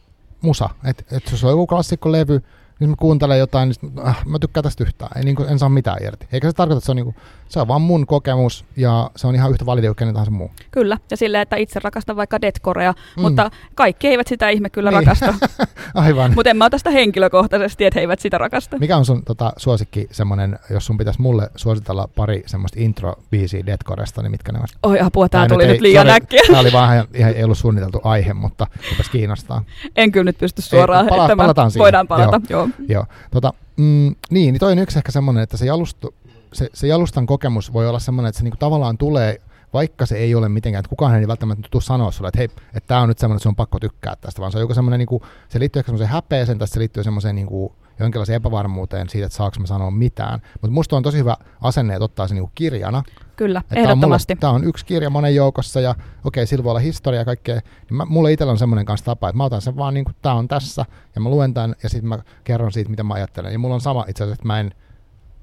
musa. 0.42 0.70
Että 0.86 1.04
et 1.12 1.32
jos 1.32 1.44
on 1.44 1.50
joku 1.50 1.68
klassikkolevy, 1.68 2.42
niin 2.82 2.90
mä 2.90 2.96
kuuntelen 3.00 3.40
jotain, 3.40 3.70
niin 3.70 4.08
äh, 4.08 4.26
mä 4.26 4.40
tykkään 4.40 4.64
tästä 4.64 4.84
yhtään. 4.84 5.12
Ei, 5.16 5.24
niin 5.24 5.36
kuin, 5.36 5.50
en 5.50 5.60
saa 5.60 5.70
mitään 5.70 6.04
irti. 6.04 6.28
Eikä 6.32 6.50
se 6.50 6.54
tarkoita, 6.54 6.78
että 6.78 6.86
se 6.86 6.92
on, 6.92 6.96
niin 6.96 7.04
kuin, 7.04 7.16
se 7.50 7.60
on 7.60 7.68
vaan 7.68 7.82
mun 7.82 8.08
kokemus 8.08 8.66
ja 8.78 9.12
se 9.16 9.28
on 9.28 9.36
ihan 9.36 9.52
yhtä 9.52 9.66
validi 9.66 9.88
kuin 9.88 9.96
kenen 9.96 10.14
tahansa 10.14 10.32
muu. 10.32 10.52
Kyllä, 10.72 10.98
ja 11.12 11.18
silleen, 11.18 11.42
että 11.42 11.56
itse 11.56 11.80
rakastan 11.84 12.16
vaikka 12.16 12.42
Deadcorea, 12.42 12.94
mm. 13.18 13.22
mutta 13.22 13.52
kaikki 13.76 14.08
eivät 14.08 14.28
sitä 14.28 14.50
ihme 14.50 14.70
kyllä 14.70 14.92
niin. 14.92 15.08
rakasta. 15.08 15.34
Aivan. 15.94 16.32
Mutta 16.36 16.50
en 16.50 16.58
mä 16.58 16.70
tästä 16.70 16.90
henkilökohtaisesti, 16.90 17.86
että 17.86 18.00
he 18.00 18.02
eivät 18.02 18.20
sitä 18.20 18.38
rakasta. 18.38 18.78
Mikä 18.78 18.98
on 18.98 19.06
sun 19.06 19.24
tota, 19.26 19.54
suosikki 19.58 20.08
semmonen, 20.12 20.60
jos 20.70 20.86
sun 20.86 20.98
pitäisi 20.98 21.22
mulle 21.22 21.50
suositella 21.56 22.10
pari 22.16 22.44
semmoista 22.46 22.80
intro-biisiä 22.80 23.66
Deadcoresta, 23.66 24.22
niin 24.22 24.32
mitkä 24.32 24.52
ne 24.52 24.60
on? 24.60 24.66
Oi 24.84 25.00
apua, 25.00 25.30
tää 25.30 25.48
tuli 25.48 25.68
nyt 25.68 25.82
liian 25.82 26.10
äkkiä. 26.10 26.42
Tää 26.52 26.60
oli 26.60 26.74
vähän 26.74 27.08
ihan 27.14 27.34
ei 27.34 27.44
ollut 27.44 27.58
suunniteltu 27.58 28.02
aihe, 28.04 28.34
mutta 28.34 28.68
rupes 28.92 29.10
kiinnostaa. 29.10 29.64
En 29.96 30.12
kyllä 30.12 30.24
nyt 30.24 30.38
pysty 30.38 30.62
suoraan, 30.62 31.06
ei, 31.06 31.10
pala- 31.10 31.26
että 31.26 31.36
palataan 31.36 31.72
siihen. 31.72 31.84
voidaan 31.84 32.08
palata. 32.08 32.42
Joo. 32.50 32.62
Joo. 32.62 32.70
Joo. 32.88 33.06
Tota, 33.32 33.54
mm, 33.78 33.84
niin, 33.84 34.16
niin 34.30 34.60
toi 34.60 34.72
on 34.72 34.80
yksi 34.80 35.00
ehkä 35.00 35.12
semmoinen, 35.12 35.44
että 35.44 35.58
se, 35.58 35.66
jalustu, 35.66 36.14
se, 36.54 36.70
se 36.74 36.88
jalustan 36.88 37.26
kokemus 37.26 37.74
voi 37.74 37.88
olla 37.88 38.00
semmoinen, 38.00 38.30
että 38.30 38.38
se 38.38 38.44
niinku 38.44 38.58
tavallaan 38.58 38.98
tulee, 38.98 39.42
vaikka 39.74 40.06
se 40.06 40.18
ei 40.18 40.36
ole 40.36 40.50
mitenkään, 40.50 40.80
että 40.80 40.90
kukaan 40.90 41.20
ei 41.20 41.28
välttämättä 41.28 41.68
tule 41.72 41.82
sanoa 41.82 42.12
sulle, 42.12 42.28
että 42.28 42.38
hei, 42.38 42.46
että 42.46 42.88
tämä 42.88 43.02
on 43.02 43.10
nyt 43.10 43.20
semmoinen, 43.20 43.38
että 43.38 43.44
se 43.44 43.50
on 43.50 43.56
pakko 43.56 43.80
tykkää 43.80 44.16
tästä, 44.16 44.42
vaan 44.42 44.52
se 44.52 44.58
on 44.58 44.62
joku 44.62 44.74
semmoinen, 44.74 44.98
niinku, 44.98 45.22
se 45.50 45.60
liittyy 45.60 45.80
ehkä 45.80 45.88
semmoiseen 45.88 46.10
häpeeseen, 46.10 46.58
tai 46.58 46.68
se 46.68 46.80
liittyy 46.80 47.04
semmoiseen 47.04 47.36
niinku, 47.36 47.76
jonkinlaiseen 48.06 48.38
epävarmuuteen 48.38 49.10
siitä, 49.10 49.26
että 49.26 49.36
saako 49.36 49.60
mä 49.60 49.66
sanoa 49.66 49.92
mitään. 49.92 50.42
Mutta 50.54 50.74
musta 50.74 50.98
on 50.98 51.04
tosi 51.04 51.18
hyvä 51.18 51.38
asenne, 51.62 51.94
että 51.94 52.06
ottaa 52.06 52.28
se 52.28 52.34
niinku 52.34 52.52
kirjana. 52.56 53.04
Kyllä, 53.36 53.60
että 53.60 53.76
ehdottomasti. 53.80 54.36
Tämä 54.36 54.52
on, 54.52 54.62
on 54.62 54.68
yksi 54.68 54.86
kirja 54.86 55.10
monen 55.10 55.36
joukossa 55.36 55.82
ja 55.82 55.96
okei, 56.24 56.48
sillä 56.48 56.64
voi 56.64 56.72
olla 56.72 56.80
historia 56.80 57.20
ja 57.20 57.26
kaikkea. 57.26 57.56
Niin 57.56 57.98
mä, 57.98 58.06
mulle 58.06 58.32
itsellä 58.32 58.52
on 58.52 58.58
semmoinen 58.58 58.86
kanssa 58.86 59.06
tapa, 59.06 59.30
että 59.30 59.38
mä 59.38 59.44
otan 59.44 59.62
sen 59.62 59.78
vaan 59.78 59.94
niin 59.94 60.06
kuin 60.06 60.16
tämä 60.22 60.36
on 60.36 60.48
tässä 60.48 60.86
ja 61.16 61.22
mä 61.22 61.30
luen 61.30 61.54
tämän 61.54 61.76
ja 61.84 61.90
sitten 61.90 62.10
mä 62.10 62.20
kerron 62.44 62.72
siitä, 62.72 62.90
mitä 62.90 63.04
mä 63.04 63.14
ajattelen. 63.14 63.54
Ja 63.54 63.60
mulla 63.60 63.76
on 63.76 63.82
sama 63.82 64.06
itse 64.08 64.24
asiassa, 64.24 64.34
että 64.42 64.48
mä 64.48 64.60
en 64.60 64.72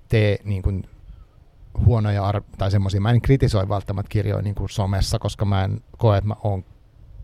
tee 0.08 0.38
niin 0.44 0.62
kuin 0.62 0.84
huonoja 1.84 2.24
ar- 2.24 2.42
tai 2.58 2.70
semmoisia, 2.70 3.00
mä 3.00 3.10
en 3.10 3.20
kritisoi 3.20 3.68
välttämättä 3.68 4.08
kirjoja 4.08 4.42
niin 4.42 4.54
kuin 4.54 4.68
somessa, 4.68 5.18
koska 5.18 5.44
mä 5.44 5.64
en 5.64 5.80
koe, 5.98 6.18
että 6.18 6.28
mä 6.28 6.34
oon, 6.44 6.64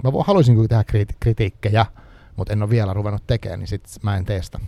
mä 0.03 0.11
haluaisin 0.27 0.69
tehdä 0.69 0.85
kriti- 0.93 1.17
kritiikkejä, 1.21 1.87
mutta 2.37 2.53
en 2.53 2.63
ole 2.63 2.71
vielä 2.71 2.95
ruvennut 2.95 3.27
tekemään, 3.27 3.61
niin 3.61 3.69
sit 3.69 3.85
mä 4.03 4.17
en 4.17 4.25
tee 4.25 4.43
sitä. 4.43 4.61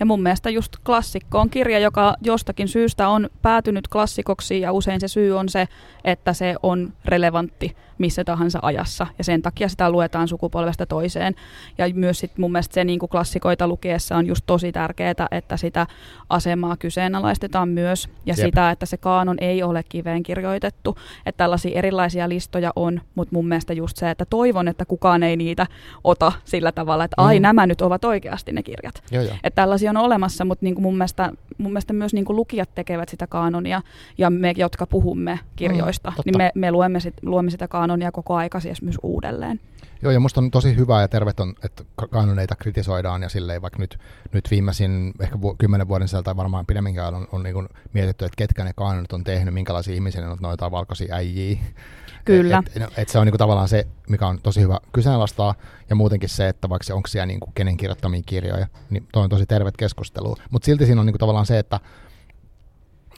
Ja 0.00 0.06
mun 0.06 0.22
mielestä 0.22 0.50
just 0.50 0.72
klassikko 0.86 1.38
on 1.38 1.50
kirja, 1.50 1.78
joka 1.78 2.14
jostakin 2.20 2.68
syystä 2.68 3.08
on 3.08 3.30
päätynyt 3.42 3.88
klassikoksi 3.88 4.60
ja 4.60 4.72
usein 4.72 5.00
se 5.00 5.08
syy 5.08 5.38
on 5.38 5.48
se, 5.48 5.68
että 6.04 6.32
se 6.32 6.54
on 6.62 6.92
relevantti 7.04 7.76
missä 8.02 8.24
tahansa 8.24 8.58
ajassa 8.62 9.06
ja 9.18 9.24
sen 9.24 9.42
takia 9.42 9.68
sitä 9.68 9.90
luetaan 9.90 10.28
sukupolvesta 10.28 10.86
toiseen. 10.86 11.34
Ja 11.78 11.86
myös 11.94 12.18
sit 12.18 12.38
mun 12.38 12.52
mielestä 12.52 12.74
se 12.74 12.84
niin 12.84 12.98
kuin 12.98 13.10
klassikoita 13.10 13.68
lukiessa 13.68 14.16
on 14.16 14.26
just 14.26 14.42
tosi 14.46 14.72
tärkeää, 14.72 15.26
että 15.30 15.56
sitä 15.56 15.86
asemaa 16.28 16.76
kyseenalaistetaan 16.76 17.68
myös 17.68 18.08
ja 18.26 18.34
Jep. 18.38 18.46
sitä, 18.46 18.70
että 18.70 18.86
se 18.86 18.96
kaanon 18.96 19.36
ei 19.40 19.62
ole 19.62 19.82
kiveen 19.88 20.22
kirjoitettu. 20.22 20.96
Että 21.26 21.38
tällaisia 21.38 21.78
erilaisia 21.78 22.28
listoja 22.28 22.72
on, 22.76 23.00
mutta 23.14 23.34
mun 23.34 23.48
mielestä 23.48 23.72
just 23.72 23.96
se, 23.96 24.10
että 24.10 24.24
toivon, 24.24 24.68
että 24.68 24.84
kukaan 24.84 25.22
ei 25.22 25.36
niitä 25.36 25.66
ota 26.04 26.32
sillä 26.44 26.72
tavalla, 26.72 27.04
että 27.04 27.14
ai 27.16 27.38
mm. 27.38 27.42
nämä 27.42 27.66
nyt 27.66 27.80
ovat 27.80 28.04
oikeasti 28.04 28.52
ne 28.52 28.62
kirjat. 28.62 29.02
Joo, 29.10 29.22
joo. 29.22 29.34
Että 29.44 29.61
tällaisia 29.62 29.90
on 29.90 29.96
olemassa, 29.96 30.44
mutta 30.44 30.64
niin 30.64 30.74
kuin 30.74 30.82
mun, 30.82 30.96
mielestä, 30.96 31.32
mun 31.58 31.72
mielestä 31.72 31.92
myös 31.92 32.14
niin 32.14 32.24
kuin 32.24 32.36
lukijat 32.36 32.74
tekevät 32.74 33.08
sitä 33.08 33.26
kaanonia 33.26 33.82
ja 34.18 34.30
me, 34.30 34.54
jotka 34.56 34.86
puhumme 34.86 35.38
kirjoista, 35.56 36.10
mm, 36.10 36.22
niin 36.24 36.36
me, 36.36 36.52
me 36.54 36.72
luemme, 36.72 37.00
sit, 37.00 37.14
luemme 37.22 37.50
sitä 37.50 37.68
kaanonia 37.68 38.12
koko 38.12 38.34
aika 38.34 38.60
siis 38.60 38.82
myös 38.82 38.96
uudelleen. 39.02 39.60
Joo, 40.02 40.12
ja 40.12 40.20
musta 40.20 40.40
on 40.40 40.50
tosi 40.50 40.76
hyvä 40.76 41.00
ja 41.00 41.08
terveton, 41.08 41.54
että 41.64 41.84
kaanoneita 42.10 42.56
kritisoidaan 42.56 43.22
ja 43.22 43.28
silleen 43.28 43.62
vaikka 43.62 43.78
nyt, 43.78 43.98
nyt 44.32 44.50
viimeisin 44.50 45.12
ehkä 45.20 45.40
vu- 45.40 45.54
kymmenen 45.58 45.88
vuoden 45.88 46.08
sieltä 46.08 46.24
tai 46.24 46.36
varmaan 46.36 46.66
pidemminkään 46.66 47.14
on, 47.14 47.28
on 47.32 47.42
niin 47.42 47.68
mietitty, 47.92 48.24
että 48.24 48.36
ketkä 48.36 48.64
ne 48.64 48.72
kaanonit 48.76 49.12
on 49.12 49.24
tehnyt, 49.24 49.54
minkälaisia 49.54 49.94
ihmisiä 49.94 50.20
ne 50.20 50.28
on 50.28 50.38
noita 50.40 50.70
valkoisia 50.70 51.14
äijiä. 51.14 51.58
Kyllä. 52.24 52.62
Et, 52.66 52.82
et, 52.82 52.98
et 52.98 53.08
se 53.08 53.18
on 53.18 53.26
niinku 53.26 53.38
tavallaan 53.38 53.68
se, 53.68 53.86
mikä 54.08 54.26
on 54.26 54.38
tosi 54.42 54.60
hyvä 54.60 54.78
kyseenalaistaa, 54.92 55.54
ja 55.90 55.96
muutenkin 55.96 56.28
se, 56.28 56.48
että 56.48 56.68
vaikka 56.68 56.84
se 56.84 56.94
onko 56.94 57.08
siellä 57.08 57.26
niinku 57.26 57.52
kenen 57.54 57.76
kirjoittamia 57.76 58.22
kirjoja, 58.26 58.66
niin 58.90 59.08
toi 59.12 59.22
on 59.22 59.30
tosi 59.30 59.46
tervet 59.46 59.76
keskustelu. 59.76 60.36
Mutta 60.50 60.66
silti 60.66 60.86
siinä 60.86 61.00
on 61.00 61.06
niinku 61.06 61.18
tavallaan 61.18 61.46
se, 61.46 61.58
että 61.58 61.80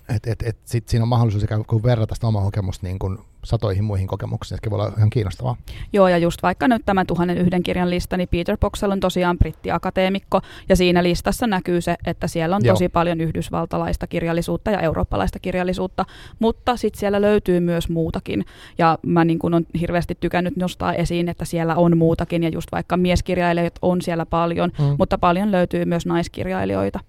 et, 0.08 0.26
et, 0.26 0.42
et 0.42 0.58
sit 0.64 0.88
siinä 0.88 1.02
on 1.02 1.08
mahdollisuus 1.08 1.44
ikään 1.44 1.64
kuin 1.64 1.82
verrata 1.82 2.14
sitä 2.14 2.26
omaa 2.26 2.44
kokemusta 2.44 2.86
niin 2.86 2.98
kuin 2.98 3.18
satoihin 3.44 3.84
muihin 3.84 4.06
kokemuksiin, 4.06 4.56
että 4.56 4.70
voi 4.70 4.80
olla 4.80 4.92
ihan 4.96 5.10
kiinnostavaa. 5.10 5.56
Joo, 5.92 6.08
ja 6.08 6.18
just 6.18 6.42
vaikka 6.42 6.68
nyt 6.68 6.82
tämä 6.86 7.04
tuhannen 7.04 7.38
yhden 7.38 7.62
kirjan 7.62 7.90
lista, 7.90 8.16
niin 8.16 8.28
Peter 8.28 8.56
Boxell 8.60 8.92
on 8.92 9.00
tosiaan 9.00 9.38
brittiakateemikko, 9.38 10.40
ja 10.68 10.76
siinä 10.76 11.02
listassa 11.02 11.46
näkyy 11.46 11.80
se, 11.80 11.96
että 12.06 12.28
siellä 12.28 12.56
on 12.56 12.64
Joo. 12.64 12.74
tosi 12.74 12.88
paljon 12.88 13.20
yhdysvaltalaista 13.20 14.06
kirjallisuutta 14.06 14.70
ja 14.70 14.80
eurooppalaista 14.80 15.38
kirjallisuutta, 15.38 16.04
mutta 16.38 16.76
sitten 16.76 17.00
siellä 17.00 17.20
löytyy 17.20 17.60
myös 17.60 17.88
muutakin, 17.88 18.44
ja 18.78 18.98
mä 19.06 19.24
niin 19.24 19.38
kun 19.38 19.54
on 19.54 19.66
hirveästi 19.80 20.16
tykännyt 20.20 20.56
nostaa 20.56 20.94
esiin, 20.94 21.28
että 21.28 21.44
siellä 21.44 21.74
on 21.74 21.98
muutakin, 21.98 22.42
ja 22.42 22.48
just 22.48 22.72
vaikka 22.72 22.96
mieskirjailijat 22.96 23.74
on 23.82 24.02
siellä 24.02 24.26
paljon, 24.26 24.70
mm. 24.78 24.96
mutta 24.98 25.18
paljon 25.18 25.52
löytyy 25.52 25.84
myös 25.84 26.06
naiskirjailijoita. 26.06 27.00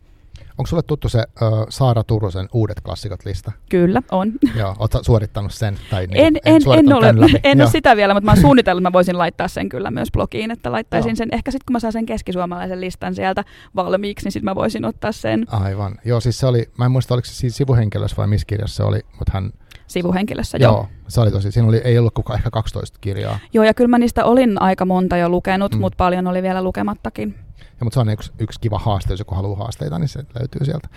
Onko 0.58 0.68
sulle 0.68 0.84
tuttu 0.84 1.10
se 1.10 1.20
uh, 1.20 1.66
Saara 1.70 2.04
Turusen 2.04 2.50
Uudet 2.54 2.82
klassikot 2.82 3.26
lista? 3.26 3.52
Kyllä, 3.70 4.02
on. 4.12 4.32
Joo, 4.56 4.76
oletko 4.80 5.04
suorittanut 5.04 5.52
sen? 5.52 5.78
Tai 5.90 6.08
niin, 6.08 6.26
en, 6.26 6.36
en, 6.46 6.56
en, 6.56 6.94
ole, 6.94 7.14
en 7.44 7.62
ole 7.62 7.70
sitä 7.70 7.96
vielä, 7.96 8.14
mutta 8.14 8.26
mä 8.26 8.32
oon 8.32 8.42
suunnitellut, 8.48 8.82
että 8.82 8.90
mä 8.90 8.94
voisin 8.94 9.18
laittaa 9.18 9.48
sen 9.48 9.70
kyllä 9.70 9.92
myös 9.92 10.12
blogiin, 10.12 10.52
että 10.52 10.72
laittaisin 10.72 11.10
Joo. 11.10 11.16
sen, 11.16 11.30
ehkä 11.32 11.52
sitten 11.52 11.66
kun 11.66 11.74
mä 11.74 11.80
saan 11.80 11.94
sen 11.94 12.06
keskisuomalaisen 12.06 12.82
listan 12.82 13.16
sieltä 13.16 13.44
valmiiksi, 13.76 14.26
niin 14.26 14.32
sitten 14.32 14.52
mä 14.52 14.56
voisin 14.56 14.86
ottaa 14.86 15.12
sen. 15.12 15.46
Aivan. 15.50 15.96
Joo, 16.06 16.20
siis 16.20 16.40
se 16.40 16.48
oli, 16.48 16.70
mä 16.78 16.86
en 16.86 16.92
muista 16.92 17.14
oliko 17.14 17.26
se 17.26 17.34
siis 17.34 17.58
sivuhenkilössä 17.58 18.18
vai 18.18 18.28
missä 18.28 18.46
kirjassa 18.48 18.76
se 18.76 18.84
oli, 18.84 19.00
mutta 19.18 19.32
hän 19.34 19.52
sivuhenkilössä, 19.88 20.58
joo. 20.58 20.72
joo. 20.72 20.88
se 21.08 21.22
oli 21.22 21.32
tosi, 21.32 21.52
siinä 21.52 21.68
oli, 21.68 21.78
ei 21.78 21.98
ollut 21.98 22.14
kukaan 22.14 22.38
ehkä 22.40 22.52
12 22.52 22.98
kirjaa. 23.02 23.40
Joo, 23.54 23.64
ja 23.64 23.74
kyllä 23.74 23.88
mä 23.88 23.98
niistä 23.98 24.26
olin 24.26 24.62
aika 24.62 24.86
monta 24.86 25.18
jo 25.18 25.30
lukenut, 25.30 25.76
mm. 25.76 25.82
mutta 25.82 25.98
paljon 25.98 26.28
oli 26.28 26.42
vielä 26.42 26.64
lukemattakin. 26.64 27.45
Mutta 27.84 27.94
se 27.94 28.00
on 28.00 28.10
yksi, 28.10 28.32
yksi 28.40 28.60
kiva 28.60 28.80
haaste, 28.80 29.14
jos 29.14 29.20
joku 29.20 29.36
haluaa 29.36 29.58
haasteita, 29.58 30.00
niin 30.00 30.08
se 30.08 30.24
löytyy 30.40 30.66
sieltä. 30.66 30.90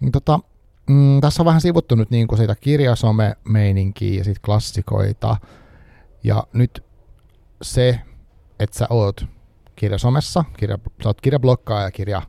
Niin 0.00 0.12
tota, 0.12 0.40
mm, 0.90 1.20
tässä 1.20 1.42
on 1.42 1.46
vähän 1.46 1.60
sivuttu 1.60 1.94
nyt 1.94 2.10
niin 2.10 2.26
kuin 2.28 2.38
sitä 2.38 2.54
kirjasome-meininkiä 2.54 4.18
ja 4.18 4.24
sitten 4.24 4.42
klassikoita. 4.44 5.36
Ja 6.24 6.44
nyt 6.52 6.84
se, 7.62 8.00
että 8.58 8.78
sä 8.78 8.86
oot 8.90 9.26
kirjasomessa, 9.76 10.44
kirja, 10.56 10.78
sä 11.02 11.08
oot 11.08 11.20
kirjablokkaaja 11.20 11.84
ja 11.84 11.90
kirja 11.90 12.22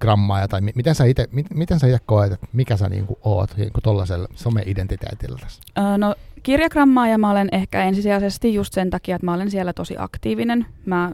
grammaa, 0.00 0.48
tai 0.48 0.60
miten 0.60 0.94
sä 0.94 1.04
itse 1.04 1.28
miten 1.54 1.80
sä 1.80 1.86
ite 1.86 1.98
koet, 2.06 2.32
että 2.32 2.46
mikä 2.52 2.76
sä 2.76 2.88
niinku 2.88 3.18
oot 3.24 3.56
niinku 3.56 3.80
tuollaisella 3.80 4.28
some-identiteetillä 4.34 5.38
tässä? 5.38 5.62
No 5.98 6.14
kirjagrammaa 6.42 7.08
ja 7.08 7.18
mä 7.18 7.30
olen 7.30 7.48
ehkä 7.52 7.84
ensisijaisesti 7.84 8.54
just 8.54 8.72
sen 8.72 8.90
takia, 8.90 9.16
että 9.16 9.26
mä 9.26 9.34
olen 9.34 9.50
siellä 9.50 9.72
tosi 9.72 9.94
aktiivinen. 9.98 10.66
Mä 10.86 11.12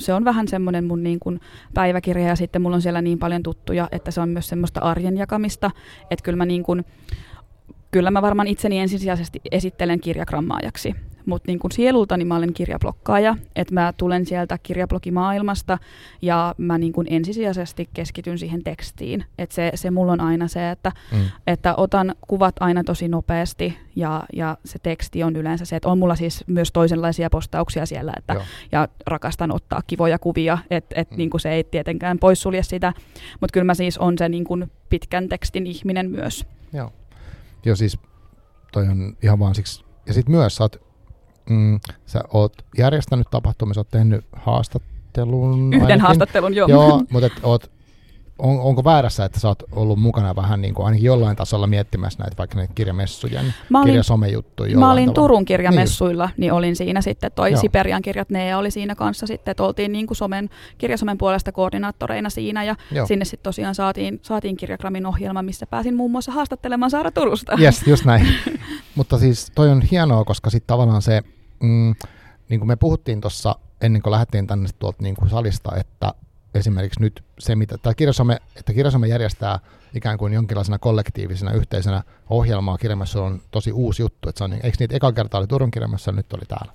se 0.00 0.14
on 0.14 0.24
vähän 0.24 0.48
semmoinen 0.48 0.84
mun 0.84 1.02
niin 1.02 1.20
kuin 1.20 1.40
päiväkirja 1.74 2.26
ja 2.26 2.36
sitten 2.36 2.62
mulla 2.62 2.76
on 2.76 2.82
siellä 2.82 3.02
niin 3.02 3.18
paljon 3.18 3.42
tuttuja, 3.42 3.88
että 3.92 4.10
se 4.10 4.20
on 4.20 4.28
myös 4.28 4.48
semmoista 4.48 4.80
arjen 4.80 5.16
jakamista, 5.16 5.70
että 6.10 6.22
kyllä 6.22 6.36
mä 6.36 6.46
niin 6.46 6.62
kuin 6.62 6.84
kyllä 7.90 8.10
mä 8.10 8.22
varmaan 8.22 8.48
itseni 8.48 8.78
ensisijaisesti 8.78 9.40
esittelen 9.50 10.00
kirjagrammaajaksi 10.00 10.94
mutta 11.28 11.46
niin 11.46 11.58
kuin 11.58 11.72
sielultani 11.72 12.24
mä 12.24 12.36
olen 12.36 12.54
kirjablokkaaja, 12.54 13.36
että 13.56 13.74
mä 13.74 13.92
tulen 13.96 14.26
sieltä 14.26 14.58
kirjablogimaailmasta 14.62 15.78
ja 16.22 16.54
mä 16.58 16.78
niin 16.78 16.92
kuin 16.92 17.06
ensisijaisesti 17.10 17.88
keskityn 17.94 18.38
siihen 18.38 18.64
tekstiin. 18.64 19.24
Että 19.38 19.54
se, 19.54 19.70
se 19.74 19.90
mulla 19.90 20.12
on 20.12 20.20
aina 20.20 20.48
se, 20.48 20.70
että, 20.70 20.92
mm. 21.12 21.18
että 21.46 21.74
otan 21.76 22.14
kuvat 22.28 22.54
aina 22.60 22.84
tosi 22.84 23.08
nopeasti 23.08 23.78
ja, 23.96 24.24
ja 24.32 24.58
se 24.64 24.78
teksti 24.78 25.22
on 25.22 25.36
yleensä 25.36 25.64
se, 25.64 25.76
että 25.76 25.88
on 25.88 25.98
mulla 25.98 26.16
siis 26.16 26.44
myös 26.46 26.72
toisenlaisia 26.72 27.30
postauksia 27.30 27.86
siellä, 27.86 28.12
että, 28.16 28.36
ja 28.72 28.88
rakastan 29.06 29.52
ottaa 29.52 29.80
kivoja 29.86 30.18
kuvia, 30.18 30.58
että 30.70 31.00
et, 31.00 31.10
mm. 31.10 31.16
niin 31.16 31.30
kuin 31.30 31.40
se 31.40 31.50
ei 31.50 31.64
tietenkään 31.64 32.18
poissulje 32.18 32.62
sitä, 32.62 32.92
mutta 33.40 33.52
kyllä 33.52 33.64
mä 33.64 33.74
siis 33.74 33.98
on 33.98 34.18
se 34.18 34.28
niin 34.28 34.44
kuin 34.44 34.70
pitkän 34.88 35.28
tekstin 35.28 35.66
ihminen 35.66 36.10
myös. 36.10 36.46
Joo. 36.72 36.92
Joo, 37.64 37.76
siis 37.76 37.98
toi 38.72 38.88
on 38.88 39.16
ihan 39.22 39.38
vaan 39.38 39.54
siksi. 39.54 39.84
Ja 40.06 40.12
sitten 40.12 40.34
myös 40.34 40.56
sä 40.56 40.64
oot 40.64 40.87
mm, 41.50 41.80
sä 42.06 42.20
oot 42.32 42.52
järjestänyt 42.78 43.26
tapahtumia, 43.30 43.74
sä 43.74 43.80
oot 43.80 43.90
tehnyt 43.90 44.24
haastattelun. 44.32 45.74
Yhden 45.74 45.82
ainakin. 45.82 46.00
haastattelun, 46.00 46.54
joo. 46.54 46.68
Joo, 46.68 47.02
mutta 47.10 47.26
et 47.26 47.32
oot, 47.42 47.70
on, 48.38 48.60
onko 48.60 48.84
väärässä, 48.84 49.24
että 49.24 49.40
sä 49.40 49.48
oot 49.48 49.62
ollut 49.72 49.98
mukana 49.98 50.36
vähän 50.36 50.60
niin 50.60 50.74
kuin 50.74 50.86
ainakin 50.86 51.06
jollain 51.06 51.36
tasolla 51.36 51.66
miettimässä 51.66 52.18
näitä 52.22 52.36
vaikka 52.38 52.56
näitä 52.56 52.72
kirjamessujen, 52.74 53.54
mä 53.68 53.78
olin, 53.78 53.86
kirjasomejuttuja? 53.86 54.78
Mä 54.78 54.92
olin 54.92 55.04
tavalla. 55.04 55.14
Turun 55.14 55.44
kirjamessuilla, 55.44 56.24
niin, 56.24 56.34
niin 56.36 56.52
olin 56.52 56.76
siinä 56.76 57.00
sitten, 57.00 57.32
toi 57.34 57.50
Joo. 57.52 57.60
Siperian 57.60 58.02
kirjat, 58.02 58.30
ne 58.30 58.56
oli 58.56 58.70
siinä 58.70 58.94
kanssa 58.94 59.26
sitten, 59.26 59.50
että 59.50 59.62
oltiin 59.62 59.92
niin 59.92 60.06
kuin 60.06 60.16
somen, 60.16 60.50
kirjasomen 60.78 61.18
puolesta 61.18 61.52
koordinaattoreina 61.52 62.30
siinä 62.30 62.64
ja 62.64 62.76
Joo. 62.90 63.06
sinne 63.06 63.24
sitten 63.24 63.44
tosiaan 63.44 63.74
saatiin, 63.74 64.20
saatiin 64.22 64.56
kirjakramin 64.56 65.06
ohjelma, 65.06 65.42
missä 65.42 65.66
pääsin 65.66 65.94
muun 65.94 66.10
muassa 66.10 66.32
haastattelemaan 66.32 66.90
Saara 66.90 67.10
Turusta. 67.10 67.56
Yes, 67.60 67.86
just 67.86 68.04
näin. 68.04 68.26
Mutta 68.96 69.18
siis 69.18 69.52
toi 69.54 69.68
on 69.68 69.82
hienoa, 69.82 70.24
koska 70.24 70.50
sitten 70.50 70.66
tavallaan 70.66 71.02
se, 71.02 71.22
mm, 71.60 71.94
niin 72.48 72.60
kuin 72.60 72.68
me 72.68 72.76
puhuttiin 72.76 73.20
tuossa 73.20 73.56
ennen 73.80 74.02
kuin 74.02 74.10
lähdettiin 74.10 74.46
tänne 74.46 74.68
tuolta 74.78 75.02
niin 75.02 75.14
kuin 75.14 75.30
salista, 75.30 75.76
että 75.76 76.14
esimerkiksi 76.54 77.00
nyt 77.00 77.24
se, 77.38 77.56
mitä, 77.56 77.78
tai 77.78 77.94
kirjasome, 77.94 78.38
että 78.56 78.72
kirjasome 78.72 79.08
järjestää 79.08 79.58
ikään 79.94 80.18
kuin 80.18 80.32
jonkinlaisena 80.32 80.78
kollektiivisena 80.78 81.52
yhteisenä 81.52 82.02
ohjelmaa 82.30 82.78
kirjamassa 82.78 83.22
on 83.22 83.40
tosi 83.50 83.72
uusi 83.72 84.02
juttu. 84.02 84.28
Että 84.28 84.38
se 84.38 84.44
on, 84.44 84.52
eikö 84.52 84.76
niitä 84.78 84.96
eka 84.96 85.12
kertaa 85.12 85.38
oli 85.38 85.46
Turun 85.46 85.70
kirjamassa 85.70 86.12
nyt 86.12 86.32
oli 86.32 86.44
täällä? 86.48 86.72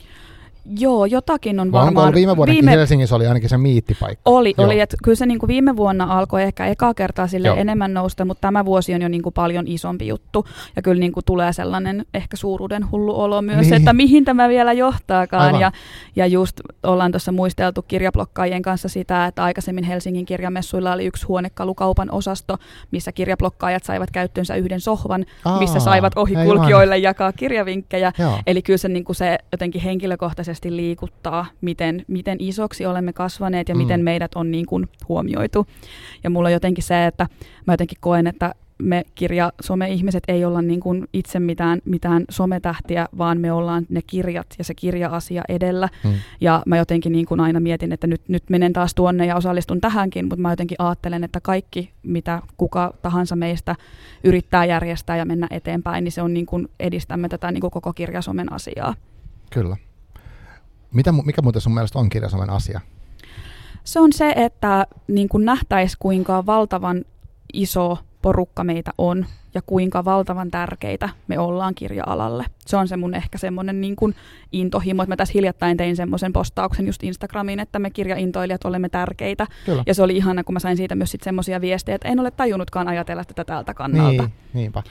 Joo, 0.65 1.06
jotakin 1.06 1.60
on 1.60 1.71
varmaan. 1.71 2.08
Onko 2.08 2.15
viime 2.15 2.38
vuonna 2.38 2.54
viime... 2.54 2.71
Helsingissä 2.71 3.15
oli 3.15 3.28
ainakin 3.28 3.49
se 3.49 3.58
miittipaikka? 3.58 4.21
Oli, 4.26 4.54
Joo. 4.58 4.67
oli 4.67 4.80
että 4.80 4.97
kyllä 5.04 5.15
se 5.15 5.26
niin 5.26 5.39
kuin 5.39 5.47
viime 5.47 5.78
vuonna 5.78 6.17
alkoi 6.17 6.43
ehkä 6.43 6.65
eka 6.65 6.93
kertaa 6.93 7.28
sille 7.28 7.47
Joo. 7.47 7.58
enemmän 7.58 7.93
nousta, 7.93 8.26
mutta 8.26 8.41
tämä 8.41 8.65
vuosi 8.65 8.93
on 8.93 9.02
jo 9.02 9.08
niin 9.08 9.21
kuin 9.21 9.34
paljon 9.34 9.67
isompi 9.67 10.08
juttu. 10.08 10.45
Ja 10.76 10.82
kyllä 10.82 10.99
niin 10.99 11.12
kuin 11.12 11.26
tulee 11.26 11.54
sellainen 11.54 12.06
ehkä 12.13 12.38
suuruuden 12.38 12.91
hullu 12.91 13.19
olo 13.19 13.41
myös, 13.41 13.62
niin. 13.62 13.73
että 13.73 13.93
mihin 13.93 14.26
tämä 14.26 14.49
vielä 14.49 14.73
johtaakaan. 14.73 15.60
Ja, 15.60 15.71
ja 16.15 16.26
just 16.26 16.62
ollaan 16.84 17.12
tuossa 17.12 17.32
muisteltu 17.32 17.82
kirjablokkaajien 17.82 18.62
kanssa 18.62 18.89
sitä, 18.89 19.26
että 19.26 19.43
aikaisemmin 19.43 19.84
Helsingin 19.84 20.26
kirjamessuilla 20.26 20.93
oli 20.93 21.06
yksi 21.06 21.26
huonekalukaupan 21.26 22.12
osasto, 22.12 22.58
missä 22.91 23.12
kirjablokkaajat 23.12 23.84
saivat 23.84 24.12
käyttöönsä 24.12 24.56
yhden 24.56 24.82
sohvan, 24.82 25.26
Aa, 25.45 25.60
missä 25.60 25.80
saivat 25.80 26.17
ohikulkijoille 26.17 26.97
jakaa 26.97 27.32
kirjavinkkejä. 27.32 28.12
Joo. 28.17 28.39
Eli 28.47 28.62
kyllä 28.62 28.78
se, 28.78 28.89
niin 28.89 29.04
kuin 29.04 29.15
se 29.15 29.38
jotenkin 29.52 29.82
henkilökohtaisesti 29.82 30.52
henkisesti 30.53 30.75
liikuttaa, 30.75 31.45
miten, 31.61 32.05
miten 32.07 32.37
isoksi 32.39 32.85
olemme 32.85 33.13
kasvaneet 33.13 33.69
ja 33.69 33.75
mm. 33.75 33.81
miten 33.81 34.01
meidät 34.03 34.31
on 34.35 34.51
niin 34.51 34.65
kuin 34.65 34.87
huomioitu. 35.09 35.67
Ja 36.23 36.29
mulla 36.29 36.47
on 36.49 36.53
jotenkin 36.53 36.83
se, 36.83 37.05
että 37.05 37.27
mä 37.67 37.73
jotenkin 37.73 37.97
koen, 38.01 38.27
että 38.27 38.55
me 38.77 39.03
kirja 39.15 39.51
some-ihmiset 39.61 40.23
ei 40.27 40.45
olla 40.45 40.61
niin 40.61 40.79
kuin 40.79 41.07
itse 41.13 41.39
mitään, 41.39 41.79
mitään 41.85 42.25
sometähtiä, 42.29 43.07
vaan 43.17 43.41
me 43.41 43.51
ollaan 43.51 43.85
ne 43.89 44.01
kirjat 44.01 44.47
ja 44.57 44.63
se 44.63 44.73
kirja-asia 44.73 45.43
edellä. 45.49 45.89
Mm. 46.03 46.13
Ja 46.41 46.63
mä 46.65 46.77
jotenkin 46.77 47.11
niin 47.11 47.25
kuin 47.25 47.39
aina 47.39 47.59
mietin, 47.59 47.91
että 47.91 48.07
nyt, 48.07 48.21
nyt 48.27 48.43
menen 48.49 48.73
taas 48.73 48.95
tuonne 48.95 49.25
ja 49.25 49.35
osallistun 49.35 49.81
tähänkin, 49.81 50.25
mutta 50.25 50.41
mä 50.41 50.51
jotenkin 50.51 50.75
ajattelen, 50.79 51.23
että 51.23 51.39
kaikki, 51.41 51.91
mitä 52.03 52.41
kuka 52.57 52.93
tahansa 53.01 53.35
meistä 53.35 53.75
yrittää 54.23 54.65
järjestää 54.65 55.17
ja 55.17 55.25
mennä 55.25 55.47
eteenpäin, 55.51 56.03
niin 56.03 56.11
se 56.11 56.21
on 56.21 56.33
niin 56.33 56.45
kuin 56.45 56.67
edistämme 56.79 57.29
tätä 57.29 57.51
niin 57.51 57.61
kuin 57.61 57.71
koko 57.71 57.93
kirjasomen 57.93 58.53
asiaa. 58.53 58.95
Kyllä. 59.53 59.77
Mitä, 60.93 61.12
mikä 61.12 61.41
muuten 61.41 61.62
sun 61.62 61.73
mielestä 61.73 61.99
on 61.99 62.10
kirjasomen 62.10 62.49
asia? 62.49 62.82
Se 63.84 63.99
on 63.99 64.13
se, 64.13 64.34
että 64.36 64.88
niin 65.08 65.29
kuin 65.29 65.45
nähtäisi 65.45 65.97
kuinka 65.99 66.45
valtavan 66.45 67.06
iso 67.53 67.97
porukka 68.21 68.63
meitä 68.63 68.91
on 68.97 69.25
ja 69.53 69.62
kuinka 69.62 70.06
valtavan 70.06 70.51
tärkeitä 70.51 71.10
me 71.27 71.39
ollaan 71.39 71.75
kirja-alalle. 71.75 72.45
Se 72.65 72.77
on 72.77 72.88
se 72.88 72.97
mun 72.97 73.15
ehkä 73.15 73.38
semmoinen 73.38 73.82
niin 73.82 73.95
kuin 73.95 74.15
intohimo, 74.51 75.03
että 75.03 75.12
mä 75.12 75.15
tässä 75.15 75.32
hiljattain 75.36 75.77
tein 75.77 75.95
semmoisen 75.95 76.34
postauksen 76.34 76.88
just 76.88 77.03
Instagramiin, 77.03 77.60
että 77.60 77.79
me 77.79 77.89
kirjaintoilijat 77.89 78.65
olemme 78.65 78.89
tärkeitä. 78.89 79.47
Kyllä. 79.65 79.84
Ja 79.86 79.93
se 79.93 80.03
oli 80.03 80.17
ihana, 80.17 80.43
kun 80.43 80.53
mä 80.53 80.60
sain 80.60 80.77
siitä 80.77 80.95
myös 80.95 81.17
semmoisia 81.21 81.62
viestejä, 81.62 81.95
että 81.95 82.08
en 82.08 82.19
ole 82.19 82.32
tajunnutkaan 82.32 82.88
ajatella 82.88 83.25
tätä 83.25 83.43
tältä 83.45 83.73
kannalta. 83.73 84.23
Niin, 84.23 84.34
niinpä. 84.53 84.84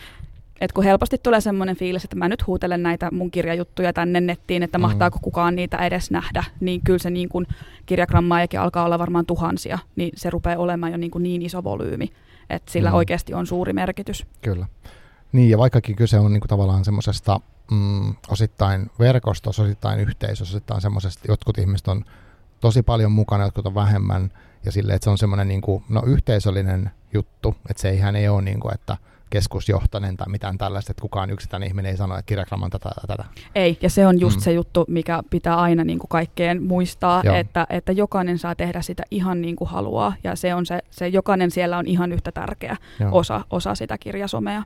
Et 0.61 0.73
kun 0.73 0.85
helposti 0.85 1.19
tulee 1.19 1.41
semmoinen 1.41 1.77
fiilis, 1.77 2.05
että 2.05 2.17
mä 2.17 2.29
nyt 2.29 2.47
huutelen 2.47 2.83
näitä 2.83 3.09
mun 3.13 3.31
kirjajuttuja 3.31 3.93
tänne 3.93 4.21
nettiin, 4.21 4.63
että 4.63 4.79
mm. 4.79 4.83
mahtaako 4.83 5.19
kukaan 5.23 5.57
niitä 5.57 5.77
edes 5.77 6.11
nähdä, 6.11 6.45
niin 6.61 6.81
kyllä 6.85 6.99
se 6.99 7.11
niin 7.11 7.29
kun 7.29 7.47
kirjagrammaajakin 7.87 8.61
alkaa 8.61 8.85
olla 8.85 8.99
varmaan 8.99 9.27
tuhansia, 9.27 9.79
niin 9.97 10.11
se 10.17 10.31
rupeaa 10.31 10.59
olemaan 10.59 10.93
jo 10.93 10.99
niin, 10.99 11.11
kuin 11.11 11.23
niin 11.23 11.43
iso 11.43 11.65
volyymi, 11.65 12.13
että 12.51 12.73
sillä 12.73 12.91
mm. 12.91 12.97
oikeasti 12.97 13.35
on 13.35 13.47
suuri 13.47 13.73
merkitys. 13.73 14.27
Kyllä. 14.43 14.67
Niin, 15.33 15.51
ja 15.51 15.59
vaikkakin 15.59 15.97
kyse 15.97 16.19
on 16.19 16.33
niin 16.33 16.41
kuin 16.41 16.49
tavallaan 16.49 16.85
semmoisesta 16.85 17.41
mm, 17.71 18.15
osittain 18.29 18.91
verkostossa, 18.99 19.63
osittain 19.63 20.01
yhteisössä, 20.01 20.57
osittain 20.57 20.81
semmoisesta, 20.81 21.25
jotkut 21.29 21.59
ihmiset 21.59 21.89
on 21.89 22.05
tosi 22.61 22.83
paljon 22.83 23.13
mukana, 23.13 23.45
jotkut 23.45 23.67
on 23.67 23.75
vähemmän, 23.75 24.33
ja 24.65 24.73
sille, 24.73 24.95
että 24.95 25.05
se 25.05 25.11
on 25.11 25.19
semmoinen 25.19 25.49
niin 25.49 25.61
kuin, 25.61 25.85
no, 25.89 26.03
yhteisöllinen 26.07 26.91
juttu, 27.15 27.55
että 27.71 27.81
se 27.81 27.91
ihan 27.91 28.17
ei 28.17 28.29
ole 28.29 28.43
niin 28.43 28.61
kuin, 28.61 28.75
että– 28.75 28.97
keskusjohtainen 29.33 30.17
tai 30.17 30.29
mitään 30.29 30.59
tällaista, 30.59 30.93
että 30.93 31.01
kukaan 31.01 31.31
yksittäinen 31.31 31.69
ihminen 31.69 31.91
ei 31.91 31.97
sano, 31.97 32.15
että 32.15 32.27
kirjagramma 32.27 32.65
on 32.65 32.71
tätä 32.71 32.91
ja 33.03 33.17
tätä. 33.17 33.25
Ei, 33.55 33.79
ja 33.83 33.91
se 33.91 34.07
on 34.07 34.21
just 34.21 34.37
mm. 34.37 34.43
se 34.43 34.53
juttu, 34.53 34.85
mikä 34.89 35.23
pitää 35.31 35.57
aina 35.57 35.85
niin 35.85 35.99
kuin 35.99 36.09
kaikkeen 36.09 36.63
muistaa, 36.63 37.23
että, 37.35 37.67
että 37.71 37.93
jokainen 37.93 38.39
saa 38.39 38.55
tehdä 38.55 38.83
sitä 38.83 39.03
ihan 39.11 39.41
niin 39.41 39.57
kuin 39.57 39.71
haluaa, 39.71 40.15
ja 40.25 40.37
se 40.37 40.55
on 40.55 40.67
se, 40.67 40.81
se 40.91 41.09
jokainen 41.09 41.51
siellä 41.51 41.79
on 41.79 41.87
ihan 41.87 42.13
yhtä 42.13 42.33
tärkeä 42.33 42.77
osa, 43.11 43.45
osa 43.51 43.75
sitä 43.75 43.99
kirjasomea. 43.99 44.63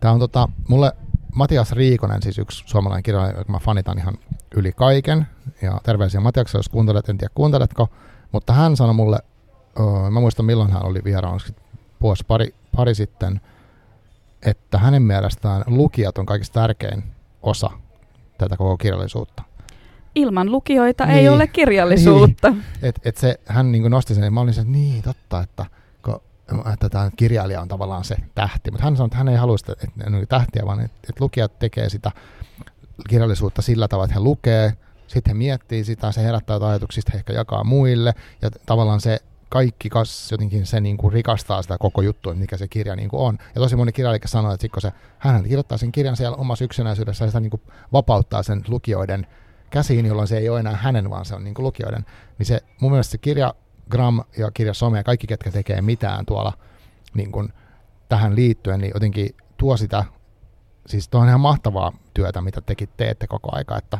Tämä 0.00 0.14
on 0.14 0.20
tota, 0.20 0.48
mulle 0.68 0.92
Matias 1.34 1.72
Riikonen, 1.72 2.22
siis 2.22 2.38
yksi 2.38 2.62
suomalainen 2.66 3.02
kirjailija, 3.02 3.38
joka 3.38 3.52
mä 3.52 3.58
fanitan 3.58 3.98
ihan 3.98 4.14
yli 4.56 4.72
kaiken, 4.72 5.26
ja 5.62 5.80
terveisiä 5.82 6.20
Matiaksa, 6.20 6.58
jos 6.58 6.68
kuuntelet, 6.68 7.08
en 7.08 7.18
tiedä 7.18 7.32
kuunteletko, 7.34 7.88
mutta 8.32 8.52
hän 8.52 8.76
sanoi 8.76 8.94
mulle, 8.94 9.18
öö, 9.80 10.10
mä 10.10 10.20
muistan 10.20 10.46
milloin 10.46 10.72
hän 10.72 10.86
oli 10.86 11.04
vieraan, 11.04 11.40
vuosi 12.00 12.24
pari, 12.26 12.54
pari 12.76 12.94
sitten, 12.94 13.40
että 14.46 14.78
hänen 14.78 15.02
mielestään 15.02 15.64
lukijat 15.66 16.18
on 16.18 16.26
kaikista 16.26 16.60
tärkein 16.60 17.02
osa 17.42 17.70
tätä 18.38 18.56
koko 18.56 18.76
kirjallisuutta. 18.76 19.42
Ilman 20.14 20.52
lukijoita 20.52 21.06
niin, 21.06 21.18
ei 21.18 21.28
ole 21.28 21.46
kirjallisuutta. 21.46 22.50
Niin. 22.50 22.64
Et, 22.82 23.00
et 23.04 23.16
se, 23.16 23.40
hän 23.46 23.72
niin 23.72 23.90
nosti 23.90 24.14
sen, 24.14 24.24
ja 24.24 24.30
mä 24.30 24.40
olin 24.40 24.54
se, 24.54 24.60
että 24.60 24.72
niin 24.72 25.02
totta, 25.02 25.40
että, 25.40 25.66
että 26.72 26.88
tämä 26.88 27.10
kirjailija 27.16 27.60
on 27.60 27.68
tavallaan 27.68 28.04
se 28.04 28.16
tähti. 28.34 28.70
Mutta 28.70 28.84
hän 28.84 28.96
sanoi, 28.96 29.06
että 29.06 29.18
hän 29.18 29.28
ei 29.28 29.36
halua 29.36 29.58
sitä 29.58 29.72
että 29.72 30.10
ne 30.10 30.16
on 30.16 30.26
tähtiä, 30.28 30.62
vaan 30.66 30.80
että, 30.80 30.96
että 31.08 31.24
lukijat 31.24 31.58
tekee 31.58 31.88
sitä 31.88 32.10
kirjallisuutta 33.08 33.62
sillä 33.62 33.88
tavalla, 33.88 34.04
että 34.04 34.14
he 34.14 34.20
lukee, 34.20 34.72
sitten 35.06 35.30
he 35.30 35.38
miettii 35.38 35.84
sitä, 35.84 36.12
se 36.12 36.22
herättää 36.22 36.58
ajatuksista, 36.62 37.10
he 37.14 37.18
ehkä 37.18 37.32
jakaa 37.32 37.64
muille, 37.64 38.14
ja 38.42 38.50
tavallaan 38.66 39.00
se 39.00 39.20
kaikki 39.50 39.88
kas 39.88 40.30
jotenkin 40.32 40.66
se 40.66 40.80
niin 40.80 40.96
kuin 40.96 41.12
rikastaa 41.12 41.62
sitä 41.62 41.78
koko 41.78 42.02
juttua, 42.02 42.34
mikä 42.34 42.56
se 42.56 42.68
kirja 42.68 42.96
niin 42.96 43.08
kuin 43.08 43.20
on. 43.20 43.38
Ja 43.54 43.60
tosi 43.60 43.76
moni 43.76 43.92
kirjailija 43.92 44.28
sanoo, 44.28 44.52
että 44.52 44.68
kun 44.68 44.82
se, 44.82 44.92
hän 45.18 45.42
kirjoittaa 45.42 45.78
sen 45.78 45.92
kirjan 45.92 46.16
siellä 46.16 46.36
omassa 46.36 46.64
yksinäisyydessä 46.64 47.24
ja 47.24 47.28
sitä 47.28 47.40
niin 47.40 47.50
kuin 47.50 47.62
vapauttaa 47.92 48.42
sen 48.42 48.62
lukijoiden 48.68 49.26
käsiin, 49.70 50.06
jolloin 50.06 50.28
se 50.28 50.38
ei 50.38 50.48
ole 50.48 50.60
enää 50.60 50.76
hänen, 50.76 51.10
vaan 51.10 51.24
se 51.24 51.34
on 51.34 51.44
niin 51.44 51.54
kuin 51.54 51.66
lukijoiden. 51.66 52.06
Niin 52.38 52.46
se, 52.46 52.60
mun 52.80 52.90
mielestä 52.90 53.10
se 53.10 53.18
kirja 53.18 53.54
Gram 53.90 54.24
ja 54.38 54.50
kirja 54.50 54.74
Some 54.74 54.98
ja 54.98 55.04
kaikki, 55.04 55.26
ketkä 55.26 55.50
tekee 55.50 55.82
mitään 55.82 56.26
tuolla 56.26 56.52
niin 57.14 57.32
kuin 57.32 57.52
tähän 58.08 58.36
liittyen, 58.36 58.80
niin 58.80 58.90
jotenkin 58.94 59.36
tuo 59.56 59.76
sitä, 59.76 60.04
siis 60.86 61.08
tuo 61.08 61.20
on 61.20 61.28
ihan 61.28 61.40
mahtavaa 61.40 61.92
työtä, 62.14 62.40
mitä 62.40 62.60
tekin 62.60 62.88
teette 62.96 63.26
koko 63.26 63.48
aika, 63.52 63.78
että 63.78 63.98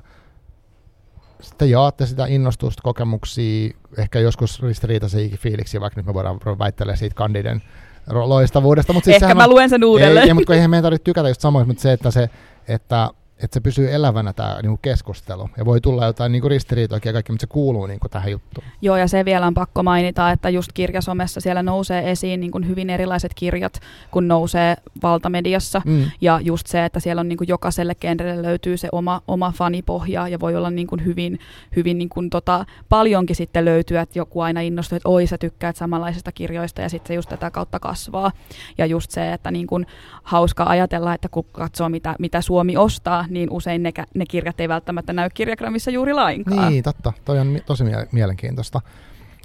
sitten 1.40 1.70
jaatte 1.70 2.06
sitä 2.06 2.26
innostusta, 2.26 2.82
kokemuksia, 2.82 3.70
ehkä 3.98 4.20
joskus 4.20 4.62
ristiriitaisia 4.62 5.36
fiiliksiä, 5.36 5.80
vaikka 5.80 6.00
nyt 6.00 6.06
me 6.06 6.14
voidaan 6.14 6.40
väittelee 6.58 6.96
siitä 6.96 7.14
kandiden 7.14 7.62
loistavuudesta. 8.10 8.92
Mutta 8.92 9.04
siis 9.04 9.22
ehkä 9.22 9.34
mä 9.34 9.48
luen 9.48 9.70
sen 9.70 9.84
uudelleen. 9.84 10.22
Ei, 10.22 10.28
ei, 10.28 10.34
mutta 10.34 10.54
eihän 10.54 10.70
meidän 10.70 10.82
tarvitse 10.82 11.04
tykätä 11.04 11.28
just 11.28 11.40
samoin, 11.40 11.66
mutta 11.66 11.82
se, 11.82 11.92
että, 11.92 12.10
se, 12.10 12.30
että, 12.68 13.10
että 13.42 13.54
se 13.54 13.60
pysyy 13.60 13.94
elävänä 13.94 14.32
tämä 14.32 14.58
niinku 14.62 14.78
keskustelu. 14.82 15.50
Ja 15.56 15.64
voi 15.64 15.80
tulla 15.80 16.06
jotain 16.06 16.32
niinku 16.32 16.48
ristiriitoja 16.48 17.00
ja 17.04 17.12
kaikki, 17.12 17.32
mutta 17.32 17.42
se 17.42 17.46
kuuluu 17.46 17.86
niinku 17.86 18.08
tähän 18.08 18.30
juttuun. 18.30 18.66
Joo, 18.82 18.96
ja 18.96 19.08
se 19.08 19.24
vielä 19.24 19.46
on 19.46 19.54
pakko 19.54 19.82
mainita, 19.82 20.30
että 20.30 20.48
just 20.48 20.72
kirjasomessa 20.72 21.40
siellä 21.40 21.62
nousee 21.62 22.10
esiin 22.10 22.40
niinku 22.40 22.60
hyvin 22.66 22.90
erilaiset 22.90 23.32
kirjat, 23.34 23.80
kun 24.10 24.28
nousee 24.28 24.76
valtamediassa. 25.02 25.82
Mm. 25.84 26.10
Ja 26.20 26.40
just 26.42 26.66
se, 26.66 26.84
että 26.84 27.00
siellä 27.00 27.20
on 27.20 27.28
niinku 27.28 27.44
jokaiselle 27.48 27.94
genrelle 27.94 28.42
löytyy 28.42 28.76
se 28.76 28.88
oma, 28.92 29.22
oma 29.28 29.52
fanipohja 29.56 30.28
ja 30.28 30.40
voi 30.40 30.56
olla 30.56 30.70
niinku 30.70 30.96
hyvin, 31.04 31.38
hyvin 31.76 31.98
niinku 31.98 32.22
tota, 32.30 32.64
paljonkin 32.88 33.36
sitten 33.36 33.64
löytyä, 33.64 34.00
että 34.00 34.18
joku 34.18 34.40
aina 34.40 34.60
innostuu, 34.60 34.96
että 34.96 35.08
oi 35.08 35.26
sä 35.26 35.38
tykkäät 35.38 35.76
samanlaisista 35.76 36.32
kirjoista 36.32 36.80
ja 36.80 36.88
sitten 36.88 37.08
se 37.08 37.14
just 37.14 37.28
tätä 37.28 37.50
kautta 37.50 37.80
kasvaa. 37.80 38.32
Ja 38.78 38.86
just 38.86 39.10
se, 39.10 39.32
että 39.32 39.50
niinku 39.50 39.80
hauska 40.22 40.64
ajatella, 40.64 41.14
että 41.14 41.28
kun 41.28 41.44
katsoo 41.52 41.88
mitä, 41.88 42.14
mitä 42.18 42.40
Suomi 42.40 42.76
ostaa, 42.76 43.24
niin 43.30 43.50
usein 43.50 43.82
ne, 43.82 43.92
ne 44.14 44.26
kirjat 44.26 44.60
ei 44.60 44.68
välttämättä 44.68 45.12
näy 45.12 45.30
kirjakramissa 45.34 45.90
juuri 45.90 46.12
lainkaan. 46.12 46.72
Niin, 46.72 46.84
totta. 46.84 47.12
Toi 47.24 47.38
on 47.38 47.58
tosi 47.66 47.84
mielenkiintoista. 48.12 48.80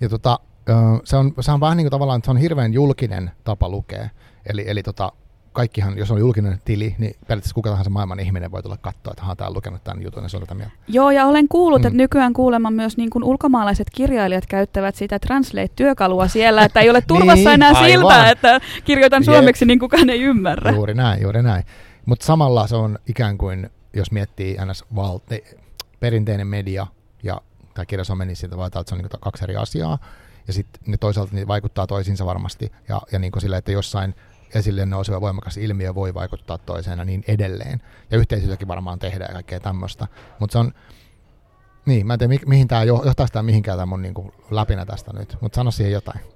Ja 0.01 0.09
tota, 0.09 0.39
se, 1.03 1.15
on, 1.15 1.33
se 1.39 1.51
on 1.51 1.59
vähän 1.59 1.77
niin 1.77 1.85
kuin 1.85 1.91
tavallaan, 1.91 2.17
että 2.17 2.25
se 2.25 2.31
on 2.31 2.37
hirveän 2.37 2.73
julkinen 2.73 3.31
tapa 3.43 3.69
lukea. 3.69 4.09
Eli, 4.49 4.63
eli 4.67 4.83
tota, 4.83 5.11
kaikkihan, 5.55 5.97
jos 5.97 6.11
on 6.11 6.19
julkinen 6.19 6.61
tili, 6.65 6.95
niin 6.97 7.15
periaatteessa 7.27 7.55
kuka 7.55 7.69
tahansa 7.69 7.89
maailman 7.89 8.19
ihminen 8.19 8.51
voi 8.51 8.63
tulla 8.63 8.77
katsoa, 8.77 9.11
että 9.11 9.23
hän 9.23 9.35
on 9.47 9.53
lukenut 9.53 9.83
tämän 9.83 10.03
jutun 10.03 10.23
ja 10.23 10.29
se 10.29 10.37
on 10.37 10.43
tätä 10.43 10.53
mieltä. 10.53 10.73
Joo, 10.87 11.11
ja 11.11 11.25
olen 11.25 11.47
kuullut, 11.47 11.81
mm. 11.81 11.87
että 11.87 11.97
nykyään 11.97 12.33
kuulemma 12.33 12.71
myös 12.71 12.97
niin 12.97 13.09
kuin 13.09 13.23
ulkomaalaiset 13.23 13.87
kirjailijat 13.95 14.45
käyttävät 14.45 14.95
sitä 14.95 15.19
Translate-työkalua 15.19 16.27
siellä, 16.27 16.63
että 16.63 16.79
ei 16.79 16.89
ole 16.89 17.01
turvassa 17.01 17.35
niin, 17.35 17.49
enää 17.49 17.69
aivan. 17.69 17.85
siltä, 17.85 18.29
että 18.29 18.59
kirjoitan 18.85 19.23
suomeksi, 19.23 19.63
Jep. 19.63 19.67
niin 19.67 19.79
kukaan 19.79 20.09
ei 20.09 20.21
ymmärrä. 20.21 20.71
Juuri 20.71 20.93
näin, 20.93 21.21
juuri 21.21 21.43
näin. 21.43 21.63
Mutta 22.05 22.25
samalla 22.25 22.67
se 22.67 22.75
on 22.75 22.99
ikään 23.07 23.37
kuin, 23.37 23.69
jos 23.93 24.11
miettii 24.11 24.57
ns. 24.65 24.85
Val- 24.95 25.19
perinteinen 25.99 26.47
media 26.47 26.87
ja 27.23 27.41
tämä 27.73 27.85
kirjasome, 27.85 28.25
niin 28.25 28.35
siitä 28.35 28.55
että 28.65 28.83
se 28.85 28.95
on 28.95 29.01
niin 29.01 29.09
kaksi 29.19 29.43
eri 29.43 29.55
asiaa. 29.55 29.97
Ja 30.47 30.53
sitten 30.53 30.81
ne 30.87 30.97
toisaalta 30.97 31.35
ne 31.35 31.47
vaikuttaa 31.47 31.87
toisiinsa 31.87 32.25
varmasti. 32.25 32.71
Ja, 32.89 33.01
ja 33.11 33.19
niin 33.19 33.31
kuin 33.31 33.41
sille, 33.41 33.57
että 33.57 33.71
jossain 33.71 34.15
esille 34.55 34.85
nouseva 34.85 35.21
voimakas 35.21 35.57
ilmiö 35.57 35.95
voi 35.95 36.13
vaikuttaa 36.13 36.57
toiseen 36.57 36.99
ja 36.99 37.05
niin 37.05 37.23
edelleen. 37.27 37.81
Ja 38.11 38.17
yhteisössäkin 38.17 38.67
varmaan 38.67 38.99
tehdään 38.99 39.33
kaikkea 39.33 39.59
tämmöistä. 39.59 40.07
Mutta 40.39 40.51
se 40.51 40.57
on, 40.57 40.73
niin, 41.85 42.07
mä 42.07 42.13
en 42.13 42.19
tiedä 42.19 42.29
mi- 42.29 42.45
mihin 42.45 42.67
tämä 42.67 42.83
johtaa 42.83 43.27
sitä 43.27 43.43
mihinkään 43.43 43.77
tämä 43.77 43.85
mun 43.85 44.01
niin 44.01 44.13
läpinä 44.51 44.85
tästä 44.85 45.13
nyt, 45.13 45.37
mutta 45.41 45.55
sano 45.55 45.71
siihen 45.71 45.93
jotain 45.93 46.34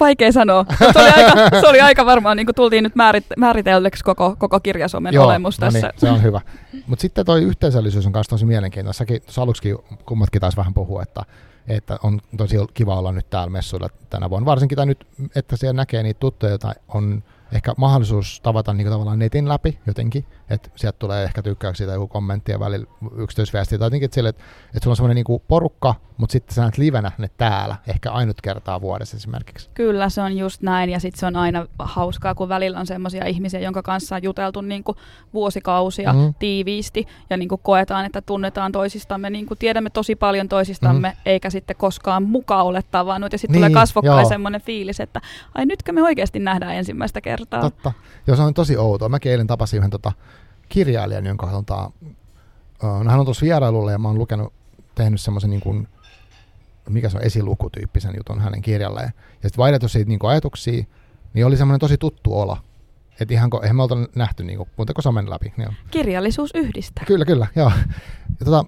vaikea 0.00 0.32
sanoa. 0.32 0.64
Se 0.78 0.98
oli 0.98 1.10
aika, 1.16 1.32
se 1.60 1.68
oli 1.68 1.80
aika 1.80 2.06
varmaan, 2.06 2.36
niin 2.36 2.46
kuin 2.46 2.54
tultiin 2.54 2.84
nyt 2.84 2.94
määrit, 2.94 3.24
määritellyksi 3.36 4.04
koko, 4.04 4.36
koko 4.38 4.60
kirjasomen 4.60 5.14
Joo, 5.14 5.26
olemus 5.26 5.60
no 5.60 5.66
tässä. 5.66 5.86
Niin, 5.88 6.00
se 6.00 6.10
on 6.10 6.22
hyvä. 6.22 6.40
Mutta 6.86 7.02
sitten 7.02 7.26
toi 7.26 7.42
yhteisöllisyys 7.42 8.06
on 8.06 8.12
myös 8.14 8.28
tosi 8.28 8.46
mielenkiintoista. 8.46 8.98
Säkin 8.98 9.22
tuossa 9.22 9.42
aluksi 9.42 9.74
kummatkin 10.06 10.40
taas 10.40 10.56
vähän 10.56 10.74
puhua, 10.74 11.02
että, 11.02 11.22
että 11.68 11.98
on 12.02 12.20
tosi 12.36 12.56
kiva 12.74 12.98
olla 12.98 13.12
nyt 13.12 13.30
täällä 13.30 13.50
messuilla 13.50 13.88
tänä 14.10 14.30
vuonna. 14.30 14.46
Varsinkin 14.46 14.76
tai 14.76 14.86
nyt, 14.86 15.06
että 15.36 15.56
siellä 15.56 15.76
näkee 15.76 16.02
niitä 16.02 16.20
tuttuja, 16.20 16.50
joita 16.50 16.74
on 16.88 17.22
ehkä 17.52 17.74
mahdollisuus 17.76 18.40
tavata 18.40 18.72
niin 18.72 18.90
tavallaan 18.90 19.18
netin 19.18 19.48
läpi 19.48 19.78
jotenkin, 19.86 20.24
että 20.50 20.70
sieltä 20.76 20.98
tulee 20.98 21.24
ehkä 21.24 21.42
tykkäyksiä 21.42 21.86
tai 21.86 21.96
joku 21.96 22.08
kommentti 22.08 22.52
ja 22.52 22.60
välillä 22.60 22.86
yksityisviestiä 23.16 23.78
tai 23.78 23.86
jotenkin, 23.86 24.04
että, 24.04 24.14
sille, 24.14 24.28
että, 24.28 24.42
että 24.66 24.80
sulla 24.82 24.92
on 24.92 24.96
semmoinen 24.96 25.24
niin 25.26 25.40
porukka, 25.48 25.94
mutta 26.16 26.32
sitten 26.32 26.54
sä 26.54 26.60
näet 26.62 26.78
livenä 26.78 27.12
ne 27.18 27.30
täällä, 27.36 27.76
ehkä 27.86 28.12
ainut 28.12 28.40
kertaa 28.40 28.80
vuodessa 28.80 29.16
esimerkiksi. 29.16 29.70
Kyllä, 29.74 30.08
se 30.08 30.20
on 30.20 30.36
just 30.36 30.62
näin 30.62 30.90
ja 30.90 31.00
sitten 31.00 31.20
se 31.20 31.26
on 31.26 31.36
aina 31.36 31.66
hauskaa, 31.78 32.34
kun 32.34 32.48
välillä 32.48 32.80
on 32.80 32.86
semmoisia 32.86 33.26
ihmisiä, 33.26 33.60
jonka 33.60 33.82
kanssa 33.82 34.16
on 34.16 34.22
juteltu 34.22 34.60
niin 34.60 34.84
kuin 34.84 34.98
vuosikausia 35.34 36.12
mm-hmm. 36.12 36.34
tiiviisti 36.38 37.06
ja 37.30 37.36
niin 37.36 37.48
kuin 37.48 37.60
koetaan, 37.62 38.04
että 38.04 38.22
tunnetaan 38.22 38.72
toisistamme, 38.72 39.30
niin 39.30 39.46
kuin 39.46 39.58
tiedämme 39.58 39.90
tosi 39.90 40.16
paljon 40.16 40.48
toisistamme, 40.48 41.08
mm-hmm. 41.08 41.22
eikä 41.26 41.50
sitten 41.50 41.76
koskaan 41.76 42.22
mukaan 42.22 42.66
ole 42.66 42.82
tavannut 42.90 43.32
ja 43.32 43.38
sitten 43.38 43.52
niin, 43.52 43.60
tulee 43.60 43.80
kasvokkain 43.80 44.28
semmoinen 44.28 44.60
fiilis, 44.60 45.00
että 45.00 45.20
ai 45.54 45.66
nytkö 45.66 45.92
me 45.92 46.02
oikeasti 46.02 46.38
nähdään 46.38 46.74
ensimmäistä 46.74 47.20
kertaa. 47.20 47.60
Totta. 47.60 47.92
Joo, 48.26 48.36
se 48.36 48.42
on 48.42 48.54
tosi 48.54 48.76
outoa. 48.76 49.08
Mäkin 49.08 49.32
eilen 49.32 49.46
tapasin 49.46 49.78
yhden 49.78 49.90
tota, 49.90 50.12
kirjailijan, 50.74 51.26
jonka 51.26 51.46
tota, 51.46 51.90
no 52.82 53.10
hän 53.10 53.20
on 53.20 53.24
tuossa 53.24 53.44
vierailulla 53.44 53.92
ja 53.92 53.98
mä 53.98 54.08
oon 54.08 54.18
lukenut, 54.18 54.52
tehnyt 54.94 55.20
semmoisen 55.20 55.50
niin 55.50 55.60
kuin, 55.60 55.88
mikä 56.88 57.08
se 57.08 57.16
on, 57.16 57.22
esilukutyyppisen 57.22 58.14
jutun 58.16 58.40
hänen 58.40 58.62
kirjalleen. 58.62 59.12
Ja 59.16 59.48
sitten 59.48 59.58
vaihdettu 59.58 59.88
siitä 59.88 60.08
niin 60.08 60.18
kuin 60.18 60.30
ajatuksia, 60.30 60.84
niin 61.34 61.46
oli 61.46 61.56
semmoinen 61.56 61.80
tosi 61.80 61.98
tuttu 61.98 62.40
olo. 62.40 62.58
Että 63.20 63.34
ihan 63.34 63.50
eihän 63.62 63.76
me 63.76 63.82
oltu 63.82 63.94
nähty 64.14 64.44
niin 64.44 64.56
kuin, 64.56 64.68
muuta 64.76 64.94
kuin 64.94 65.02
somen 65.02 65.30
läpi. 65.30 65.52
Niin 65.56 65.76
Kirjallisuus 65.90 66.50
yhdistää. 66.54 67.04
Kyllä, 67.06 67.24
kyllä, 67.24 67.46
joo. 67.56 67.72
Ja 68.40 68.44
tota, 68.44 68.64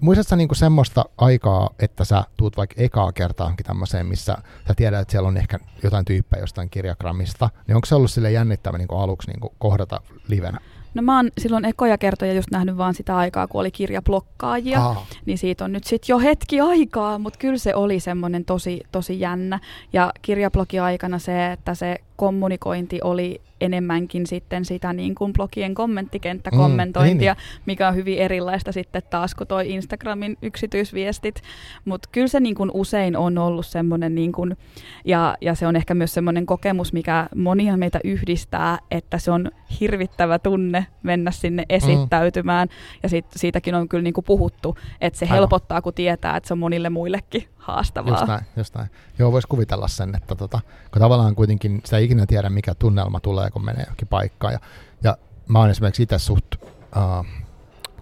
muistatko 0.00 0.36
niin 0.36 0.48
semmoista 0.52 1.04
aikaa, 1.18 1.70
että 1.78 2.04
sä 2.04 2.24
tuut 2.36 2.56
vaikka 2.56 2.74
ekaa 2.78 3.12
kertaankin 3.12 3.66
tämmöiseen, 3.66 4.06
missä 4.06 4.36
sä 4.68 4.74
tiedät, 4.74 5.00
että 5.00 5.12
siellä 5.12 5.28
on 5.28 5.36
ehkä 5.36 5.58
jotain 5.82 6.04
tyyppejä 6.04 6.42
jostain 6.42 6.70
kirjagrammista, 6.70 7.50
niin 7.66 7.76
onko 7.76 7.86
se 7.86 7.94
ollut 7.94 8.10
sille 8.10 8.32
jännittävä 8.32 8.78
niin 8.78 8.88
aluksi 8.90 9.30
niin 9.30 9.50
kohdata 9.58 10.00
livenä? 10.28 10.58
No 10.94 11.02
mä 11.02 11.16
oon 11.16 11.30
silloin 11.38 11.64
ekoja 11.64 11.98
kertoja 11.98 12.32
just 12.32 12.50
nähnyt 12.50 12.76
vaan 12.76 12.94
sitä 12.94 13.16
aikaa, 13.16 13.46
kun 13.46 13.60
oli 13.60 13.70
kirjablokkaajia, 13.70 14.80
Aa. 14.80 15.06
niin 15.26 15.38
siitä 15.38 15.64
on 15.64 15.72
nyt 15.72 15.84
sitten 15.84 16.12
jo 16.12 16.18
hetki 16.18 16.60
aikaa, 16.60 17.18
mutta 17.18 17.38
kyllä 17.38 17.58
se 17.58 17.74
oli 17.74 18.00
semmoinen 18.00 18.44
tosi, 18.44 18.80
tosi 18.92 19.20
jännä. 19.20 19.60
Ja 19.92 20.12
kirjablogi 20.22 20.78
aikana 20.78 21.18
se, 21.18 21.52
että 21.52 21.74
se 21.74 21.96
kommunikointi 22.16 23.00
oli 23.04 23.40
enemmänkin 23.60 24.26
sitten 24.26 24.64
sitä 24.64 24.92
niin 24.92 25.14
kuin 25.14 25.32
blogien 25.32 25.74
kommenttikenttäkommentointia, 25.74 27.32
mm, 27.34 27.38
niin. 27.38 27.62
mikä 27.66 27.88
on 27.88 27.94
hyvin 27.94 28.18
erilaista 28.18 28.72
sitten 28.72 29.02
taas 29.10 29.34
kuin 29.34 29.48
toi 29.48 29.70
Instagramin 29.70 30.36
yksityisviestit. 30.42 31.42
Mutta 31.84 32.08
kyllä 32.12 32.28
se 32.28 32.40
niin 32.40 32.54
kuin 32.54 32.70
usein 32.74 33.16
on 33.16 33.38
ollut 33.38 33.66
semmoinen, 33.66 34.14
niin 34.14 34.32
kuin, 34.32 34.56
ja, 35.04 35.36
ja 35.40 35.54
se 35.54 35.66
on 35.66 35.76
ehkä 35.76 35.94
myös 35.94 36.14
semmoinen 36.14 36.46
kokemus, 36.46 36.92
mikä 36.92 37.28
monia 37.36 37.76
meitä 37.76 38.00
yhdistää, 38.04 38.78
että 38.90 39.18
se 39.18 39.30
on 39.30 39.50
hirvittävä 39.80 40.38
tunne 40.38 40.86
mennä 41.02 41.30
sinne 41.30 41.64
esittäytymään. 41.68 42.68
Mm. 42.68 42.98
Ja 43.02 43.08
sit, 43.08 43.26
siitäkin 43.36 43.74
on 43.74 43.88
kyllä 43.88 44.02
niin 44.02 44.14
kuin 44.14 44.24
puhuttu, 44.24 44.76
että 45.00 45.18
se 45.18 45.24
Aivan. 45.24 45.36
helpottaa, 45.36 45.82
kun 45.82 45.94
tietää, 45.94 46.36
että 46.36 46.48
se 46.48 46.54
on 46.54 46.58
monille 46.58 46.90
muillekin 46.90 47.44
haastavaa. 47.60 48.12
Just 48.12 48.26
näin, 48.26 48.44
just 48.56 48.74
näin. 48.74 48.90
Joo, 49.18 49.32
voisi 49.32 49.48
kuvitella 49.48 49.88
sen, 49.88 50.14
että 50.14 50.34
tota, 50.34 50.60
kun 50.92 51.02
tavallaan 51.02 51.34
kuitenkin 51.34 51.80
sitä 51.84 51.96
ei 51.96 52.04
ikinä 52.04 52.26
tiedä, 52.26 52.50
mikä 52.50 52.74
tunnelma 52.74 53.20
tulee, 53.20 53.50
kun 53.50 53.64
menee 53.64 53.82
johonkin 53.82 54.08
paikkaan. 54.08 54.52
Ja, 54.52 54.60
ja 55.02 55.16
mä 55.48 55.58
oon 55.58 55.70
esimerkiksi 55.70 56.02
itse 56.02 56.18
suht, 56.18 56.54
uh, 56.96 57.26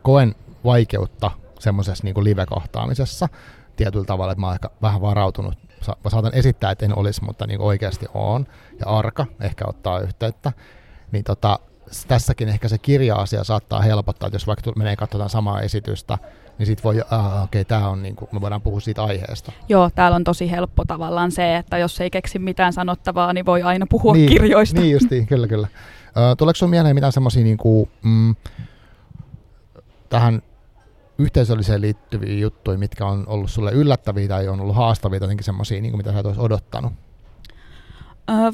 koen 0.02 0.34
vaikeutta 0.64 1.30
semmoisessa 1.58 2.04
niin 2.04 2.24
live-kohtaamisessa 2.24 3.28
tietyllä 3.76 4.04
tavalla, 4.04 4.32
että 4.32 4.40
mä 4.40 4.46
oon 4.46 4.54
ehkä 4.54 4.70
vähän 4.82 5.00
varautunut. 5.00 5.54
Sa- 5.80 5.96
mä 6.04 6.10
saatan 6.10 6.34
esittää, 6.34 6.70
että 6.70 6.84
en 6.84 6.98
olisi, 6.98 7.24
mutta 7.24 7.46
niin 7.46 7.60
oikeasti 7.60 8.06
on. 8.14 8.46
Ja 8.80 8.86
arka 8.86 9.26
ehkä 9.40 9.64
ottaa 9.68 10.00
yhteyttä. 10.00 10.52
Niin 11.12 11.24
tota, 11.24 11.58
tässäkin 12.08 12.48
ehkä 12.48 12.68
se 12.68 12.78
kirja-asia 12.78 13.44
saattaa 13.44 13.82
helpottaa, 13.82 14.26
että 14.26 14.34
jos 14.34 14.46
vaikka 14.46 14.72
menee 14.76 14.96
katsotaan 14.96 15.30
samaa 15.30 15.60
esitystä, 15.60 16.18
niin 16.58 16.66
sitten 16.66 16.84
voi, 16.84 17.00
okei, 17.00 17.18
okay, 17.44 17.64
tämä 17.64 17.88
on, 17.88 18.02
niin 18.02 18.16
kuin, 18.16 18.28
me 18.32 18.40
voidaan 18.40 18.62
puhua 18.62 18.80
siitä 18.80 19.02
aiheesta. 19.02 19.52
Joo, 19.68 19.90
täällä 19.94 20.14
on 20.14 20.24
tosi 20.24 20.50
helppo 20.50 20.84
tavallaan 20.84 21.32
se, 21.32 21.56
että 21.56 21.78
jos 21.78 22.00
ei 22.00 22.10
keksi 22.10 22.38
mitään 22.38 22.72
sanottavaa, 22.72 23.32
niin 23.32 23.46
voi 23.46 23.62
aina 23.62 23.86
puhua 23.90 24.12
niin, 24.12 24.28
kirjoista. 24.28 24.80
Niin 24.80 24.92
justiin, 24.92 25.26
kyllä, 25.26 25.46
kyllä. 25.46 25.68
Tuleeko 26.38 26.56
sinulle 26.56 26.70
mieleen 26.70 26.94
mitään 26.94 27.12
semmoisia 27.12 27.44
niin 27.44 27.56
kuin, 27.56 27.90
mm, 28.02 28.36
tähän 30.08 30.42
yhteisölliseen 31.18 31.80
liittyviä 31.80 32.38
juttuja, 32.38 32.78
mitkä 32.78 33.06
on 33.06 33.24
ollut 33.26 33.50
sulle 33.50 33.72
yllättäviä 33.72 34.28
tai 34.28 34.48
on 34.48 34.60
ollut 34.60 34.76
haastavia, 34.76 35.20
jotenkin 35.20 35.44
semmoisia, 35.44 35.80
niin 35.80 35.92
kuin 35.92 35.98
mitä 35.98 36.12
sä 36.12 36.18
et 36.18 36.38
odottanut? 36.38 36.92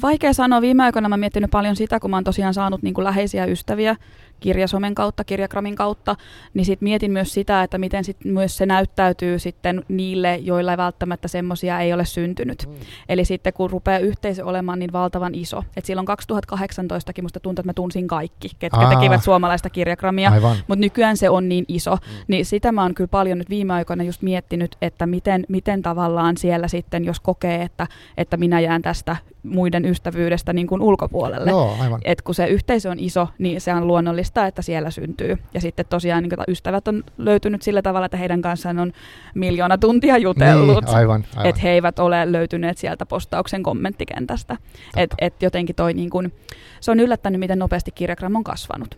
Vaikea 0.01 0.33
sanoa. 0.33 0.61
Viime 0.61 0.83
aikoina 0.83 1.09
mä 1.09 1.17
miettinyt 1.17 1.51
paljon 1.51 1.75
sitä, 1.75 1.99
kun 1.99 2.09
mä 2.09 2.15
oon 2.17 2.23
tosiaan 2.23 2.53
saanut 2.53 2.81
niin 2.81 2.93
kuin 2.93 3.05
läheisiä 3.05 3.45
ystäviä 3.45 3.95
kirjasomen 4.39 4.95
kautta, 4.95 5.23
kirjakramin 5.23 5.75
kautta, 5.75 6.15
niin 6.53 6.65
sit 6.65 6.81
mietin 6.81 7.11
myös 7.11 7.33
sitä, 7.33 7.63
että 7.63 7.77
miten 7.77 8.03
sit 8.03 8.17
myös 8.25 8.57
se 8.57 8.65
näyttäytyy 8.65 9.39
sitten 9.39 9.85
niille, 9.87 10.35
joilla 10.35 10.71
ei 10.71 10.77
välttämättä 10.77 11.27
semmoisia 11.27 11.79
ei 11.79 11.93
ole 11.93 12.05
syntynyt. 12.05 12.65
Mm. 12.67 12.75
Eli 13.09 13.25
sitten 13.25 13.53
kun 13.53 13.69
rupeaa 13.69 13.99
yhteisö 13.99 14.45
olemaan 14.45 14.79
niin 14.79 14.93
valtavan 14.93 15.35
iso, 15.35 15.63
että 15.77 15.87
silloin 15.87 16.07
2018kin 16.07 17.21
musta 17.21 17.39
tuntuu, 17.39 17.61
että 17.61 17.69
mä 17.69 17.73
tunsin 17.73 18.07
kaikki, 18.07 18.49
ketkä 18.59 18.79
Aa. 18.79 18.95
tekivät 18.95 19.23
suomalaista 19.23 19.69
kirjakramia, 19.69 20.31
mutta 20.67 20.81
nykyään 20.81 21.17
se 21.17 21.29
on 21.29 21.49
niin 21.49 21.65
iso, 21.67 21.95
mm. 21.95 21.99
niin 22.27 22.45
sitä 22.45 22.71
mä 22.71 22.81
oon 22.81 22.93
kyllä 22.93 23.07
paljon 23.07 23.37
nyt 23.37 23.49
viime 23.49 23.73
aikoina 23.73 24.03
just 24.03 24.21
miettinyt, 24.21 24.75
että 24.81 25.07
miten, 25.07 25.45
miten 25.49 25.81
tavallaan 25.81 26.37
siellä 26.37 26.67
sitten, 26.67 27.05
jos 27.05 27.19
kokee, 27.19 27.61
että, 27.61 27.87
että 28.17 28.37
minä 28.37 28.59
jään 28.59 28.81
tästä 28.81 29.15
muiden 29.43 29.85
ystävyydestä 29.85 30.53
niin 30.53 30.67
kuin 30.67 30.81
ulkopuolelle. 30.81 31.49
Joo, 31.49 31.77
aivan. 31.81 32.01
Et 32.05 32.21
kun 32.21 32.35
se 32.35 32.47
yhteisö 32.47 32.89
on 32.89 32.99
iso, 32.99 33.27
niin 33.37 33.61
se 33.61 33.73
on 33.73 33.87
luonnollista, 33.87 34.24
että 34.47 34.61
siellä 34.61 34.91
syntyy. 34.91 35.37
Ja 35.53 35.61
sitten 35.61 35.85
tosiaan 35.89 36.23
niin 36.23 36.31
ystävät 36.47 36.87
on 36.87 37.03
löytynyt 37.17 37.61
sillä 37.61 37.81
tavalla, 37.81 38.05
että 38.05 38.17
heidän 38.17 38.41
kanssaan 38.41 38.79
on 38.79 38.91
miljoona 39.35 39.77
tuntia 39.77 40.17
jutellut. 40.17 40.85
Niin, 40.85 40.95
aivan, 40.95 41.25
aivan. 41.35 41.49
Että 41.49 41.61
he 41.61 41.69
eivät 41.69 41.99
ole 41.99 42.31
löytyneet 42.31 42.77
sieltä 42.77 43.05
postauksen 43.05 43.63
kommenttikentästä. 43.63 44.57
Että 44.97 45.15
et 45.19 45.41
jotenkin 45.41 45.75
toi 45.75 45.93
niin 45.93 46.09
kuin, 46.09 46.33
se 46.79 46.91
on 46.91 46.99
yllättänyt, 46.99 47.39
miten 47.39 47.59
nopeasti 47.59 47.91
kirjagram 47.91 48.35
on 48.35 48.43
kasvanut. 48.43 48.97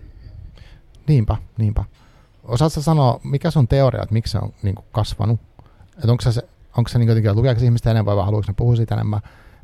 Niinpä, 1.08 1.36
niinpä. 1.58 1.84
Osaatko 2.44 2.82
sanoa, 2.82 3.20
mikä 3.24 3.52
sun 3.52 3.68
teoria, 3.68 4.04
että 4.04 4.14
miksi 4.14 4.32
se 4.32 4.38
on 4.38 4.54
niin 4.64 4.76
kuin 4.76 4.86
kasvanut? 4.92 5.40
Että 5.96 6.12
onko 6.12 6.22
se, 6.22 6.42
onko 6.78 6.88
se 6.88 7.00
niin 7.00 7.08
jotenkin, 7.08 7.30
että 7.30 7.40
lukeeko 7.40 7.62
ihmistä 7.64 7.92
enemmän 7.92 8.16
vai 8.16 8.26
haluaako 8.26 8.46
ne 8.48 8.54
puhua 8.58 8.76
siitä 8.76 8.96
enemmän? 8.96 9.22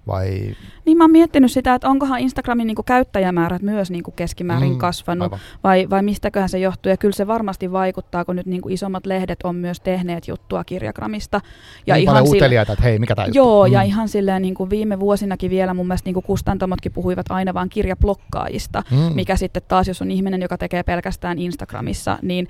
Vai... 0.07 0.55
Niin 0.85 0.97
mä 0.97 1.03
oon 1.03 1.11
miettinyt 1.11 1.51
sitä, 1.51 1.75
että 1.75 1.89
onkohan 1.89 2.19
Instagramin 2.19 2.67
niin 2.67 2.77
käyttäjämäärät 2.85 3.61
myös 3.61 3.91
niin 3.91 4.03
kasvimäärin 4.03 4.71
mm, 4.71 4.77
kasvanut 4.77 5.33
vai, 5.63 5.87
vai 5.89 6.03
mistäköhän 6.03 6.49
se 6.49 6.59
johtuu. 6.59 6.89
Ja 6.89 6.97
kyllä 6.97 7.15
se 7.15 7.27
varmasti 7.27 7.71
vaikuttaa, 7.71 8.25
kun 8.25 8.35
nyt 8.35 8.45
niin 8.45 8.61
isommat 8.69 9.05
lehdet 9.05 9.39
on 9.43 9.55
myös 9.55 9.79
tehneet 9.79 10.27
juttua 10.27 10.63
kirjagramista. 10.63 11.41
Ja 11.87 11.95
niin 11.95 12.03
ihan 12.03 12.27
sille... 12.27 12.61
että 12.61 12.83
hei, 12.83 12.99
mikä 12.99 13.15
tämä 13.15 13.27
Joo, 13.33 13.67
mm. 13.67 13.73
ja 13.73 13.81
ihan 13.81 14.09
silleen 14.09 14.41
niin 14.41 14.53
kuin 14.53 14.69
viime 14.69 14.99
vuosinakin 14.99 15.51
vielä 15.51 15.73
mun 15.73 15.87
mielestä 15.87 16.07
niin 16.07 16.13
kuin 16.13 16.25
kustantamotkin 16.25 16.91
puhuivat 16.91 17.25
aina 17.29 17.53
vain 17.53 17.69
kirjablokkaajista, 17.69 18.83
mm. 18.91 19.15
mikä 19.15 19.35
sitten 19.35 19.63
taas, 19.67 19.87
jos 19.87 20.01
on 20.01 20.11
ihminen, 20.11 20.41
joka 20.41 20.57
tekee 20.57 20.83
pelkästään 20.83 21.39
Instagramissa, 21.39 22.19
niin 22.21 22.47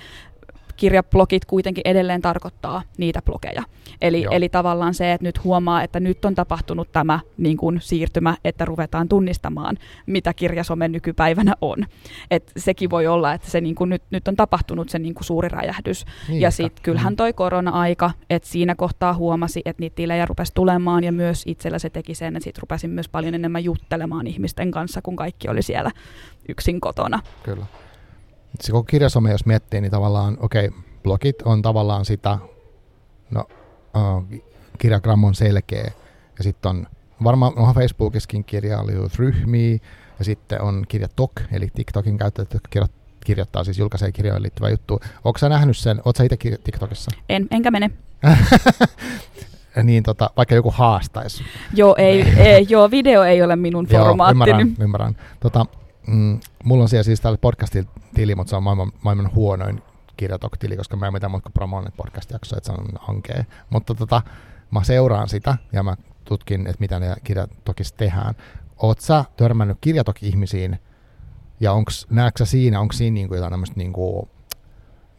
kirjablogit 0.77 1.45
kuitenkin 1.45 1.81
edelleen 1.85 2.21
tarkoittaa 2.21 2.81
niitä 2.97 3.21
blogeja. 3.21 3.63
Eli, 4.01 4.25
eli 4.31 4.49
tavallaan 4.49 4.93
se, 4.93 5.13
että 5.13 5.27
nyt 5.27 5.43
huomaa, 5.43 5.83
että 5.83 5.99
nyt 5.99 6.25
on 6.25 6.35
tapahtunut 6.35 6.91
tämä 6.91 7.19
niin 7.37 7.57
kuin 7.57 7.81
siirtymä, 7.81 8.37
että 8.45 8.65
ruvetaan 8.65 9.09
tunnistamaan, 9.09 9.77
mitä 10.05 10.33
kirjasome 10.33 10.87
nykypäivänä 10.87 11.53
on. 11.61 11.77
Et 12.31 12.51
sekin 12.57 12.89
voi 12.89 13.07
olla, 13.07 13.33
että 13.33 13.51
se 13.51 13.61
niin 13.61 13.75
kuin 13.75 13.89
nyt, 13.89 14.03
nyt 14.11 14.27
on 14.27 14.35
tapahtunut 14.35 14.89
se 14.89 14.99
niin 14.99 15.13
kuin 15.13 15.25
suuri 15.25 15.49
räjähdys. 15.49 16.05
Niin, 16.27 16.41
ja 16.41 16.51
sitten 16.51 16.83
kyllähän 16.83 17.13
mm. 17.13 17.17
toi 17.17 17.33
korona-aika, 17.33 18.11
että 18.29 18.49
siinä 18.49 18.75
kohtaa 18.75 19.13
huomasi, 19.13 19.61
että 19.65 19.81
niitä 19.81 19.95
tilejä 19.95 20.25
rupesi 20.25 20.53
tulemaan 20.55 21.03
ja 21.03 21.11
myös 21.11 21.43
itsellä 21.45 21.79
se 21.79 21.89
teki 21.89 22.15
sen, 22.15 22.35
että 22.35 22.43
sitten 22.43 22.61
rupesin 22.61 22.89
myös 22.89 23.09
paljon 23.09 23.35
enemmän 23.35 23.63
juttelemaan 23.63 24.27
ihmisten 24.27 24.71
kanssa, 24.71 25.01
kun 25.01 25.15
kaikki 25.15 25.49
oli 25.49 25.61
siellä 25.61 25.91
yksin 26.49 26.81
kotona. 26.81 27.19
Kyllä 27.43 27.65
se 28.61 28.71
koko 28.71 28.83
kirjasome, 28.83 29.31
jos 29.31 29.45
miettii, 29.45 29.81
niin 29.81 29.91
tavallaan, 29.91 30.37
okei, 30.39 30.67
okay, 30.67 30.79
blogit 31.03 31.41
on 31.41 31.61
tavallaan 31.61 32.05
sitä, 32.05 32.37
no, 33.31 33.45
uh, 33.97 34.41
kirjagram 34.77 35.23
on 35.23 35.35
selkeä, 35.35 35.91
ja 36.37 36.43
sitten 36.43 36.69
on 36.69 36.87
varmaan 37.23 37.53
onhan 37.55 37.75
Facebookissakin 37.75 38.45
ryhmiä, 39.17 39.77
ja 40.19 40.25
sitten 40.25 40.61
on 40.61 40.85
kirjatok, 40.87 41.31
eli 41.51 41.67
TikTokin 41.75 42.17
käyttäjät, 42.17 42.53
jotka 42.53 42.67
kirjo, 42.69 42.87
kirjoittaa 43.25 43.63
siis 43.63 43.77
julkaisee 43.77 44.11
kirjoihin 44.11 44.43
liittyvää 44.43 44.69
juttu. 44.69 44.99
Onko 45.23 45.39
sä 45.39 45.49
nähnyt 45.49 45.77
sen, 45.77 45.97
ootko 45.97 46.17
sä 46.17 46.23
itse 46.23 46.37
TikTokissa? 46.63 47.11
En, 47.29 47.47
enkä 47.51 47.71
mene. 47.71 47.91
niin 49.83 50.03
tota, 50.03 50.29
vaikka 50.37 50.55
joku 50.55 50.71
haastaisi. 50.71 51.43
Joo, 51.73 51.95
ei, 51.97 52.21
ei, 52.21 52.65
joo, 52.69 52.91
video 52.91 53.23
ei 53.23 53.41
ole 53.41 53.55
minun 53.55 53.87
formaattini. 53.87 54.49
Joo, 54.49 54.59
ymmärrän, 54.59 54.83
ymmärrän. 54.83 55.15
Tota, 55.39 55.65
mm, 56.07 56.39
mulla 56.63 56.83
on 56.83 56.89
siellä 56.89 57.03
siis 57.03 57.21
tällä 57.21 57.37
podcastilla 57.37 57.89
tili, 58.13 58.35
mutta 58.35 58.49
se 58.49 58.55
on 58.55 58.63
maailman, 58.63 58.91
maailman 59.01 59.33
huonoin 59.35 59.81
kirjatok-tili, 60.17 60.77
koska 60.77 60.97
mä 60.97 61.07
en 61.07 61.13
mitään 61.13 61.31
muuta 61.31 61.43
kuin 61.43 61.53
promoon 61.53 61.91
podcast-jaksoa, 61.97 62.57
että 62.57 62.67
se 62.67 62.81
on 62.81 62.87
hankea. 62.99 63.43
Mutta 63.69 63.95
tota, 63.95 64.21
mä 64.71 64.83
seuraan 64.83 65.29
sitä 65.29 65.57
ja 65.71 65.83
mä 65.83 65.97
tutkin, 66.25 66.67
että 66.67 66.79
mitä 66.79 66.99
ne 66.99 67.15
kirjatokissa 67.23 67.95
tehdään. 67.97 68.35
Oot 68.77 68.99
sä 68.99 69.25
törmännyt 69.37 69.77
kirjatok-ihmisiin 69.81 70.79
ja 71.59 71.73
onks, 71.73 72.07
näetkö 72.09 72.45
siinä, 72.45 72.79
onko 72.79 72.93
siinä 72.93 73.13
niinku 73.13 73.35
jotain 73.35 73.51
tämmöistä 73.51 73.77
niinku, 73.77 74.29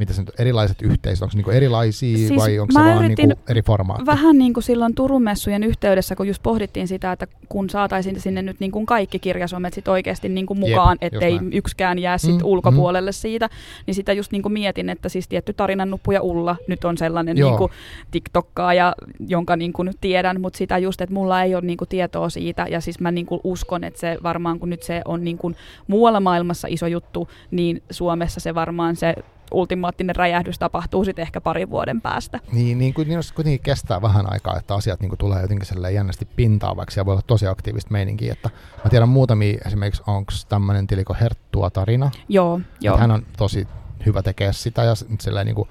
mitä 0.04 0.12
se 0.12 0.22
nyt, 0.22 0.40
erilaiset 0.40 0.82
yhteisöt, 0.82 1.22
onko 1.22 1.32
niinku 1.34 1.50
erilaisia 1.50 2.16
siis 2.16 2.40
vai 2.40 2.58
onko 2.58 2.72
se 2.72 2.78
vaan 2.78 3.08
niinku 3.08 3.40
eri 3.48 3.62
formaatti? 3.62 4.06
Vähän 4.06 4.38
niin 4.38 4.54
kuin 4.54 4.64
silloin 4.64 4.94
Turun 4.94 5.22
messujen 5.22 5.64
yhteydessä, 5.64 6.16
kun 6.16 6.26
just 6.26 6.42
pohdittiin 6.42 6.88
sitä, 6.88 7.12
että 7.12 7.26
kun 7.48 7.70
saataisiin 7.70 8.20
sinne 8.20 8.42
nyt 8.42 8.60
niin 8.60 8.70
kuin 8.70 8.86
kaikki 8.86 9.18
kirjasomet 9.18 9.74
sit 9.74 9.88
oikeasti 9.88 10.28
niin 10.28 10.46
kuin 10.46 10.58
mukaan, 10.58 10.98
Jep, 11.02 11.14
ettei 11.14 11.40
yksikään 11.52 11.98
jää 11.98 12.18
sit 12.18 12.34
mm, 12.34 12.44
ulkopuolelle 12.44 13.10
mm. 13.10 13.14
siitä, 13.14 13.48
niin 13.86 13.94
sitä 13.94 14.12
just 14.12 14.32
niin 14.32 14.42
kuin 14.42 14.52
mietin, 14.52 14.88
että 14.88 15.08
siis 15.08 15.28
tietty 15.28 15.52
tarinan 15.52 15.90
nuppu 15.90 16.12
ja 16.12 16.22
Ulla 16.22 16.56
nyt 16.68 16.84
on 16.84 16.98
sellainen 16.98 17.36
niin 17.36 17.56
kuin 17.56 17.72
TikTokkaaja, 18.10 18.94
jonka 19.28 19.56
niin 19.56 19.72
kuin 19.72 19.90
tiedän, 20.00 20.40
mutta 20.40 20.56
sitä 20.56 20.78
just, 20.78 21.00
että 21.00 21.14
mulla 21.14 21.42
ei 21.42 21.54
ole 21.54 21.62
niin 21.64 21.76
kuin 21.78 21.88
tietoa 21.88 22.28
siitä 22.28 22.66
ja 22.70 22.80
siis 22.80 23.00
mä 23.00 23.10
niin 23.10 23.26
kuin 23.26 23.40
uskon, 23.44 23.84
että 23.84 24.00
se 24.00 24.18
varmaan 24.22 24.58
kun 24.58 24.70
nyt 24.70 24.82
se 24.82 25.02
on 25.04 25.24
niin 25.24 25.38
kuin 25.38 25.56
muualla 25.86 26.20
maailmassa 26.20 26.68
iso 26.70 26.86
juttu, 26.86 27.28
niin 27.50 27.82
Suomessa 27.90 28.40
se 28.40 28.54
varmaan 28.54 28.96
se 28.96 29.14
ultimaattinen 29.54 30.16
räjähdys 30.16 30.58
tapahtuu 30.58 31.04
sitten 31.04 31.22
ehkä 31.22 31.40
parin 31.40 31.70
vuoden 31.70 32.00
päästä. 32.00 32.40
Niin, 32.52 32.78
niin, 32.78 32.94
kuin, 32.94 33.08
niin 33.08 33.20
kuitenkin 33.34 33.60
kestää 33.60 34.02
vähän 34.02 34.32
aikaa, 34.32 34.56
että 34.56 34.74
asiat 34.74 35.00
niin 35.00 35.08
kuin 35.08 35.18
tulee 35.18 35.42
jotenkin 35.42 35.94
jännästi 35.94 36.28
pintaan, 36.36 36.76
vaikka 36.76 36.90
siellä 36.90 37.06
voi 37.06 37.12
olla 37.12 37.22
tosi 37.26 37.46
aktiivista 37.46 37.92
meininkiä. 37.92 38.32
Että 38.32 38.50
mä 38.84 38.90
tiedän 38.90 39.08
muutamia, 39.08 39.58
esimerkiksi 39.66 40.02
onko 40.06 40.32
tämmöinen 40.48 40.86
tiliko 40.86 41.16
Herttua 41.20 41.70
tarina. 41.70 42.10
Joo, 42.28 42.60
joo. 42.80 42.96
Hän 42.96 43.10
on 43.10 43.26
tosi 43.36 43.68
hyvä 44.06 44.22
tekee 44.22 44.52
sitä 44.52 44.84
ja, 44.84 44.94
silleen, 45.20 45.46
niin 45.46 45.54
kuin, 45.54 45.68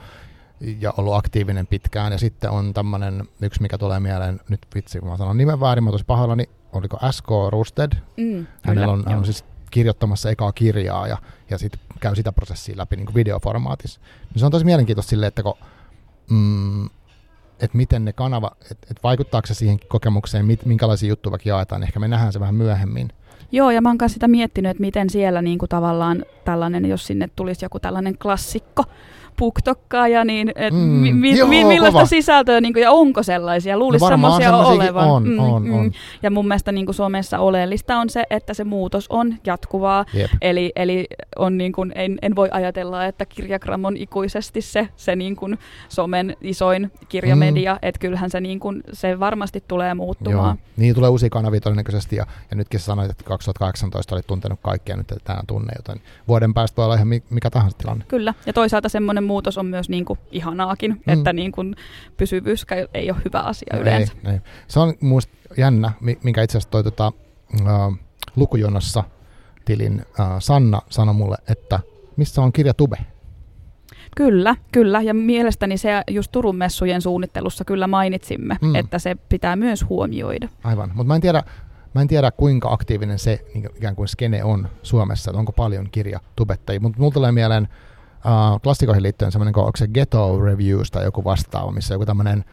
ja 0.79 0.93
ollut 0.97 1.15
aktiivinen 1.15 1.67
pitkään. 1.67 2.11
Ja 2.11 2.17
sitten 2.17 2.49
on 2.49 2.73
tämmöinen, 2.73 3.23
yksi 3.41 3.61
mikä 3.61 3.77
tulee 3.77 3.99
mieleen, 3.99 4.39
nyt 4.49 4.67
vitsi 4.75 4.99
kun 4.99 5.09
mä 5.09 5.17
sanon 5.17 5.37
nimen 5.37 5.59
väärin, 5.59 5.83
mä 5.83 5.91
tosi 5.91 6.05
pahalla, 6.05 6.35
niin 6.35 6.49
oliko 6.73 6.97
SK 7.11 7.27
Rusted. 7.49 7.91
Mm, 8.17 8.47
Hänellä 8.65 8.93
on, 8.93 9.03
hän 9.07 9.17
on 9.17 9.25
siis 9.25 9.45
kirjoittamassa 9.73 10.29
ekaa 10.29 10.51
kirjaa 10.51 11.07
ja, 11.07 11.17
ja 11.49 11.57
sitten 11.57 11.81
käy 11.99 12.15
sitä 12.15 12.31
prosessia 12.31 12.77
läpi 12.77 12.95
niin 12.95 13.05
kuin 13.05 13.15
videoformaatissa. 13.15 13.99
Niin 14.29 14.39
se 14.39 14.45
on 14.45 14.51
tosi 14.51 14.65
mielenkiintoista 14.65 15.09
sille, 15.09 15.27
että 15.27 15.43
kun, 15.43 15.53
mm, 16.29 16.85
että 17.59 17.77
miten 17.77 18.05
ne 18.05 18.13
kanava, 18.13 18.51
että 18.71 18.87
et 18.91 19.03
vaikuttaako 19.03 19.47
se 19.47 19.53
siihen 19.53 19.79
kokemukseen, 19.87 20.45
mit, 20.45 20.65
minkälaisia 20.65 21.09
juttuja 21.09 21.31
vaikka 21.31 21.49
jaetaan, 21.49 21.83
ehkä 21.83 21.99
me 21.99 22.07
nähdään 22.07 22.33
se 22.33 22.39
vähän 22.39 22.55
myöhemmin. 22.55 23.09
Joo, 23.51 23.71
ja 23.71 23.81
mä 23.81 23.89
oon 23.89 24.09
sitä 24.09 24.27
miettinyt, 24.27 24.71
että 24.71 24.81
miten 24.81 25.09
siellä 25.09 25.41
niin 25.41 25.59
kuin 25.59 25.69
tavallaan 25.69 26.25
tällainen, 26.45 26.85
jos 26.85 27.07
sinne 27.07 27.29
tulisi 27.35 27.65
joku 27.65 27.79
tällainen 27.79 28.17
klassikko, 28.17 28.83
BookTokkaaja, 29.37 30.25
niin 30.25 30.51
et 30.55 30.73
mm, 30.73 30.79
mi, 30.79 31.13
mi, 31.13 31.37
joo, 31.37 31.47
mi, 31.47 31.63
millaista 31.63 31.99
kova. 31.99 32.05
sisältöä 32.05 32.61
niin 32.61 32.73
kuin, 32.73 32.83
ja 32.83 32.91
onko 32.91 33.23
sellaisia? 33.23 33.77
Luulisi 33.77 34.05
no 34.05 34.09
semmoisia 34.09 34.57
olevan. 34.57 35.09
On, 35.09 35.29
mm, 35.29 35.39
on, 35.39 35.63
mm. 35.63 35.73
on. 35.73 35.91
Ja 36.23 36.31
mun 36.31 36.47
mielestä 36.47 36.71
niin 36.71 36.85
kuin 36.85 36.95
Suomessa 36.95 37.39
oleellista 37.39 37.97
on 37.97 38.09
se, 38.09 38.23
että 38.29 38.53
se 38.53 38.63
muutos 38.63 39.07
on 39.09 39.35
jatkuvaa. 39.45 40.05
Eli, 40.41 40.71
eli 40.75 41.07
on 41.35 41.57
niin 41.57 41.71
kuin, 41.71 41.91
en, 41.95 42.17
en 42.21 42.35
voi 42.35 42.49
ajatella, 42.51 43.05
että 43.05 43.25
kirjagram 43.25 43.85
on 43.85 43.97
ikuisesti 43.97 44.61
se, 44.61 44.89
se 44.95 45.15
niin 45.15 45.35
kuin 45.35 45.57
somen 45.89 46.35
isoin 46.41 46.91
kirjamedia, 47.09 47.73
mm. 47.73 47.79
että 47.81 47.99
kyllähän 47.99 48.29
se, 48.29 48.41
niin 48.41 48.59
kuin, 48.59 48.83
se 48.93 49.19
varmasti 49.19 49.63
tulee 49.67 49.93
muuttumaan. 49.93 50.57
Joo. 50.57 50.73
Niin 50.77 50.95
tulee 50.95 51.09
uusia 51.09 51.29
kanavia 51.29 51.61
todennäköisesti, 51.61 52.15
ja, 52.15 52.25
ja 52.51 52.57
nytkin 52.57 52.79
sanoit, 52.79 53.11
että 53.11 53.23
2018 53.23 54.15
olit 54.15 54.27
tuntenut 54.27 54.59
kaikkia, 54.63 54.97
nyt 54.97 55.13
tänään 55.23 55.47
tunne, 55.47 55.73
joten 55.75 56.01
vuoden 56.27 56.53
päästä 56.53 56.77
voi 56.77 56.85
olla 56.85 56.95
ihan 56.95 57.07
mikä 57.29 57.49
tahansa 57.49 57.77
tilanne. 57.77 58.05
Kyllä, 58.07 58.33
ja 58.45 58.53
toisaalta 58.53 58.89
semmoinen 58.89 59.22
semmoinen 59.23 59.27
muutos 59.27 59.57
on 59.57 59.65
myös 59.65 59.89
niin 59.89 60.05
kuin 60.05 60.19
ihanaakin, 60.31 60.91
mm. 60.91 61.13
että 61.13 61.33
niin 61.33 61.51
kuin 61.51 61.75
pysyvyys 62.17 62.65
ei 62.93 63.11
ole 63.11 63.21
hyvä 63.25 63.39
asia 63.39 63.77
yleensä. 63.79 64.13
Ei, 64.25 64.31
ei. 64.31 64.39
Se 64.67 64.79
on 64.79 64.93
muista 65.01 65.33
jännä, 65.57 65.91
minkä 66.23 66.43
itse 66.43 66.57
asiassa 66.57 66.71
toi 66.71 66.83
tota, 66.83 67.11
lukujonossa 68.35 69.03
tilin 69.65 70.01
uh, 70.01 70.25
Sanna 70.39 70.81
sanoi 70.89 71.15
mulle, 71.15 71.37
että 71.47 71.79
missä 72.17 72.41
on 72.41 72.53
kirja 72.53 72.73
Tube? 72.73 72.97
Kyllä, 74.15 74.55
kyllä. 74.71 75.01
Ja 75.01 75.13
mielestäni 75.13 75.77
se 75.77 76.03
just 76.09 76.31
Turun 76.31 76.55
messujen 76.55 77.01
suunnittelussa 77.01 77.65
kyllä 77.65 77.87
mainitsimme, 77.87 78.57
mm. 78.61 78.75
että 78.75 78.99
se 78.99 79.15
pitää 79.29 79.55
myös 79.55 79.85
huomioida. 79.89 80.49
Aivan, 80.63 80.91
mutta 80.93 81.07
mä 81.07 81.15
en 81.15 81.21
tiedä, 81.21 81.43
Mä 81.95 82.01
en 82.01 82.07
tiedä, 82.07 82.31
kuinka 82.31 82.73
aktiivinen 82.73 83.19
se 83.19 83.45
niin 83.53 83.69
ikään 83.75 83.95
kuin 83.95 84.07
skene 84.07 84.43
on 84.43 84.69
Suomessa, 84.83 85.31
että 85.31 85.39
onko 85.39 85.51
paljon 85.51 85.89
kirjatubettajia, 85.91 86.79
mutta 86.79 86.99
mulla 86.99 87.13
tulee 87.13 87.31
mieleen 87.31 87.67
uh, 88.25 88.61
klassikoihin 88.61 89.03
liittyen 89.03 89.31
semmoinen, 89.31 89.57
onko 89.57 89.77
se 89.77 89.87
Ghetto 89.87 90.39
Reviews 90.41 90.91
tai 90.91 91.03
joku 91.03 91.23
vastaava, 91.23 91.71
missä 91.71 91.93
joku 91.93 92.05
tämmöinen 92.05 92.45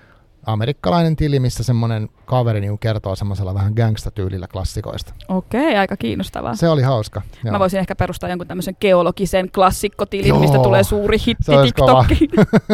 amerikkalainen 0.46 1.16
tili, 1.16 1.40
missä 1.40 1.62
semmoinen 1.62 2.08
kaveri 2.24 2.60
niin 2.60 2.78
kertoo 2.78 3.16
semmoisella 3.16 3.54
vähän 3.54 3.72
gangsta-tyylillä 3.76 4.48
klassikoista. 4.48 5.14
Okei, 5.28 5.76
aika 5.76 5.96
kiinnostavaa. 5.96 6.54
Se 6.54 6.68
oli 6.68 6.82
hauska. 6.82 7.22
Joo. 7.44 7.52
Mä 7.52 7.58
voisin 7.58 7.80
ehkä 7.80 7.96
perustaa 7.96 8.28
jonkun 8.30 8.46
tämmöisen 8.46 8.76
geologisen 8.80 9.50
klassikkotilin, 9.50 10.28
Joo, 10.28 10.40
mistä 10.40 10.58
tulee 10.58 10.84
suuri 10.84 11.18
hitti 11.26 11.52
TikTokki. 11.62 12.28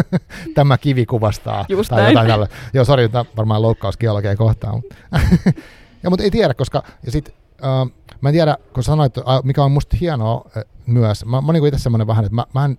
Tämä 0.55 0.79
kivi 0.79 1.07
kuvastaa. 1.07 1.65
Just 1.69 1.91
tai 1.91 2.11
jotain 2.11 2.29
tällä. 2.29 2.47
Joo, 2.73 2.85
sori, 2.85 3.11
varmaan 3.37 3.63
loukkaus 3.63 3.97
geologia 3.97 4.37
kohtaan. 4.37 4.83
ja, 6.03 6.11
mutta 6.11 6.25
ei 6.25 6.31
tiedä, 6.31 6.55
koska 6.55 6.83
ja 7.07 7.13
sit, 7.13 7.35
uh, 7.63 7.93
mä 8.27 8.31
en 8.31 8.35
tiedä, 8.35 8.57
kun 8.75 8.83
sanoit, 8.83 9.17
uh, 9.17 9.25
mikä 9.45 9.65
on 9.65 9.73
musta 9.73 9.97
hienoa 10.01 10.35
uh, 10.35 10.63
myös, 10.87 11.25
mä, 11.25 11.31
mä 11.31 11.47
oon 11.47 11.55
niin 11.55 11.67
itse 11.67 11.79
semmoinen 11.79 12.07
vähän, 12.07 12.25
että 12.25 12.35
mä, 12.35 12.47
mä 12.55 12.65
en 12.65 12.79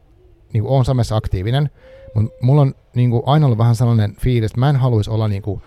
niin 0.53 0.63
kuin, 0.63 0.73
olen 0.73 0.85
somessa 0.85 1.15
aktiivinen, 1.15 1.69
mutta 2.15 2.31
mulla 2.41 2.61
on 2.61 2.75
niin 2.95 3.09
kuin, 3.09 3.23
aina 3.25 3.45
ollut 3.45 3.57
vähän 3.57 3.75
sellainen 3.75 4.15
fiilis, 4.15 4.51
että 4.51 4.59
mä 4.59 4.69
en 4.69 4.75
haluaisi 4.75 5.09
olla 5.09 5.27
niin 5.27 5.41
kuin, 5.41 5.61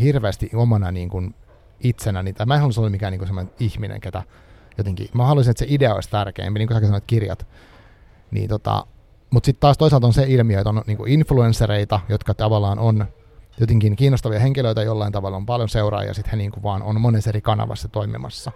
hirveästi 0.00 0.50
omana 0.54 0.90
niin 0.90 1.08
kuin, 1.08 1.34
itsenäni, 1.80 2.32
tai 2.32 2.46
mä 2.46 2.54
en 2.54 2.60
haluaisi 2.60 2.80
olla 2.80 2.90
mikään 2.90 3.10
niin 3.10 3.18
kuin, 3.18 3.28
sellainen 3.28 3.54
ihminen, 3.60 4.00
ketä 4.00 4.22
jotenkin, 4.78 5.08
mä 5.14 5.26
haluaisin, 5.26 5.50
että 5.50 5.58
se 5.58 5.66
idea 5.68 5.94
olisi 5.94 6.10
tärkeämpi, 6.10 6.58
niin 6.58 6.68
kuin 6.68 6.80
sä 6.80 6.86
sanoit, 6.86 7.04
kirjat. 7.06 7.46
Niin, 8.30 8.48
tota, 8.48 8.86
mutta 9.30 9.46
sitten 9.46 9.60
taas 9.60 9.78
toisaalta 9.78 10.06
on 10.06 10.12
se 10.12 10.24
ilmiö, 10.28 10.58
että 10.58 10.68
on 10.68 10.82
niin 10.86 10.96
kuin 10.96 11.12
influenssereita, 11.12 12.00
jotka 12.08 12.34
tavallaan 12.34 12.78
on 12.78 13.06
jotenkin 13.60 13.96
kiinnostavia 13.96 14.38
henkilöitä 14.38 14.82
jollain 14.82 15.12
tavalla, 15.12 15.36
on 15.36 15.46
paljon 15.46 15.68
seuraajia, 15.68 16.10
ja 16.10 16.14
sitten 16.14 16.30
he 16.30 16.36
niin 16.36 16.50
kuin 16.50 16.62
vaan 16.62 16.82
on 16.82 17.00
monessa 17.00 17.30
eri 17.30 17.40
kanavassa 17.40 17.88
toimimassa. 17.88 18.52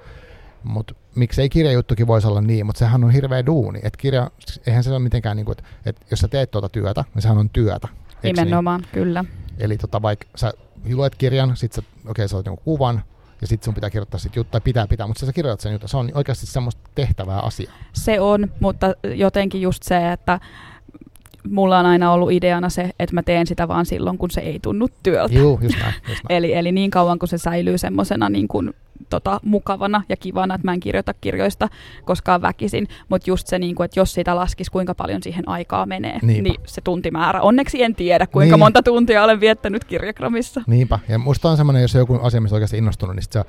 Mutta 0.63 0.95
miksei 1.15 1.49
kirjajuttukin 1.49 2.07
voisi 2.07 2.27
olla 2.27 2.41
niin, 2.41 2.67
mutta 2.67 2.79
sehän 2.79 3.05
on 3.05 3.11
hirveä 3.11 3.47
duuni. 3.47 3.81
Että 3.83 3.99
kirja, 3.99 4.31
eihän 4.67 4.85
se 4.85 4.91
ole 4.91 4.99
mitenkään 4.99 5.37
niin 5.37 5.45
kuin, 5.45 5.59
että, 5.59 5.71
että 5.87 6.07
jos 6.11 6.21
sä 6.21 6.29
teet 6.29 6.51
tuota 6.51 6.69
työtä, 6.69 7.05
niin 7.15 7.23
sehän 7.23 7.39
on 7.39 7.51
työtä. 7.51 7.89
Nimenomaan, 8.23 8.81
niin? 8.81 8.91
kyllä. 8.93 9.25
Eli 9.59 9.79
tota, 9.79 10.03
vaikka 10.03 10.27
sä 10.37 10.53
luet 10.93 11.15
kirjan, 11.15 11.57
sit 11.57 11.73
sä, 11.73 11.83
okei, 11.99 12.11
okay, 12.11 12.29
sä 12.29 12.37
oot 12.37 12.47
jonkun 12.47 12.65
kuvan, 12.65 13.03
ja 13.41 13.47
sitten 13.47 13.65
sun 13.65 13.75
pitää 13.75 13.91
kirjoittaa 13.91 14.21
sit 14.21 14.37
juttu, 14.37 14.51
tai 14.51 14.61
pitää 14.61 14.87
pitää, 14.87 15.07
mutta 15.07 15.27
sä 15.27 15.33
kirjoitat 15.33 15.61
sen 15.61 15.73
juttu, 15.73 15.89
se 15.89 15.97
on 15.97 16.11
oikeasti 16.15 16.47
semmoista 16.47 16.91
tehtävää 16.95 17.41
asiaa. 17.41 17.73
Se 17.93 18.21
on, 18.21 18.49
mutta 18.61 18.95
jotenkin 19.17 19.61
just 19.61 19.83
se, 19.83 20.13
että 20.13 20.41
mulla 21.51 21.79
on 21.79 21.87
aina 21.87 22.13
ollut 22.13 22.33
ideana 22.33 22.69
se, 22.69 22.91
että 22.99 23.15
mä 23.15 23.23
teen 23.23 23.47
sitä 23.47 23.69
vaan 23.69 23.87
silloin, 23.87 24.19
kun 24.19 24.31
se 24.31 24.41
ei 24.41 24.59
tunnu 24.63 24.89
työltä. 25.03 25.35
Joo, 25.35 25.59
just 25.63 25.79
näin, 25.79 25.95
just 25.95 26.25
näin. 26.29 26.37
eli, 26.39 26.55
eli 26.55 26.73
niin 26.73 26.91
kauan, 26.91 27.19
kun 27.19 27.29
se 27.29 27.39
säilyy 27.39 27.79
semmoisena 27.79 28.29
niin 28.29 28.49
kuin 28.49 28.75
tota, 29.11 29.41
mukavana 29.45 30.03
ja 30.09 30.17
kivana, 30.17 30.55
että 30.55 30.67
mä 30.67 30.73
en 30.73 30.81
kirjoita 30.81 31.15
kirjoista 31.15 31.69
koskaan 32.05 32.43
väkisin, 32.43 32.89
mutta 33.09 33.31
just 33.31 33.47
se, 33.47 33.59
niin 33.59 33.75
kuin, 33.75 33.85
että 33.85 34.01
jos 34.01 34.15
sitä 34.15 34.37
laskisi, 34.37 34.71
kuinka 34.71 34.95
paljon 34.95 35.23
siihen 35.23 35.49
aikaa 35.49 35.87
menee, 35.87 36.19
Niinpä. 36.23 36.43
niin 36.43 36.61
se 36.67 36.81
tuntimäärä. 36.81 37.43
Onneksi 37.43 37.83
en 37.83 37.95
tiedä, 37.95 38.27
kuinka 38.27 38.57
niin. 38.57 38.61
monta 38.61 38.83
tuntia 38.83 39.25
olen 39.25 39.41
viettänyt 39.41 39.85
kirjakramissa. 39.85 40.63
Niinpä, 40.67 40.99
ja 41.09 41.19
musta 41.19 41.51
on 41.51 41.57
semmoinen, 41.57 41.83
jos 41.83 41.95
on 41.95 41.99
joku 41.99 42.19
asia, 42.23 42.41
missä 42.41 42.57
oikeasti 42.57 42.79
innostunut, 42.79 43.17
niin 43.17 43.25
se 43.31 43.45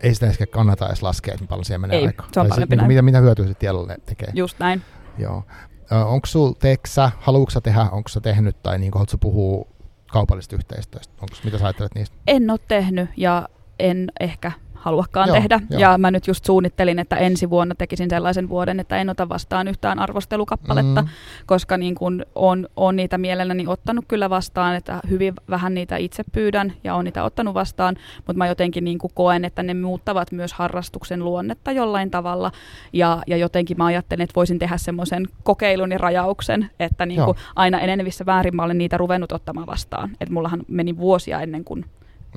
ei 0.00 0.14
sitä 0.14 0.26
ehkä 0.26 0.46
kannata 0.46 0.86
edes 0.86 1.02
laskea, 1.02 1.34
että 1.34 1.46
paljon 1.46 1.64
siihen 1.64 1.80
menee 1.80 1.98
ei, 1.98 2.06
aikaa. 2.06 2.28
Se 2.32 2.40
on 2.40 2.48
paljon 2.48 2.68
niin, 2.68 2.86
mitä, 2.86 3.02
mitä 3.02 3.20
hyötyä 3.20 3.46
se 3.46 3.54
tiedolle 3.54 3.96
tekee. 4.06 4.28
Just 4.34 4.58
näin. 4.58 4.82
Joo. 5.18 5.44
Onko 5.90 6.26
sulla, 6.26 6.54
teeksä, 6.58 7.10
haluatko 7.20 7.60
tehdä, 7.60 7.80
onko 7.80 8.08
sä 8.08 8.20
tehnyt 8.20 8.62
tai 8.62 8.78
niin 8.78 8.92
haluatko 8.94 9.18
puhua 9.18 9.66
kaupallisesta 10.12 10.56
yhteistyöstä? 10.56 11.14
Onko, 11.20 11.36
mitä 11.44 11.58
sä 11.58 11.64
ajattelet 11.64 11.94
niistä? 11.94 12.16
En 12.26 12.50
ole 12.50 12.60
tehnyt 12.68 13.10
ja 13.16 13.48
en 13.78 14.12
ehkä 14.20 14.52
haluakaan 14.82 15.28
joo, 15.28 15.36
tehdä. 15.36 15.60
Joo. 15.70 15.80
Ja 15.80 15.98
mä 15.98 16.10
nyt 16.10 16.26
just 16.26 16.44
suunnittelin, 16.44 16.98
että 16.98 17.16
ensi 17.16 17.50
vuonna 17.50 17.74
tekisin 17.74 18.10
sellaisen 18.10 18.48
vuoden, 18.48 18.80
että 18.80 18.96
en 18.96 19.10
ota 19.10 19.28
vastaan 19.28 19.68
yhtään 19.68 19.98
arvostelukappaletta, 19.98 21.02
mm. 21.02 21.08
koska 21.46 21.76
niin 21.76 21.94
kun 21.94 22.26
on, 22.34 22.66
on 22.76 22.96
niitä 22.96 23.18
mielelläni 23.18 23.64
ottanut 23.66 24.04
kyllä 24.08 24.30
vastaan, 24.30 24.76
että 24.76 25.00
hyvin 25.10 25.34
vähän 25.50 25.74
niitä 25.74 25.96
itse 25.96 26.24
pyydän 26.32 26.72
ja 26.84 26.94
on 26.94 27.04
niitä 27.04 27.24
ottanut 27.24 27.54
vastaan, 27.54 27.96
mutta 28.16 28.34
mä 28.34 28.46
jotenkin 28.46 28.84
niin 28.84 28.98
koen, 29.14 29.44
että 29.44 29.62
ne 29.62 29.74
muuttavat 29.74 30.32
myös 30.32 30.52
harrastuksen 30.52 31.24
luonnetta 31.24 31.72
jollain 31.72 32.10
tavalla. 32.10 32.52
Ja, 32.92 33.22
ja 33.26 33.36
jotenkin 33.36 33.76
mä 33.76 33.86
ajattelen, 33.86 34.24
että 34.24 34.36
voisin 34.36 34.58
tehdä 34.58 34.76
semmoisen 34.76 35.28
kokeilun 35.42 35.92
ja 35.92 35.98
rajauksen, 35.98 36.70
että 36.80 37.06
niin 37.06 37.20
aina 37.56 37.80
enenevissä 37.80 38.26
väärin 38.26 38.56
mä 38.56 38.62
olen 38.62 38.78
niitä 38.78 38.96
ruvennut 38.96 39.32
ottamaan 39.32 39.66
vastaan. 39.66 40.10
Että 40.20 40.34
mullahan 40.34 40.62
meni 40.68 40.96
vuosia 40.96 41.40
ennen 41.40 41.64
kuin 41.64 41.84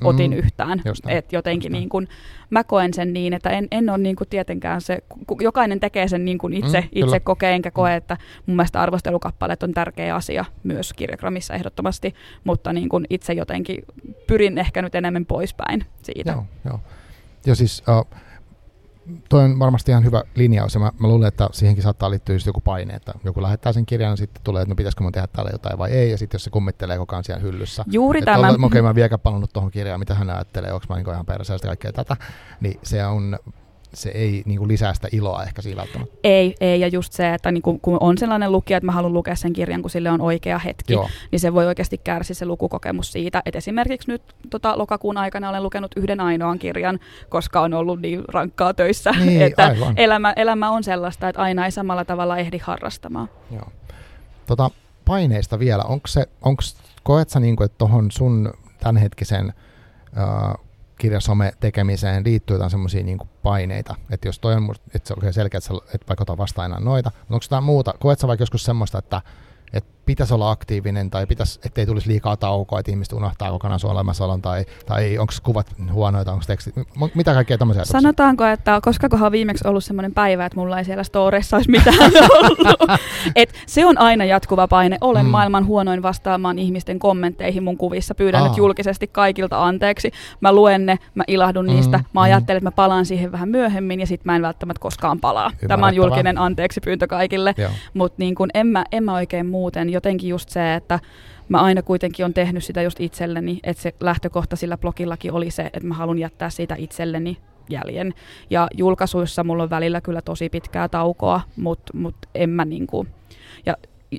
otin 0.04 0.30
mm, 0.30 0.36
yhtään. 0.36 0.82
että 1.08 1.36
jotenkin 1.36 1.72
niin 1.72 1.88
kuin, 1.88 2.08
mä 2.50 2.64
koen 2.64 2.94
sen 2.94 3.12
niin, 3.12 3.32
että 3.32 3.50
en, 3.50 3.68
en 3.70 3.90
ole 3.90 3.98
niin 3.98 4.16
tietenkään 4.30 4.80
se, 4.80 4.98
jokainen 5.40 5.80
tekee 5.80 6.08
sen 6.08 6.24
niin 6.24 6.38
kuin 6.38 6.54
itse, 6.54 6.80
mm, 6.80 6.88
itse 6.92 7.20
kokee, 7.20 7.52
enkä 7.52 7.70
koe, 7.70 7.90
mm. 7.90 7.96
että 7.96 8.16
mun 8.46 8.56
mielestä 8.56 8.80
arvostelukappaleet 8.80 9.62
on 9.62 9.72
tärkeä 9.72 10.14
asia 10.14 10.44
myös 10.62 10.92
kirjagramissa 10.92 11.54
ehdottomasti, 11.54 12.14
mutta 12.44 12.72
niin 12.72 12.88
kuin 12.88 13.06
itse 13.10 13.32
jotenkin 13.32 13.84
pyrin 14.26 14.58
ehkä 14.58 14.82
nyt 14.82 14.94
enemmän 14.94 15.26
poispäin 15.26 15.86
siitä. 16.02 16.32
Joo, 16.32 16.44
joo. 16.64 16.80
Ja 17.46 17.54
siis 17.54 17.82
uh, 17.88 18.06
toi 19.28 19.44
on 19.44 19.58
varmasti 19.58 19.90
ihan 19.90 20.04
hyvä 20.04 20.22
linjaus 20.34 20.74
ja 20.74 20.80
mä, 20.80 20.92
mä 20.98 21.08
luulen, 21.08 21.28
että 21.28 21.48
siihenkin 21.52 21.82
saattaa 21.82 22.10
liittyä 22.10 22.34
just 22.34 22.46
joku 22.46 22.60
paine, 22.60 22.94
että 22.94 23.12
joku 23.24 23.42
lähettää 23.42 23.72
sen 23.72 23.86
kirjan 23.86 24.10
ja 24.10 24.16
sitten 24.16 24.42
tulee, 24.44 24.62
että 24.62 24.70
no 24.70 24.76
pitäisikö 24.76 25.02
mun 25.02 25.12
tehdä 25.12 25.26
täällä 25.26 25.50
jotain 25.52 25.78
vai 25.78 25.90
ei 25.90 26.10
ja 26.10 26.18
sitten 26.18 26.38
jos 26.38 26.44
se 26.44 26.50
kummittelee 26.50 26.98
koko 26.98 27.14
ajan 27.14 27.24
siellä 27.24 27.42
hyllyssä. 27.42 27.84
Juuri 27.90 28.18
että 28.18 28.34
tämä. 28.34 28.48
Okei, 28.48 28.64
okay, 28.64 28.82
mä 28.82 28.88
en 28.88 28.94
vieläkään 28.94 29.20
palannut 29.20 29.52
tuohon 29.52 29.70
kirjaan, 29.70 30.00
mitä 30.00 30.14
hän 30.14 30.30
ajattelee, 30.30 30.72
onko 30.72 30.86
mä 30.88 30.96
niin 30.96 31.10
ihan 31.10 31.26
perässä 31.26 31.58
kaikkea 31.62 31.92
tätä, 31.92 32.16
niin 32.60 32.80
se 32.82 33.06
on 33.06 33.38
se 33.94 34.08
ei 34.08 34.42
niin 34.46 34.58
kuin 34.58 34.68
lisää 34.68 34.94
sitä 34.94 35.08
iloa 35.12 35.42
ehkä 35.42 35.62
siinä 35.62 35.80
välttämättä. 35.80 36.16
Ei, 36.24 36.54
ei, 36.60 36.80
ja 36.80 36.88
just 36.88 37.12
se, 37.12 37.34
että 37.34 37.52
niin 37.52 37.62
kuin, 37.62 37.80
kun 37.80 37.96
on 38.00 38.18
sellainen 38.18 38.52
lukija, 38.52 38.76
että 38.76 38.86
mä 38.86 38.92
haluan 38.92 39.12
lukea 39.12 39.36
sen 39.36 39.52
kirjan, 39.52 39.82
kun 39.82 39.90
sille 39.90 40.10
on 40.10 40.20
oikea 40.20 40.58
hetki, 40.58 40.92
Joo. 40.92 41.08
niin 41.32 41.40
se 41.40 41.54
voi 41.54 41.66
oikeasti 41.66 41.98
kärsiä 41.98 42.34
se 42.34 42.46
lukukokemus 42.46 43.12
siitä, 43.12 43.42
että 43.46 43.58
esimerkiksi 43.58 44.10
nyt 44.10 44.22
tota, 44.50 44.78
lokakuun 44.78 45.16
aikana 45.16 45.48
olen 45.48 45.62
lukenut 45.62 45.90
yhden 45.96 46.20
ainoan 46.20 46.58
kirjan, 46.58 46.98
koska 47.28 47.60
on 47.60 47.74
ollut 47.74 48.00
niin 48.00 48.24
rankkaa 48.28 48.74
töissä, 48.74 49.10
niin, 49.10 49.42
että 49.46 49.76
elämä, 49.96 50.32
elämä 50.36 50.70
on 50.70 50.84
sellaista, 50.84 51.28
että 51.28 51.42
aina 51.42 51.64
ei 51.64 51.70
samalla 51.70 52.04
tavalla 52.04 52.36
ehdi 52.36 52.58
harrastamaan. 52.58 53.28
Joo. 53.50 53.68
Tota, 54.46 54.70
paineista 55.04 55.58
vielä, 55.58 55.82
onko 55.82 56.06
se, 56.06 56.26
onko, 56.42 56.62
koet 57.02 57.28
sä 57.28 57.40
niin 57.40 57.56
kuin, 57.56 57.64
että 57.64 57.78
tuohon 57.78 58.10
sun 58.10 58.52
tämänhetkisen 58.80 59.46
uh, 59.46 60.66
kirjasome 60.98 61.52
tekemiseen 61.60 62.24
liittyy 62.24 62.54
jotain 62.54 62.70
semmoisia 62.70 63.02
niin 63.02 63.18
paineita, 63.46 63.94
että 64.10 64.28
jos 64.28 64.38
toi 64.38 64.54
on, 64.54 64.74
että 64.94 65.08
se 65.08 65.14
on 65.14 65.32
selkeä, 65.32 65.58
että, 65.58 65.74
että 65.94 66.08
vaikka 66.08 66.22
ota 66.22 66.36
vastaan 66.36 66.66
enää 66.66 66.80
noita, 66.80 67.10
mutta 67.10 67.34
onko 67.34 67.44
jotain 67.44 67.64
muuta, 67.64 67.94
koet 68.00 68.18
sä 68.18 68.28
vaikka 68.28 68.42
joskus 68.42 68.64
semmoista, 68.64 68.98
että 68.98 69.22
että 69.72 69.92
pitäisi 70.06 70.34
olla 70.34 70.50
aktiivinen 70.50 71.10
tai 71.10 71.26
pitäisi, 71.26 71.60
ettei 71.64 71.86
tulisi 71.86 72.08
liikaa 72.08 72.36
taukoa, 72.36 72.80
että 72.80 72.92
ihmiset 72.92 73.12
unohtaa 73.12 73.50
kokonaan 73.50 73.80
sun 73.80 73.90
olemassaolon 73.90 74.42
tai, 74.42 74.64
tai 74.86 75.18
onko 75.18 75.32
kuvat 75.42 75.66
huonoita, 75.92 76.32
onko 76.32 76.44
tekstit, 76.46 76.74
mitä 77.14 77.34
kaikkea 77.34 77.58
tämmöisiä 77.58 77.84
Sanotaanko, 77.84 78.44
että 78.44 78.80
koska 78.82 79.08
on 79.22 79.32
viimeksi 79.32 79.68
ollut 79.68 79.84
semmoinen 79.84 80.14
päivä, 80.14 80.46
että 80.46 80.58
mulla 80.58 80.78
ei 80.78 80.84
siellä 80.84 81.04
storeissa 81.04 81.56
olisi 81.56 81.70
mitään 81.70 81.96
ollut. 82.40 83.00
Et 83.36 83.54
se 83.66 83.86
on 83.86 83.98
aina 83.98 84.24
jatkuva 84.24 84.68
paine. 84.68 84.98
Olen 85.00 85.24
mm. 85.24 85.30
maailman 85.30 85.66
huonoin 85.66 86.02
vastaamaan 86.02 86.58
ihmisten 86.58 86.98
kommentteihin 86.98 87.62
mun 87.62 87.76
kuvissa. 87.76 88.14
Pyydän 88.14 88.42
Aa. 88.42 88.48
nyt 88.48 88.56
julkisesti 88.56 89.06
kaikilta 89.06 89.64
anteeksi. 89.64 90.10
Mä 90.40 90.52
luen 90.52 90.86
ne, 90.86 90.98
mä 91.14 91.24
ilahdun 91.26 91.66
mm. 91.66 91.72
niistä. 91.72 91.98
Mä 91.98 92.04
mm. 92.12 92.18
ajattelen, 92.18 92.56
että 92.56 92.66
mä 92.66 92.70
palaan 92.70 93.06
siihen 93.06 93.32
vähän 93.32 93.48
myöhemmin 93.48 94.00
ja 94.00 94.06
sitten 94.06 94.32
mä 94.32 94.36
en 94.36 94.42
välttämättä 94.42 94.80
koskaan 94.80 95.20
palaa. 95.20 95.50
Tämä 95.68 95.86
on 95.86 95.94
julkinen 95.94 96.38
anteeksi 96.38 96.80
pyyntö 96.80 97.06
kaikille. 97.06 97.54
Mutta 97.94 98.16
niin 98.18 98.34
en, 98.54 98.66
mä, 98.66 98.84
en 98.92 99.04
mä 99.04 99.14
oikein 99.14 99.46
muuten. 99.46 99.90
Jotenkin 99.96 100.30
just 100.30 100.48
se, 100.48 100.74
että 100.74 101.00
mä 101.48 101.60
aina 101.60 101.82
kuitenkin 101.82 102.24
on 102.24 102.34
tehnyt 102.34 102.64
sitä 102.64 102.82
just 102.82 103.00
itselleni, 103.00 103.60
että 103.62 103.82
se 103.82 103.94
lähtökohta 104.00 104.56
sillä 104.56 104.78
blogillakin 104.78 105.32
oli 105.32 105.50
se, 105.50 105.62
että 105.62 105.86
mä 105.86 105.94
haluan 105.94 106.18
jättää 106.18 106.50
siitä 106.50 106.74
itselleni 106.78 107.38
jäljen. 107.70 108.14
Ja 108.50 108.68
julkaisuissa 108.74 109.44
mulla 109.44 109.62
on 109.62 109.70
välillä 109.70 110.00
kyllä 110.00 110.22
tosi 110.22 110.48
pitkää 110.48 110.88
taukoa, 110.88 111.40
mutta 111.56 111.96
mut 111.96 112.16
en 112.34 112.50
mä 112.50 112.64
niinku, 112.64 113.06
ja 113.66 113.76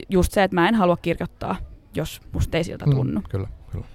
just 0.10 0.32
se, 0.32 0.44
että 0.44 0.56
mä 0.56 0.70
en 0.70 0.76
halua 0.76 0.98
kirjoittaa, 0.98 1.56
jos 1.96 2.22
musta 2.32 2.58
ei 2.58 2.64
siltä 2.64 2.86
mm, 2.86 2.92
tunnu. 2.96 3.20
Mm, 3.20 3.26
kyllä, 3.30 3.48
kyllä. 3.72 3.86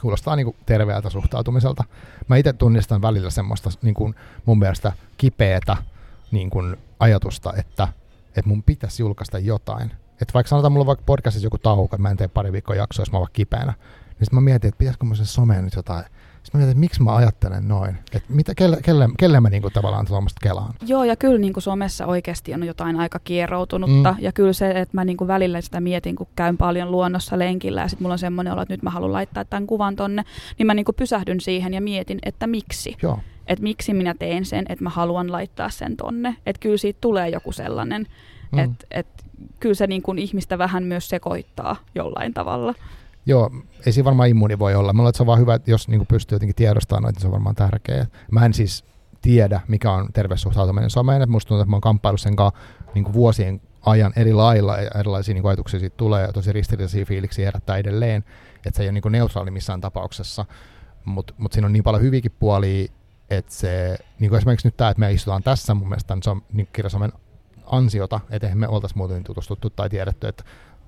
Kuulostaa 0.00 0.36
niinku 0.36 0.56
terveeltä 0.66 1.10
suhtautumiselta. 1.10 1.84
Mä 2.28 2.36
itse 2.36 2.52
tunnistan 2.52 3.02
välillä 3.02 3.30
semmoista 3.30 3.70
niinku 3.82 4.14
mun 4.44 4.58
mielestä 4.58 4.92
kipeätä 5.18 5.76
niinku 6.30 6.62
ajatusta, 7.00 7.52
että, 7.56 7.88
että 8.28 8.48
mun 8.48 8.62
pitäisi 8.62 9.02
julkaista 9.02 9.38
jotain 9.38 9.90
että 10.20 10.34
vaikka 10.34 10.48
sanotaan 10.48 10.72
mulla 10.72 10.82
on 10.82 10.86
vaikka 10.86 11.04
podcastissa 11.06 11.46
joku 11.46 11.58
tauko, 11.58 11.84
että 11.84 11.98
mä 11.98 12.10
en 12.10 12.16
tee 12.16 12.28
pari 12.28 12.52
viikkoa 12.52 12.76
jaksoa, 12.76 13.02
jos 13.02 13.12
mä 13.12 13.18
oon 13.18 13.22
vaikka 13.22 13.36
kipeänä, 13.36 13.72
niin 13.72 14.26
sitten 14.26 14.34
mä 14.34 14.40
mietin, 14.40 14.68
että 14.68 14.78
pitäisikö 14.78 15.06
mä 15.06 15.14
sen 15.14 15.26
someen 15.26 15.64
nyt 15.64 15.74
jotain. 15.76 16.04
Sitten 16.44 16.50
mä 16.52 16.58
mietin, 16.58 16.70
että 16.70 16.80
miksi 16.80 17.02
mä 17.02 17.16
ajattelen 17.16 17.68
noin. 17.68 17.96
Että 18.12 18.32
mitä, 18.32 18.54
kelle, 18.54 18.78
kelle, 18.82 19.08
kelle 19.18 19.40
mä 19.40 19.50
niinku 19.50 19.70
tavallaan 19.70 20.06
tuommoista 20.06 20.40
kelaan. 20.42 20.74
Joo, 20.86 21.04
ja 21.04 21.16
kyllä 21.16 21.38
niinku 21.38 21.60
somessa 21.60 22.06
oikeasti 22.06 22.54
on 22.54 22.66
jotain 22.66 22.96
aika 22.96 23.18
kieroutunutta. 23.18 24.12
Mm. 24.12 24.24
Ja 24.24 24.32
kyllä 24.32 24.52
se, 24.52 24.70
että 24.70 24.96
mä 24.96 25.04
niinku 25.04 25.26
välillä 25.26 25.60
sitä 25.60 25.80
mietin, 25.80 26.16
kun 26.16 26.26
käyn 26.36 26.56
paljon 26.56 26.90
luonnossa 26.90 27.38
lenkillä 27.38 27.80
ja 27.80 27.88
sitten 27.88 28.04
mulla 28.04 28.12
on 28.12 28.18
semmoinen 28.18 28.52
olo, 28.52 28.62
että 28.62 28.74
nyt 28.74 28.82
mä 28.82 28.90
haluan 28.90 29.12
laittaa 29.12 29.44
tämän 29.44 29.66
kuvan 29.66 29.96
tonne, 29.96 30.24
niin 30.58 30.66
mä 30.66 30.74
niinku 30.74 30.92
pysähdyn 30.92 31.40
siihen 31.40 31.74
ja 31.74 31.80
mietin, 31.80 32.18
että 32.22 32.46
miksi. 32.46 32.96
Joo. 33.02 33.18
Että 33.46 33.62
miksi 33.62 33.94
minä 33.94 34.14
teen 34.18 34.44
sen, 34.44 34.64
että 34.68 34.84
mä 34.84 34.90
haluan 34.90 35.32
laittaa 35.32 35.70
sen 35.70 35.96
tonne. 35.96 36.36
Että 36.46 36.60
kyllä 36.60 36.76
siitä 36.76 36.98
tulee 37.00 37.28
joku 37.28 37.52
sellainen, 37.52 38.06
mm. 38.52 38.58
että 38.58 38.86
et 38.90 39.23
kyllä 39.60 39.74
se 39.74 39.86
niin 39.86 40.02
kuin 40.02 40.18
ihmistä 40.18 40.58
vähän 40.58 40.84
myös 40.84 41.08
sekoittaa 41.08 41.76
jollain 41.94 42.34
tavalla. 42.34 42.74
Joo, 43.26 43.50
ei 43.86 43.92
siinä 43.92 44.04
varmaan 44.04 44.28
immuuni 44.28 44.58
voi 44.58 44.74
olla. 44.74 44.92
Mulla 44.92 45.10
se 45.14 45.22
on 45.22 45.26
vaan 45.26 45.40
hyvä, 45.40 45.54
että 45.54 45.70
jos 45.70 45.88
niin 45.88 45.98
kuin 45.98 46.08
pystyy 46.08 46.36
jotenkin 46.36 46.56
tiedostamaan 46.56 47.02
noita, 47.02 47.16
niin 47.16 47.20
se 47.20 47.26
on 47.26 47.32
varmaan 47.32 47.54
tärkeää. 47.54 48.06
Mä 48.30 48.46
en 48.46 48.54
siis 48.54 48.84
tiedä, 49.22 49.60
mikä 49.68 49.92
on 49.92 50.08
terveyssuhtautuminen 50.12 50.90
someen. 50.90 51.22
Että 51.22 51.32
musta 51.32 51.48
tuntuu, 51.48 51.62
että 51.62 51.70
mä 51.70 51.76
oon 51.76 51.80
kamppailu 51.80 52.16
sen 52.16 52.36
kanssa 52.36 52.60
niin 52.94 53.04
kuin 53.04 53.14
vuosien 53.14 53.60
ajan 53.86 54.12
eri 54.16 54.32
lailla 54.32 54.76
ja 54.76 54.90
erilaisia 55.00 55.34
niin 55.34 55.46
ajatuksia 55.46 55.80
siitä 55.80 55.96
tulee 55.96 56.26
ja 56.26 56.32
tosi 56.32 56.52
ristiriitaisia 56.52 57.04
fiiliksiä 57.04 57.44
herättää 57.44 57.76
edelleen. 57.76 58.24
Että 58.66 58.76
se 58.76 58.82
ei 58.82 58.86
ole 58.86 58.92
niin 58.92 59.02
kuin 59.02 59.12
neutraali 59.12 59.50
missään 59.50 59.80
tapauksessa. 59.80 60.44
Mutta 61.04 61.34
mut 61.38 61.52
siinä 61.52 61.66
on 61.66 61.72
niin 61.72 61.84
paljon 61.84 62.02
hyviäkin 62.02 62.32
puolia, 62.38 62.88
että 63.30 63.54
se, 63.54 63.98
niin 64.18 64.28
kuin 64.28 64.38
esimerkiksi 64.38 64.66
nyt 64.66 64.76
tämä, 64.76 64.90
että 64.90 65.00
me 65.00 65.12
istutaan 65.12 65.42
tässä, 65.42 65.74
mun 65.74 65.88
mielestä 65.88 66.16
se 66.22 66.30
on 66.30 66.42
niin 66.52 66.68
kirjasomen 66.72 67.12
ansiota, 67.66 68.20
että 68.30 68.46
eihän 68.46 68.58
me 68.58 68.68
oltaisi 68.68 68.96
muuten 68.96 69.24
tutustuttu 69.24 69.70
tai 69.70 69.90
tiedetty, 69.90 70.28
että 70.28 70.44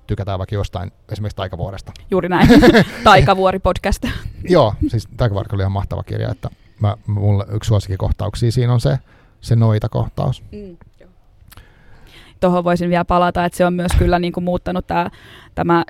tykätään 0.07 0.39
vaikka 0.39 0.55
jostain, 0.55 0.91
esimerkiksi 1.11 1.35
Taikavuoresta. 1.35 1.91
Juuri 2.11 2.29
näin. 2.29 2.49
Taikavuori-podcast. 3.03 4.07
Joo, 4.49 4.73
siis 4.87 5.07
Taikavuori 5.17 5.49
oli 5.53 5.61
ihan 5.61 5.71
mahtava 5.71 6.03
kirja, 6.03 6.31
että 6.31 6.49
mä, 6.79 6.97
mulle 7.07 7.45
yksi 7.51 7.67
suosikkikohtauksia 7.67 8.51
siinä 8.51 8.73
on 8.73 8.81
se, 8.81 8.99
se 9.41 9.55
noita-kohtaus. 9.55 10.43
Mm, 10.51 10.77
tuohon 12.39 12.63
voisin 12.63 12.89
vielä 12.89 13.05
palata, 13.05 13.45
että 13.45 13.57
se 13.57 13.65
on 13.65 13.73
myös 13.73 13.91
kyllä 13.97 14.19
niin 14.19 14.33
kuin 14.33 14.43
muuttanut 14.43 14.87
tämä, 14.87 15.09
tämä 15.55 15.83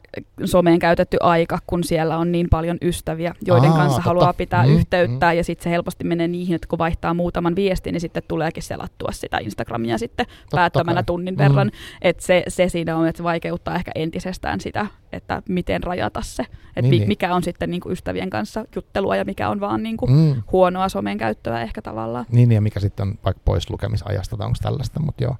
someen 0.46 0.80
käytetty 0.80 1.18
aika, 1.22 1.60
kun 1.68 1.84
siellä 1.84 2.18
on 2.18 2.32
niin 2.32 2.48
paljon 2.50 2.78
ystäviä, 2.82 3.36
joiden 3.46 3.72
Aa, 3.72 3.78
kanssa 3.78 3.96
totta. 3.96 4.10
haluaa 4.10 4.34
pitää 4.34 4.66
mm, 4.66 4.74
yhteyttä, 4.74 5.32
mm. 5.32 5.38
ja 5.38 5.44
sitten 5.44 5.64
se 5.64 5.70
helposti 5.70 6.04
menee 6.04 6.28
niihin, 6.28 6.56
että 6.56 6.68
kun 6.68 6.80
vaihtaa 6.80 7.14
muutaman 7.14 7.56
viestin, 7.56 7.94
niin 7.94 8.02
sitten 8.02 8.24
tuleekin 8.28 8.64
selattua 8.64 9.12
sitä 9.12 9.38
Instagramia 9.38 9.98
sitten 9.98 10.26
totta 10.26 10.58
päättömänä 10.58 10.96
kai. 10.96 11.04
tunnin 11.04 11.34
mm. 11.34 11.38
verran, 11.38 11.72
että 12.02 12.24
se, 12.24 12.44
se 12.48 12.70
siinä 12.70 12.98
on, 12.98 13.08
että 13.08 13.18
se 13.18 13.24
vaikeuttaa 13.24 13.76
ehkä 13.76 13.92
entisestään 13.96 14.60
sitä, 14.60 14.88
että 15.12 15.42
miten 15.50 15.84
rajata 15.84 16.22
se, 16.22 16.44
että 16.44 16.82
niin, 16.82 16.92
niin. 16.92 17.08
mikä 17.08 17.36
on 17.36 17.44
sitten 17.44 17.70
niin 17.70 17.82
kuin 17.82 17.94
ystävien 17.94 18.30
kanssa 18.30 18.66
juttelua 18.76 19.16
ja 19.16 19.26
mikä 19.26 19.50
on 19.50 19.60
vaan 19.60 19.84
niin 19.84 19.98
kuin 19.98 20.12
mm. 20.12 20.44
huonoa 20.52 20.90
somen 20.90 21.18
käyttöä 21.18 21.62
ehkä 21.62 21.82
tavallaan. 21.82 22.26
Niin, 22.32 22.52
ja 22.52 22.62
mikä 22.62 22.80
sitten 22.80 23.08
on 23.08 23.16
vaikka 23.26 23.42
pois 23.46 23.70
lukemisajasta 23.70 24.38
tai 24.38 24.46
onko 24.46 24.58
tällaista, 24.62 25.00
mutta 25.00 25.24
joo. 25.24 25.36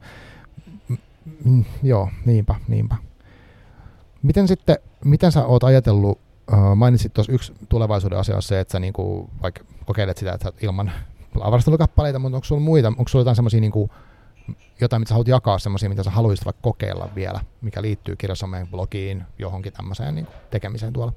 Mm, 1.46 1.66
joo, 1.84 2.10
niinpä, 2.26 2.56
niinpä. 2.68 2.96
Miten 4.24 4.48
sitten, 4.48 4.78
miten 5.06 5.32
sä 5.32 5.46
oot 5.46 5.64
ajatellut, 5.64 6.20
mainitsit 6.76 7.14
tuossa 7.14 7.34
yksi 7.34 7.54
tulevaisuuden 7.70 8.20
asia 8.20 8.36
on 8.36 8.42
se, 8.42 8.60
että 8.60 8.72
sä 8.72 8.80
niinku, 8.80 9.30
vaikka 9.42 9.64
kokeilet 9.86 10.18
sitä, 10.18 10.34
että 10.34 10.52
ilman 10.62 10.92
avarustelukappaleita, 11.42 12.20
mutta 12.20 12.36
onko 12.36 12.46
sulla 12.46 12.62
muita, 12.62 12.88
onko 12.88 13.08
sulla 13.08 13.22
jotain 13.22 13.36
semmoisia 13.36 13.62
niinku, 13.62 13.90
jotain, 14.82 15.02
mitä 15.02 15.10
sä 15.10 15.14
haluat 15.14 15.28
jakaa, 15.28 15.60
semmoisia, 15.60 15.90
mitä 15.90 16.04
sä 16.04 16.12
haluaisit 16.12 16.46
vaikka 16.46 16.62
kokeilla 16.62 17.10
vielä, 17.16 17.40
mikä 17.62 17.82
liittyy 17.82 18.16
kirjasomeen, 18.16 18.68
blogiin, 18.68 19.24
johonkin 19.40 19.74
tämmöiseen 19.74 20.16
niin 20.16 20.28
tekemiseen 20.52 20.94
tuolla? 20.94 21.14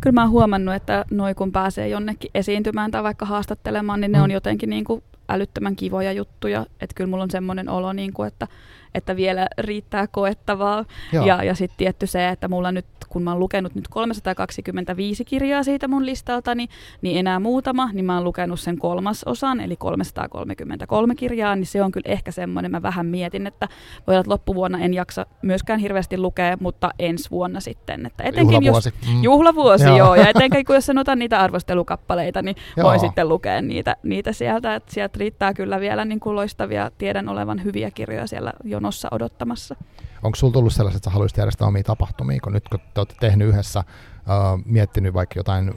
Kyllä 0.00 0.14
mä 0.14 0.22
oon 0.22 0.30
huomannut, 0.30 0.74
että 0.74 1.04
noi 1.10 1.34
kun 1.34 1.52
pääsee 1.52 1.88
jonnekin 1.88 2.30
esiintymään 2.34 2.90
tai 2.90 3.02
vaikka 3.02 3.26
haastattelemaan, 3.26 4.00
niin 4.00 4.12
ne 4.12 4.18
mm. 4.18 4.24
on 4.24 4.30
jotenkin 4.30 4.70
niin 4.70 4.84
kuin 4.84 5.02
älyttömän 5.28 5.76
kivoja 5.76 6.12
juttuja. 6.12 6.66
Että 6.80 6.94
kyllä 6.94 7.10
mulla 7.10 7.22
on 7.22 7.30
semmoinen 7.30 7.68
olo, 7.68 7.92
niin 7.92 8.12
kuin, 8.12 8.26
että, 8.26 8.48
että 8.94 9.16
vielä 9.16 9.48
riittää 9.58 10.06
koettavaa. 10.06 10.84
Joo. 11.12 11.26
Ja, 11.26 11.44
ja 11.44 11.54
sitten 11.54 11.78
tietty 11.78 12.06
se, 12.06 12.28
että 12.28 12.48
mulla 12.48 12.72
nyt 12.72 12.86
kun 13.08 13.22
mä 13.22 13.30
oon 13.30 13.40
lukenut 13.40 13.74
nyt 13.74 13.88
325 13.88 15.24
kirjaa 15.24 15.62
siitä 15.62 15.88
mun 15.88 16.06
listaltani, 16.06 16.68
niin 17.02 17.18
enää 17.18 17.40
muutama, 17.40 17.90
niin 17.92 18.04
mä 18.04 18.14
oon 18.14 18.24
lukenut 18.24 18.60
sen 18.60 18.78
kolmasosan, 18.78 19.60
eli 19.60 19.76
333 19.76 21.14
kirjaa, 21.14 21.56
niin 21.56 21.66
se 21.66 21.82
on 21.82 21.92
kyllä 21.92 22.12
ehkä 22.12 22.30
semmoinen, 22.30 22.70
mä 22.70 22.82
vähän 22.82 23.06
mietin, 23.06 23.46
että 23.46 23.68
voi 24.06 24.14
olla, 24.14 24.20
että 24.20 24.30
loppuvuonna 24.30 24.78
en 24.78 24.94
jaksa 24.94 25.26
myöskään 25.42 25.80
hirveästi 25.80 26.18
lukea, 26.18 26.56
mutta 26.60 26.90
ensi 26.98 27.30
vuonna 27.30 27.60
sitten. 27.60 28.06
Että 28.06 28.24
etenkin 28.24 28.54
juhlavuosi. 28.54 28.92
Jos, 29.02 29.14
mm. 29.14 29.22
Juhlavuosi, 29.22 29.84
joo. 29.84 29.96
joo. 29.96 30.14
Ja 30.14 30.28
etenkin 30.28 30.64
kun 30.64 30.74
jos 30.74 30.86
sanotaan 30.86 31.18
niitä 31.18 31.40
arvostelukappaleita, 31.40 32.42
niin 32.42 32.56
joo. 32.76 32.88
voin 32.88 33.00
sitten 33.00 33.28
lukea 33.28 33.62
niitä, 33.62 33.96
niitä 34.02 34.32
sieltä, 34.32 34.74
että 34.74 34.94
sieltä 34.94 35.17
riittää 35.18 35.54
kyllä 35.54 35.80
vielä 35.80 36.04
niin 36.04 36.20
kuin 36.20 36.36
loistavia, 36.36 36.90
tiedän 36.98 37.28
olevan 37.28 37.64
hyviä 37.64 37.90
kirjoja 37.90 38.26
siellä 38.26 38.52
jonossa 38.64 39.08
odottamassa. 39.10 39.76
Onko 40.22 40.36
sulla 40.36 40.52
tullut 40.52 40.72
sellaiset, 40.72 40.96
että 40.96 41.10
sä 41.10 41.14
haluaisit 41.14 41.38
järjestää 41.38 41.68
omia 41.68 41.82
tapahtumia, 41.82 42.40
kun 42.40 42.52
nyt 42.52 42.68
kun 42.68 42.80
te 42.94 43.00
olette 43.00 43.14
tehnyt 43.20 43.48
yhdessä, 43.48 43.80
uh, 43.80 44.62
miettinyt 44.64 45.14
vaikka 45.14 45.38
jotain 45.38 45.74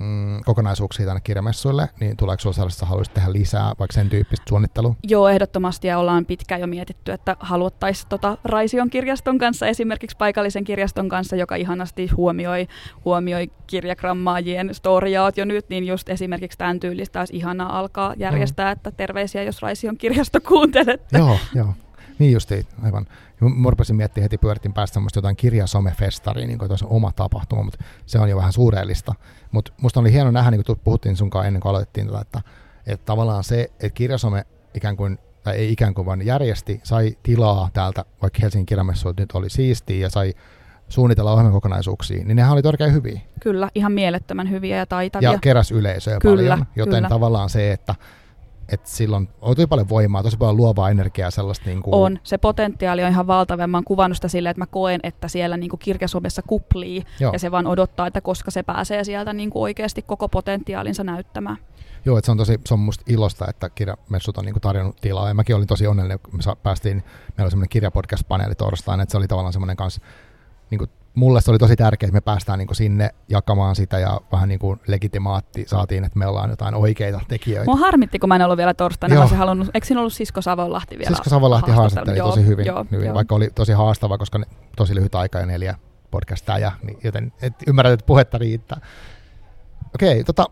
mm, 0.00 0.40
kokonaisuuksia 0.44 1.06
tänne 1.06 1.20
kirjamessuille, 1.20 1.88
niin 2.00 2.16
tuleeko 2.16 2.40
sinulla 2.40 2.54
sellaista, 2.54 2.78
että 2.78 2.90
haluaisit 2.90 3.14
tehdä 3.14 3.32
lisää 3.32 3.72
vaikka 3.78 3.92
sen 3.94 4.08
tyyppistä 4.08 4.44
suunnittelua? 4.48 4.94
Joo, 5.08 5.28
ehdottomasti 5.28 5.88
ja 5.88 5.98
ollaan 5.98 6.26
pitkään 6.26 6.60
jo 6.60 6.66
mietitty, 6.66 7.12
että 7.12 7.36
haluttaisiin 7.40 8.08
tota 8.08 8.38
Raision 8.44 8.90
kirjaston 8.90 9.38
kanssa, 9.38 9.66
esimerkiksi 9.66 10.16
paikallisen 10.16 10.64
kirjaston 10.64 11.08
kanssa, 11.08 11.36
joka 11.36 11.56
ihanasti 11.56 12.08
huomioi, 12.16 12.68
huomioi 13.04 13.50
kirjagrammaajien 13.66 14.74
storiaat 14.74 15.36
jo 15.36 15.44
nyt, 15.44 15.68
niin 15.68 15.86
just 15.86 16.08
esimerkiksi 16.08 16.58
tämän 16.58 16.80
tyylistä 16.80 17.18
olisi 17.18 17.36
ihanaa 17.36 17.78
alkaa 17.78 18.14
järjestää, 18.16 18.66
mm. 18.66 18.72
että 18.72 18.90
terveisiä, 18.90 19.42
jos 19.42 19.62
Raision 19.62 19.96
kirjasto 19.96 20.40
kuuntelette. 20.40 21.18
Joo, 21.18 21.38
joo. 21.54 21.74
Niin 22.18 22.32
justiin, 22.32 22.66
aivan. 22.82 23.06
Mä 23.40 23.70
rupesin 23.70 23.96
miettimään 23.96 24.22
heti 24.24 24.38
pyöritin 24.38 24.72
päästä 24.72 24.94
semmoista 24.94 25.18
jotain 25.18 25.36
kirjasomefestaria, 25.36 26.46
niin 26.46 26.58
kuin 26.58 26.70
oma 26.84 27.12
tapahtuma, 27.12 27.62
mutta 27.62 27.84
se 28.06 28.18
on 28.18 28.30
jo 28.30 28.36
vähän 28.36 28.52
suureellista. 28.52 29.14
Mutta 29.52 29.72
musta 29.80 30.00
oli 30.00 30.12
hieno 30.12 30.30
nähdä, 30.30 30.50
niin 30.50 30.64
kuin 30.64 30.80
puhuttiin 30.84 31.16
sunkaan 31.16 31.46
ennen 31.46 31.60
kuin 31.60 31.70
aloitettiin 31.70 32.06
tätä, 32.06 32.20
että, 32.20 32.40
että 32.86 33.06
tavallaan 33.06 33.44
se, 33.44 33.62
että 33.62 33.90
kirjasome 33.90 34.46
ikään 34.74 34.96
kuin 34.96 35.18
tai 35.42 35.56
ei 35.56 35.72
ikään 35.72 35.94
kuin 35.94 36.06
vaan 36.06 36.26
järjesti, 36.26 36.80
sai 36.82 37.16
tilaa 37.22 37.70
täältä, 37.72 38.04
vaikka 38.22 38.38
Helsingin 38.42 38.66
kirjamessuilta 38.66 39.22
nyt 39.22 39.32
oli 39.32 39.50
siistiä 39.50 39.96
ja 39.96 40.10
sai 40.10 40.34
suunnitella 40.88 41.32
ohjelmakokonaisuuksia, 41.32 42.24
niin 42.24 42.36
nehän 42.36 42.52
oli 42.52 42.62
todella 42.62 42.92
hyviä. 42.92 43.20
Kyllä, 43.40 43.70
ihan 43.74 43.92
mielettömän 43.92 44.50
hyviä 44.50 44.76
ja 44.76 44.86
taitavia. 44.86 45.32
Ja 45.32 45.38
keräs 45.38 45.70
yleisöä 45.70 46.18
kyllä, 46.20 46.36
paljon, 46.36 46.66
joten 46.76 46.94
kyllä. 46.94 47.08
tavallaan 47.08 47.50
se, 47.50 47.72
että 47.72 47.94
että 48.68 48.88
silloin 48.90 49.28
on 49.40 49.56
tosi 49.56 49.66
paljon 49.66 49.88
voimaa, 49.88 50.22
tosi 50.22 50.36
paljon 50.36 50.56
luovaa 50.56 50.90
energiaa 50.90 51.30
sellaista. 51.30 51.64
Niin 51.66 51.82
kuin... 51.82 51.94
On, 51.94 52.18
se 52.22 52.38
potentiaali 52.38 53.04
on 53.04 53.10
ihan 53.10 53.26
valtava. 53.26 53.66
Mä 53.66 53.76
oon 53.76 53.84
kuvannut 53.84 54.16
sitä 54.16 54.28
silleen, 54.28 54.50
että 54.50 54.60
mä 54.60 54.66
koen, 54.66 55.00
että 55.02 55.28
siellä 55.28 55.56
niin 55.56 55.70
kuin 55.70 55.80
kirkasomessa 55.80 56.42
kuplii 56.42 57.02
Joo. 57.20 57.32
ja 57.32 57.38
se 57.38 57.50
vaan 57.50 57.66
odottaa, 57.66 58.06
että 58.06 58.20
koska 58.20 58.50
se 58.50 58.62
pääsee 58.62 59.04
sieltä 59.04 59.32
niin 59.32 59.50
kuin 59.50 59.62
oikeasti 59.62 60.02
koko 60.02 60.28
potentiaalinsa 60.28 61.04
näyttämään. 61.04 61.56
Joo, 62.04 62.18
että 62.18 62.26
se 62.26 62.32
on 62.32 62.38
tosi 62.38 62.60
se 62.66 62.74
on 62.74 62.80
musta 62.80 63.04
ilosta, 63.06 63.46
että 63.48 63.70
kirjamessut 63.70 64.38
on 64.38 64.44
niin 64.44 64.52
kuin 64.52 64.62
tarjonnut 64.62 64.96
tilaa. 65.00 65.28
Ja 65.28 65.34
mäkin 65.34 65.56
olin 65.56 65.66
tosi 65.66 65.86
onnellinen, 65.86 66.18
kun 66.18 66.34
me 66.34 66.56
päästiin, 66.62 66.96
meillä 66.96 67.44
oli 67.44 67.50
semmoinen 67.50 67.68
kirjapodcast-paneeli 67.68 68.54
torstaina, 68.54 69.02
että 69.02 69.10
se 69.10 69.18
oli 69.18 69.28
tavallaan 69.28 69.52
semmoinen 69.52 69.76
kanssa 69.76 70.00
niin 70.70 70.78
kuin 70.78 70.90
mulle 71.16 71.40
se 71.40 71.50
oli 71.50 71.58
tosi 71.58 71.76
tärkeää, 71.76 72.08
että 72.08 72.16
me 72.16 72.20
päästään 72.20 72.58
niin 72.58 72.66
kuin 72.66 72.76
sinne 72.76 73.10
jakamaan 73.28 73.76
sitä 73.76 73.98
ja 73.98 74.20
vähän 74.32 74.48
niin 74.48 74.58
kuin 74.58 74.80
legitimaatti 74.86 75.64
saatiin, 75.66 76.04
että 76.04 76.18
me 76.18 76.26
ollaan 76.26 76.50
jotain 76.50 76.74
oikeita 76.74 77.20
tekijöitä. 77.28 77.64
Mua 77.64 77.76
harmitti, 77.76 78.18
kun 78.18 78.28
mä 78.28 78.36
en 78.36 78.42
ollut 78.42 78.56
vielä 78.56 78.74
torstaina. 78.74 79.14
Joo. 79.14 79.28
Mä 79.28 79.36
halunnut, 79.36 79.70
eikö 79.74 79.86
siinä 79.86 80.00
ollut 80.00 80.12
Sisko 80.12 80.42
Savonlahti 80.42 80.98
vielä? 80.98 81.08
Sisko 81.08 81.30
Savonlahti 81.30 81.70
haastatteli 81.70 82.18
tosi 82.18 82.46
hyvin, 82.46 82.66
joo, 82.66 82.86
hyvin 82.90 83.06
joo. 83.06 83.14
vaikka 83.14 83.34
oli 83.34 83.50
tosi 83.54 83.72
haastava, 83.72 84.18
koska 84.18 84.38
ne, 84.38 84.46
tosi 84.76 84.94
lyhyt 84.94 85.14
aika 85.14 85.38
ja 85.38 85.46
neljä 85.46 85.74
podcastaa, 86.10 86.58
ja, 86.58 86.72
niin, 86.82 86.98
joten 87.04 87.32
et 87.42 87.54
ymmärrät, 87.66 87.92
että 87.92 88.06
puhetta 88.06 88.38
riittää. 88.38 88.80
Okei, 89.94 90.24
tota, 90.24 90.46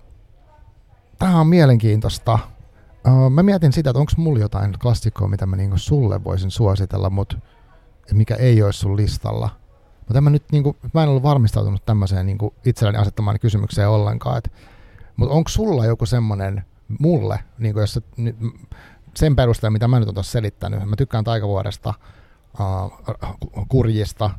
tämä 1.18 1.40
on 1.40 1.46
mielenkiintoista. 1.46 2.38
Uh, 3.08 3.30
mä 3.30 3.42
mietin 3.42 3.72
sitä, 3.72 3.90
että 3.90 4.00
onko 4.00 4.12
mulla 4.16 4.38
jotain 4.38 4.74
klassikkoa, 4.82 5.28
mitä 5.28 5.46
mä 5.46 5.56
niinku 5.56 5.78
sulle 5.78 6.24
voisin 6.24 6.50
suositella, 6.50 7.10
mutta 7.10 7.36
mikä 8.12 8.34
ei 8.34 8.62
olisi 8.62 8.78
sun 8.78 8.96
listalla– 8.96 9.50
mutta 10.08 10.20
mä 10.20 10.30
nyt 10.30 10.44
niinku, 10.52 10.76
mä 10.94 11.02
en 11.02 11.08
ollut 11.08 11.22
varmistautunut 11.22 11.86
tämmöiseen 11.86 12.26
niinku 12.26 12.54
itselleni 12.64 12.98
asettamaan 12.98 13.40
kysymykseen 13.40 13.88
ollenkaan. 13.88 14.42
Mutta 15.16 15.34
onko 15.34 15.48
sulla 15.48 15.86
joku 15.86 16.06
semmoinen 16.06 16.64
mulle, 16.98 17.38
niinku 17.58 17.80
jos 17.80 18.00
nyt, 18.16 18.36
sen 19.14 19.36
perusteella, 19.36 19.72
mitä 19.72 19.88
mä 19.88 20.00
nyt 20.00 20.08
olen 20.08 20.24
selittänyt, 20.24 20.88
mä 20.88 20.96
tykkään 20.96 21.24
taikavuodesta, 21.24 21.94
uh, 22.60 23.66
kurjista 23.68 24.30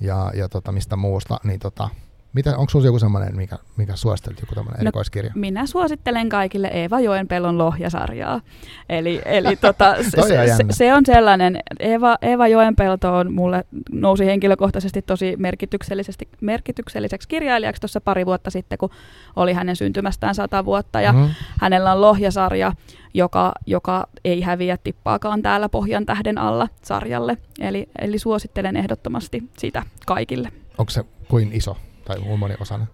ja, 0.00 0.32
ja 0.34 0.48
tota, 0.48 0.72
mistä 0.72 0.96
muusta, 0.96 1.40
niin 1.44 1.60
tota, 1.60 1.88
mitä, 2.34 2.56
onko 2.56 2.70
sinulla 2.70 2.88
joku 2.88 2.98
semmoinen, 2.98 3.36
mikä, 3.36 3.58
mikä 3.76 3.96
suosittelet, 3.96 4.40
joku 4.40 4.54
tämmöinen 4.54 4.78
no, 4.78 4.82
erikoiskirja? 4.82 5.32
Minä 5.34 5.66
suosittelen 5.66 6.28
kaikille 6.28 6.68
Eeva 6.68 7.00
Joenpelon 7.00 7.58
lohjasarjaa. 7.58 8.40
Eli, 8.88 9.22
eli 9.24 9.56
tota, 9.66 9.96
se, 10.02 10.22
se, 10.56 10.64
se, 10.70 10.94
on 10.94 11.06
sellainen, 11.06 11.58
Eeva, 11.80 12.18
Eeva 12.22 12.48
Joenpelto 12.48 13.16
on 13.16 13.32
mulle 13.32 13.64
nousi 13.92 14.26
henkilökohtaisesti 14.26 15.02
tosi 15.02 15.34
merkityksellisesti, 15.38 16.28
merkitykselliseksi 16.40 17.28
kirjailijaksi 17.28 17.80
tuossa 17.80 18.00
pari 18.00 18.26
vuotta 18.26 18.50
sitten, 18.50 18.78
kun 18.78 18.90
oli 19.36 19.52
hänen 19.52 19.76
syntymästään 19.76 20.34
sata 20.34 20.64
vuotta. 20.64 21.00
Ja 21.00 21.12
mm. 21.12 21.28
hänellä 21.60 21.92
on 21.92 22.00
lohjasarja, 22.00 22.72
joka, 23.14 23.52
joka 23.66 24.08
ei 24.24 24.40
häviä 24.40 24.76
tippaakaan 24.76 25.42
täällä 25.42 25.68
Pohjan 25.68 26.06
tähden 26.06 26.38
alla 26.38 26.68
sarjalle. 26.82 27.36
Eli, 27.60 27.88
eli 27.98 28.18
suosittelen 28.18 28.76
ehdottomasti 28.76 29.42
sitä 29.58 29.82
kaikille. 30.06 30.52
Onko 30.78 30.90
se 30.90 31.04
kuin 31.28 31.52
iso? 31.52 31.76
Tai 32.04 32.16
osainen? 32.60 32.88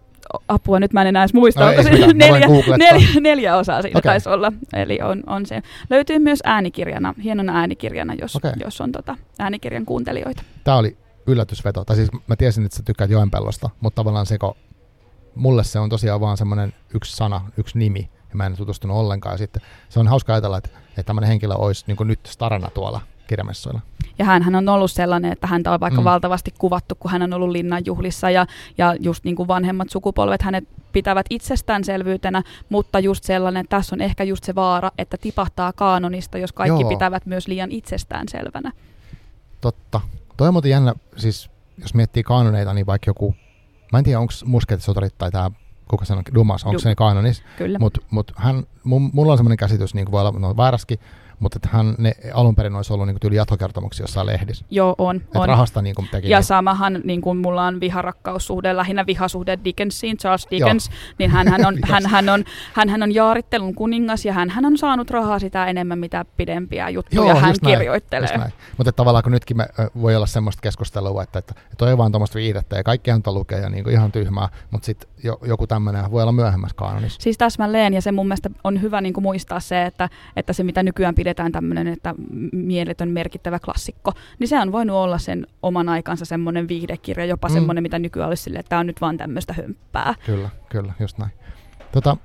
Apua, 0.49 0.81
nyt 0.81 0.93
mä 0.93 1.01
en 1.01 1.07
enää 1.07 1.23
edes 1.23 1.35
muista, 1.35 1.61
no, 1.61 1.69
onko 1.69 1.83
se 1.83 1.91
neljä, 1.91 2.49
neljä, 2.79 3.21
neljä 3.21 3.57
osaa 3.57 3.83
siinä 3.83 3.99
okay. 3.99 4.11
taisi 4.11 4.29
olla. 4.29 4.53
Eli 4.73 4.99
on, 5.03 5.23
on 5.27 5.47
se. 5.47 5.63
Löytyy 5.91 6.19
myös 6.19 6.41
äänikirjana, 6.45 7.15
hienona 7.23 7.59
äänikirjana, 7.59 8.15
jos, 8.15 8.37
okay. 8.37 8.53
jos 8.65 8.81
on 8.81 8.93
tota 8.93 9.17
äänikirjan 9.39 9.85
kuuntelijoita. 9.85 10.43
Tämä 10.65 10.77
oli 10.77 10.97
yllätysveto. 11.27 11.85
Tai 11.85 11.97
siis 11.97 12.09
mä 12.27 12.37
tiesin, 12.37 12.65
että 12.65 12.77
sä 12.77 12.83
tykkäät 12.83 13.11
Joenpellosta, 13.11 13.71
mutta 13.81 13.97
tavallaan 13.97 14.27
seko, 14.27 14.57
mulle 15.35 15.65
se 15.65 15.79
on 15.79 15.91
tosiaan 15.91 16.21
vaan 16.21 16.37
semmoinen 16.37 16.75
yksi 16.95 17.17
sana, 17.17 17.51
yksi 17.57 17.79
nimi, 17.79 18.11
ja 18.31 18.37
mä 18.37 18.47
en 18.47 18.57
tutustunut 18.57 18.97
ollenkaan. 18.97 19.35
Ja 19.35 19.39
sitten 19.39 19.63
se 19.89 20.01
on 20.01 20.09
hauska 20.09 20.33
ajatella, 20.33 20.59
että, 20.59 20.71
että 20.89 21.03
tämmöinen 21.03 21.29
henkilö 21.29 21.55
olisi 21.55 21.85
niin 21.87 22.09
nyt 22.09 22.21
starana 22.27 22.71
tuolla 22.75 23.01
kirjamessuilla. 23.27 23.81
Ja 24.19 24.25
hän 24.25 24.55
on 24.55 24.69
ollut 24.69 24.91
sellainen, 24.91 25.33
että 25.33 25.47
häntä 25.47 25.73
on 25.73 25.81
vaikka 25.81 26.01
mm. 26.01 26.05
valtavasti 26.05 26.55
kuvattu, 26.59 26.95
kun 26.95 27.11
hän 27.11 27.23
on 27.23 27.33
ollut 27.33 27.51
linnanjuhlissa 27.51 28.31
ja, 28.31 28.47
ja 28.79 28.95
just 29.01 29.25
niin 29.25 29.37
kuin 29.37 29.49
vanhemmat 29.49 29.91
sukupolvet 29.91 30.43
hänet 30.43 30.69
pitävät 30.93 31.27
itsestäänselvyytenä, 31.31 32.43
mutta 32.69 32.99
just 32.99 33.25
sellainen, 33.25 33.61
että 33.61 33.77
tässä 33.77 33.97
on 33.97 34.01
ehkä 34.01 34.25
just 34.25 34.45
se 34.45 34.55
vaara, 34.55 34.91
että 34.99 35.17
tipahtaa 35.21 35.73
kaanonista, 35.73 36.39
jos 36.39 36.53
kaikki 36.53 36.83
Joo. 36.83 36.89
pitävät 36.89 37.27
myös 37.27 37.49
liian 37.49 37.71
itsestäänselvänä. 37.71 38.73
Totta. 39.61 40.01
Toi 40.37 40.49
on 40.49 40.55
muuten 40.55 40.71
jännä, 40.71 40.95
siis 41.17 41.51
jos 41.79 41.95
miettii 41.95 42.23
kaanoneita, 42.23 42.75
niin 42.75 42.87
vaikka 42.87 43.11
joku, 43.11 43.35
mä 43.93 43.99
en 43.99 44.05
tiedä 44.05 44.21
onko 44.21 44.33
musketisotarit 44.45 45.19
tai 45.19 45.31
tämä 45.31 45.51
kuka 45.89 46.05
sanoo, 46.05 46.23
Dumas, 46.35 46.65
onko 46.65 46.79
se 46.79 46.95
kaanonis? 46.95 47.43
Kyllä. 47.59 47.79
Mutta 47.79 48.01
mut 48.11 48.33
hän, 48.37 48.65
mulla 48.85 49.33
on 49.33 49.39
sellainen 49.39 49.59
käsitys, 49.59 49.95
niin 49.95 50.05
kuin 50.05 50.13
voi 50.13 50.21
olla 50.21 50.39
no, 50.39 50.57
vääraskin, 50.57 50.99
mutta 51.41 51.57
että 51.57 51.69
hän 51.73 51.95
ne 51.99 52.13
alun 52.35 52.55
perin 52.55 52.75
olisi 52.75 52.93
ollut 52.93 53.07
niin 53.07 53.15
kuin, 53.15 53.21
tyyli 53.21 53.37
jatkokertomuksia 53.37 54.05
jossain 54.05 54.27
lehdissä. 54.27 54.65
Joo, 54.71 54.95
on. 54.99 55.17
Että 55.17 55.41
on. 55.41 55.49
rahasta 55.49 55.83
niin 55.83 55.95
kuin, 55.95 56.09
teki. 56.11 56.31
Ja 56.31 56.39
niin- 56.39 56.45
samahan 56.45 57.01
niin 57.05 57.21
kuin 57.21 57.39
mulla 57.39 57.67
on 57.67 57.81
viharakkaussuhde, 57.81 58.77
lähinnä 58.77 59.07
vihasuhde 59.07 59.59
Dickensiin, 59.65 60.17
Charles 60.17 60.47
Dickens, 60.51 60.89
Joo. 60.89 60.97
niin 61.19 61.31
hän, 61.31 61.49
hän, 61.49 61.67
on, 61.67 61.79
hän, 61.91 62.07
hän, 62.07 62.29
on, 62.29 62.45
hän, 62.75 62.89
hän 62.89 63.03
on 63.03 63.15
jaarittelun 63.15 63.75
kuningas 63.75 64.25
ja 64.25 64.33
hän, 64.33 64.51
hän 64.51 64.65
on 64.65 64.79
saanut 64.79 65.11
rahaa 65.11 65.39
sitä 65.39 65.67
enemmän, 65.67 65.99
mitä 65.99 66.25
pidempiä 66.37 66.89
juttuja 66.89 67.31
Joo, 67.31 67.41
hän 67.41 67.51
just 67.51 67.63
näin, 67.63 67.77
kirjoittelee. 67.77 68.29
Just 68.29 68.37
näin. 68.37 68.53
Mutta 68.77 68.93
tavallaan 68.93 69.23
kun 69.23 69.33
nytkin 69.33 69.57
me 69.57 69.67
voi 70.01 70.17
olla 70.17 70.27
semmoista 70.27 70.61
keskustelua, 70.61 71.23
että, 71.23 71.39
että 71.39 71.55
toi 71.79 71.93
on 71.93 71.99
vaan 71.99 72.13
tuommoista 72.13 72.39
viihdettä 72.39 72.77
ja 72.77 72.83
kaikki 72.83 73.11
antaa 73.11 73.35
lukea 73.35 73.59
ja 73.59 73.69
niin 73.69 73.85
kuin 73.85 73.95
ihan 73.95 74.13
tyhmää, 74.13 74.49
mutta 74.71 74.87
sitten 74.87 75.11
jo, 75.25 75.39
joku 75.43 75.67
tämmöinen 75.67 76.11
voi 76.11 76.23
olla 76.23 76.33
myöhemmässä 76.33 76.77
kaanonissa. 76.77 77.23
Siis 77.23 77.39
täsmälleen, 77.39 77.95
ja 77.95 78.03
se 78.03 78.13
mun 78.13 78.29
mielestä 78.29 78.51
on 78.65 78.83
hyvä 78.83 79.01
niin 79.01 79.15
kuin 79.15 79.23
muistaa 79.23 79.61
se, 79.61 79.87
että, 79.87 80.09
että 80.37 80.53
se 80.53 80.63
mitä 80.63 80.83
nykyään 80.83 81.15
pidetään 81.15 81.30
tämmöinen, 81.35 81.87
että 81.87 82.15
mieletön 82.53 83.11
merkittävä 83.11 83.59
klassikko, 83.59 84.13
niin 84.39 84.49
se 84.49 84.59
on 84.59 84.73
voinut 84.73 84.97
olla 84.97 85.19
sen 85.19 85.47
oman 85.63 85.89
aikansa 85.89 86.25
semmoinen 86.25 86.69
viihdekirja, 86.69 87.25
jopa 87.25 87.49
Mm. 87.49 87.53
mm. 87.53 87.55
semmoinen, 87.55 87.83
mitä 87.83 87.99
nykyään 87.99 88.29
olisi 88.29 88.43
silleen, 88.43 88.61
että 88.61 88.71
tämä 88.71 88.81
on 88.81 88.87
nyt 88.87 89.01
vaan 89.01 89.17
tämmöistä 89.17 89.53
hömppää. 89.53 90.15
Kyllä, 90.27 90.49
kyllä, 90.69 90.93
just 91.01 91.19
näin. 91.19 91.31
Tota, 91.93 92.17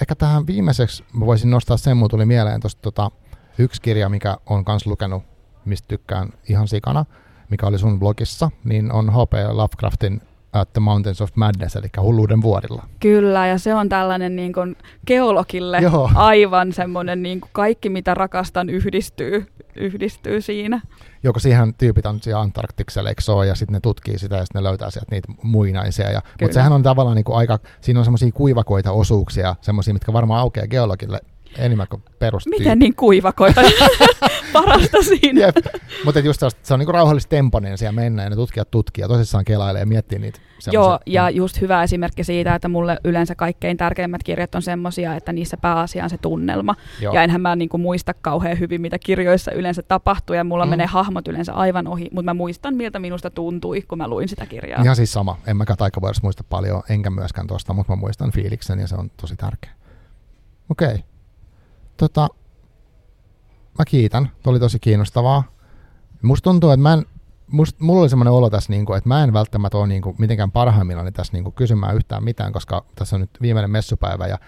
ehkä 0.00 0.14
tähän 0.14 0.46
viimeiseksi 0.46 1.04
mä 1.12 1.26
voisin 1.26 1.50
nostaa 1.50 1.76
sen, 1.76 1.96
mulla 1.96 2.08
tuli 2.08 2.26
mieleen 2.26 2.60
tuosta 2.60 2.82
tota, 2.82 3.10
yksi 3.58 3.82
kirja, 3.82 4.08
mikä 4.08 4.36
on 4.46 4.64
kans 4.64 4.86
lukenut, 4.86 5.22
mistä 5.64 5.88
tykkään 5.88 6.28
ihan 6.48 6.68
sikana, 6.68 7.04
mikä 7.50 7.66
oli 7.66 7.78
sun 7.78 7.98
blogissa, 7.98 8.50
niin 8.64 8.92
on 8.92 9.10
H.P. 9.10 9.32
Lovecraftin 9.52 10.20
At 10.52 10.72
the 10.72 10.80
Mountains 10.80 11.20
of 11.20 11.30
Madness, 11.34 11.76
eli 11.76 11.88
hulluuden 12.00 12.42
vuorilla. 12.42 12.88
Kyllä, 13.00 13.46
ja 13.46 13.58
se 13.58 13.74
on 13.74 13.88
tällainen 13.88 14.36
niin 14.36 14.52
kuin 14.52 14.76
geologille 15.06 15.78
Joo. 15.78 16.10
aivan 16.14 16.72
semmoinen 16.72 17.22
niin 17.22 17.40
kuin 17.40 17.50
kaikki, 17.52 17.88
mitä 17.88 18.14
rakastan, 18.14 18.70
yhdistyy, 18.70 19.46
yhdistyy 19.76 20.40
siinä. 20.40 20.80
Joko 21.22 21.38
siihen 21.38 21.74
tyypit 21.74 22.06
on 22.06 22.20
siellä 22.20 22.40
Antarktiksella, 22.40 23.08
eikö 23.08 23.22
se 23.22 23.32
ole, 23.32 23.46
ja 23.46 23.54
sitten 23.54 23.72
ne 23.72 23.80
tutkii 23.80 24.18
sitä 24.18 24.36
ja 24.36 24.44
sitten 24.44 24.62
ne 24.62 24.68
löytää 24.68 24.90
sieltä 24.90 25.10
niitä 25.10 25.32
muinaisia. 25.42 26.10
Ja, 26.10 26.22
mutta 26.40 26.54
sehän 26.54 26.72
on 26.72 26.82
tavallaan 26.82 27.16
niin 27.16 27.24
kuin 27.24 27.36
aika, 27.36 27.58
siinä 27.80 28.00
on 28.00 28.04
semmoisia 28.04 28.32
kuivakoita 28.32 28.92
osuuksia, 28.92 29.56
semmoisia, 29.60 29.94
mitkä 29.94 30.12
varmaan 30.12 30.40
aukeaa 30.40 30.66
geologille 30.66 31.20
enemmän 31.58 31.86
kuin 31.88 32.02
perustyyppi. 32.18 32.58
Miten 32.58 32.78
niin 32.78 32.96
kuivakoita? 32.96 33.60
Parasta 34.52 35.02
siinä. 35.02 35.40
Jep. 35.40 35.56
Mutta 36.04 36.20
just 36.20 36.42
se 36.62 36.74
on 36.74 36.78
niinku 36.78 36.92
rauhallista 36.92 37.30
temponen 37.30 37.78
siellä 37.78 38.00
mennään 38.00 38.26
ja 38.26 38.30
ne 38.30 38.36
tutkijat 38.36 38.70
tutkii 38.70 39.02
ja 39.02 39.08
tosissaan 39.08 39.44
kelailee 39.44 39.80
ja 39.80 39.86
miettii 39.86 40.18
niitä. 40.18 40.40
Joo, 40.72 40.84
semmosia- 40.84 41.00
ja 41.06 41.30
just 41.30 41.60
hyvä 41.60 41.82
esimerkki 41.82 42.24
siitä, 42.24 42.54
että 42.54 42.68
mulle 42.68 42.98
yleensä 43.04 43.34
kaikkein 43.34 43.76
tärkeimmät 43.76 44.22
kirjat 44.22 44.54
on 44.54 44.62
semmosia, 44.62 45.16
että 45.16 45.32
niissä 45.32 45.56
pääasia 45.56 46.04
on 46.04 46.10
se 46.10 46.18
tunnelma. 46.18 46.74
Joo. 47.00 47.14
Ja 47.14 47.22
enhän 47.22 47.40
mä 47.40 47.56
niinku 47.56 47.78
muista 47.78 48.14
kauhean 48.14 48.58
hyvin, 48.58 48.80
mitä 48.80 48.98
kirjoissa 48.98 49.52
yleensä 49.52 49.82
tapahtuu, 49.82 50.36
ja 50.36 50.44
mulla 50.44 50.64
mm. 50.64 50.70
menee 50.70 50.86
hahmot 50.86 51.28
yleensä 51.28 51.52
aivan 51.52 51.86
ohi, 51.86 52.08
mutta 52.12 52.24
mä 52.24 52.34
muistan, 52.34 52.74
miltä 52.74 52.98
minusta 52.98 53.30
tuntui, 53.30 53.82
kun 53.82 53.98
mä 53.98 54.08
luin 54.08 54.28
sitä 54.28 54.46
kirjaa. 54.46 54.82
Ihan 54.82 54.96
siis 54.96 55.12
sama. 55.12 55.38
En 55.46 55.56
mäkään 55.56 55.76
taikavuodessa 55.76 56.22
muista 56.22 56.44
paljon, 56.44 56.82
enkä 56.88 57.10
myöskään 57.10 57.46
tuosta, 57.46 57.72
mutta 57.72 57.92
mä 57.92 57.96
muistan 57.96 58.32
fiiliksen 58.32 58.78
ja 58.78 58.88
se 58.88 58.94
on 58.94 59.10
tosi 59.20 59.36
tärkeä. 59.36 59.70
Okei. 60.68 60.88
Okay. 60.88 61.11
Tota, 62.02 62.28
mä 63.78 63.84
kiitän. 63.84 64.30
Tuo 64.42 64.50
oli 64.50 64.60
tosi 64.60 64.78
kiinnostavaa. 64.78 65.42
Musta 66.22 66.44
tuntuu, 66.50 66.70
että 66.70 66.82
mä 66.82 66.92
en, 66.92 67.06
must, 67.50 67.80
mulla 67.80 68.00
oli 68.00 68.08
semmoinen 68.08 68.32
olo 68.32 68.50
tässä, 68.50 68.72
niin 68.72 68.86
kuin, 68.86 68.96
että 68.98 69.08
mä 69.08 69.24
en 69.24 69.32
välttämättä 69.32 69.78
ole 69.78 69.86
niin 69.86 70.02
kuin, 70.02 70.16
mitenkään 70.18 70.50
parhaimmillani 70.52 71.12
tässä 71.12 71.32
niin 71.32 71.44
kuin, 71.44 71.54
kysymään 71.54 71.96
yhtään 71.96 72.24
mitään, 72.24 72.52
koska 72.52 72.84
tässä 72.94 73.16
on 73.16 73.20
nyt 73.20 73.30
viimeinen 73.42 73.70
messupäivä. 73.70 74.26
Ja, 74.26 74.38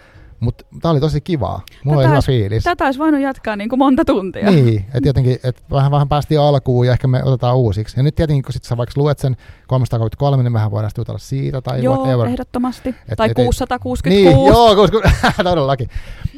mutta 0.41 0.65
tää 0.83 0.91
oli 0.91 1.01
tosi 1.01 1.21
kivaa. 1.21 1.61
Mulla 1.85 1.97
oli 1.99 2.03
Tätä 2.03 2.09
hyvä 2.09 2.17
olisi- 2.17 2.27
fiilis. 2.27 2.65
Tätä 2.65 2.85
olisi 2.85 2.99
voinut 2.99 3.21
jatkaa 3.21 3.57
niin 3.57 3.69
kuin 3.69 3.79
monta 3.79 4.05
tuntia. 4.05 4.51
Niin, 4.51 4.85
että 4.95 5.09
jotenkin, 5.09 5.39
että 5.45 5.63
vähän, 5.71 5.91
vähän 5.91 6.09
päästiin 6.09 6.41
alkuun 6.41 6.87
ja 6.87 6.93
ehkä 6.93 7.09
me 7.09 7.25
otetaan 7.25 7.57
uusiksi. 7.57 7.97
Ja 7.99 8.03
nyt 8.03 8.15
tietenkin, 8.15 8.43
kun 8.43 8.53
sit 8.53 8.65
sä 8.65 8.77
vaikka 8.77 9.01
luet 9.01 9.19
sen 9.19 9.37
333, 9.67 10.43
niin 10.43 10.53
vähän 10.53 10.71
voidaan 10.71 10.91
sitten 10.91 11.01
jutella 11.03 11.19
siitä 11.19 11.61
tai 11.61 11.83
Joo, 11.83 11.97
whatever. 11.97 12.27
ehdottomasti. 12.29 12.89
Et- 12.89 13.17
tai 13.17 13.27
et- 13.27 13.31
et- 13.39 13.45
666. 13.45 14.03
Niin, 14.09 14.47
joo, 14.55 14.77
koska, 14.77 15.01
todellakin. 15.45 15.89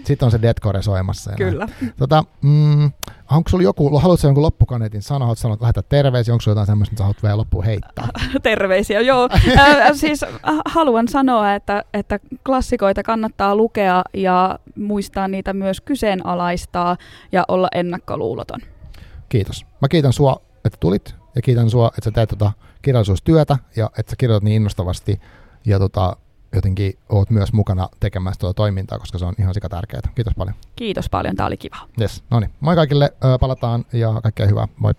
Sitten 0.07 0.27
on 0.27 0.31
se 0.31 0.43
deadcore 0.43 0.83
soimassa. 0.83 1.31
ja 1.31 1.37
näin. 1.41 1.53
Kyllä. 1.53 1.69
Tota, 1.99 2.25
mm, 2.43 2.93
onko 3.31 3.49
sulla 3.49 3.65
joku, 3.65 3.99
haluatko 3.99 4.27
jonkun 4.27 4.43
loppukaneetin 4.43 5.03
sanoa, 5.03 5.27
haluatko 5.27 5.41
sanoa, 5.41 5.57
lähetä 5.61 5.83
terveisiä, 5.83 6.35
onko 6.35 6.41
sulla 6.41 6.53
jotain 6.53 6.67
semmoista, 6.67 6.93
mitä 6.93 7.03
haluat 7.03 7.23
vielä 7.23 7.37
loppuun 7.37 7.65
heittää? 7.65 8.09
Terveisiä, 8.43 9.01
joo. 9.01 9.29
Äh, 9.59 9.91
siis 9.95 10.25
haluan 10.65 11.09
sanoa, 11.09 11.55
että, 11.55 11.85
että 11.95 12.21
klassikoita 12.47 13.03
kannattaa 13.03 13.57
lukea 13.57 14.05
ja 14.15 14.59
muistaa 14.77 15.29
niitä 15.29 15.53
myös 15.53 15.81
kyseenalaistaa 15.81 16.97
ja 17.33 17.45
olla 17.49 17.69
ennakkoluuloton. 17.75 18.61
Kiitos. 19.29 19.67
Mä 19.81 19.89
kiitän 19.89 20.13
sua, 20.13 20.37
että 20.65 20.77
tulit 20.81 21.15
ja 21.35 21.43
kiitän 21.43 21.71
sua, 21.71 21.89
että 21.89 22.05
sä 22.05 22.11
teet 22.11 22.29
tota 22.29 22.53
kirjallisuustyötä 22.83 23.59
ja 23.77 23.91
että 23.99 24.11
sä 24.11 24.17
kirjoitat 24.19 24.45
niin 24.45 24.57
innostavasti 24.57 25.21
ja 25.67 25.79
tota, 25.79 26.17
jotenkin 26.57 26.99
oot 27.09 27.31
myös 27.31 27.53
mukana 27.53 27.89
tekemässä 28.01 28.41
tuota 28.41 28.57
toimintaa, 28.57 28.99
koska 28.99 29.19
se 29.19 29.25
on 29.25 29.35
ihan 29.39 29.55
sika 29.55 29.69
tärkeää. 29.69 30.01
Kiitos 30.15 30.35
paljon. 30.35 30.55
Kiitos 30.77 31.09
paljon, 31.11 31.37
tämä 31.37 31.47
oli 31.47 31.57
kiva. 31.57 31.77
Yes, 32.01 32.25
no 32.31 32.41
niin. 32.41 32.51
Moi 32.61 32.75
kaikille, 32.75 33.13
palataan 33.41 33.85
ja 33.93 34.21
kaikkea 34.23 34.47
hyvää. 34.47 34.69
Moi. 34.77 34.93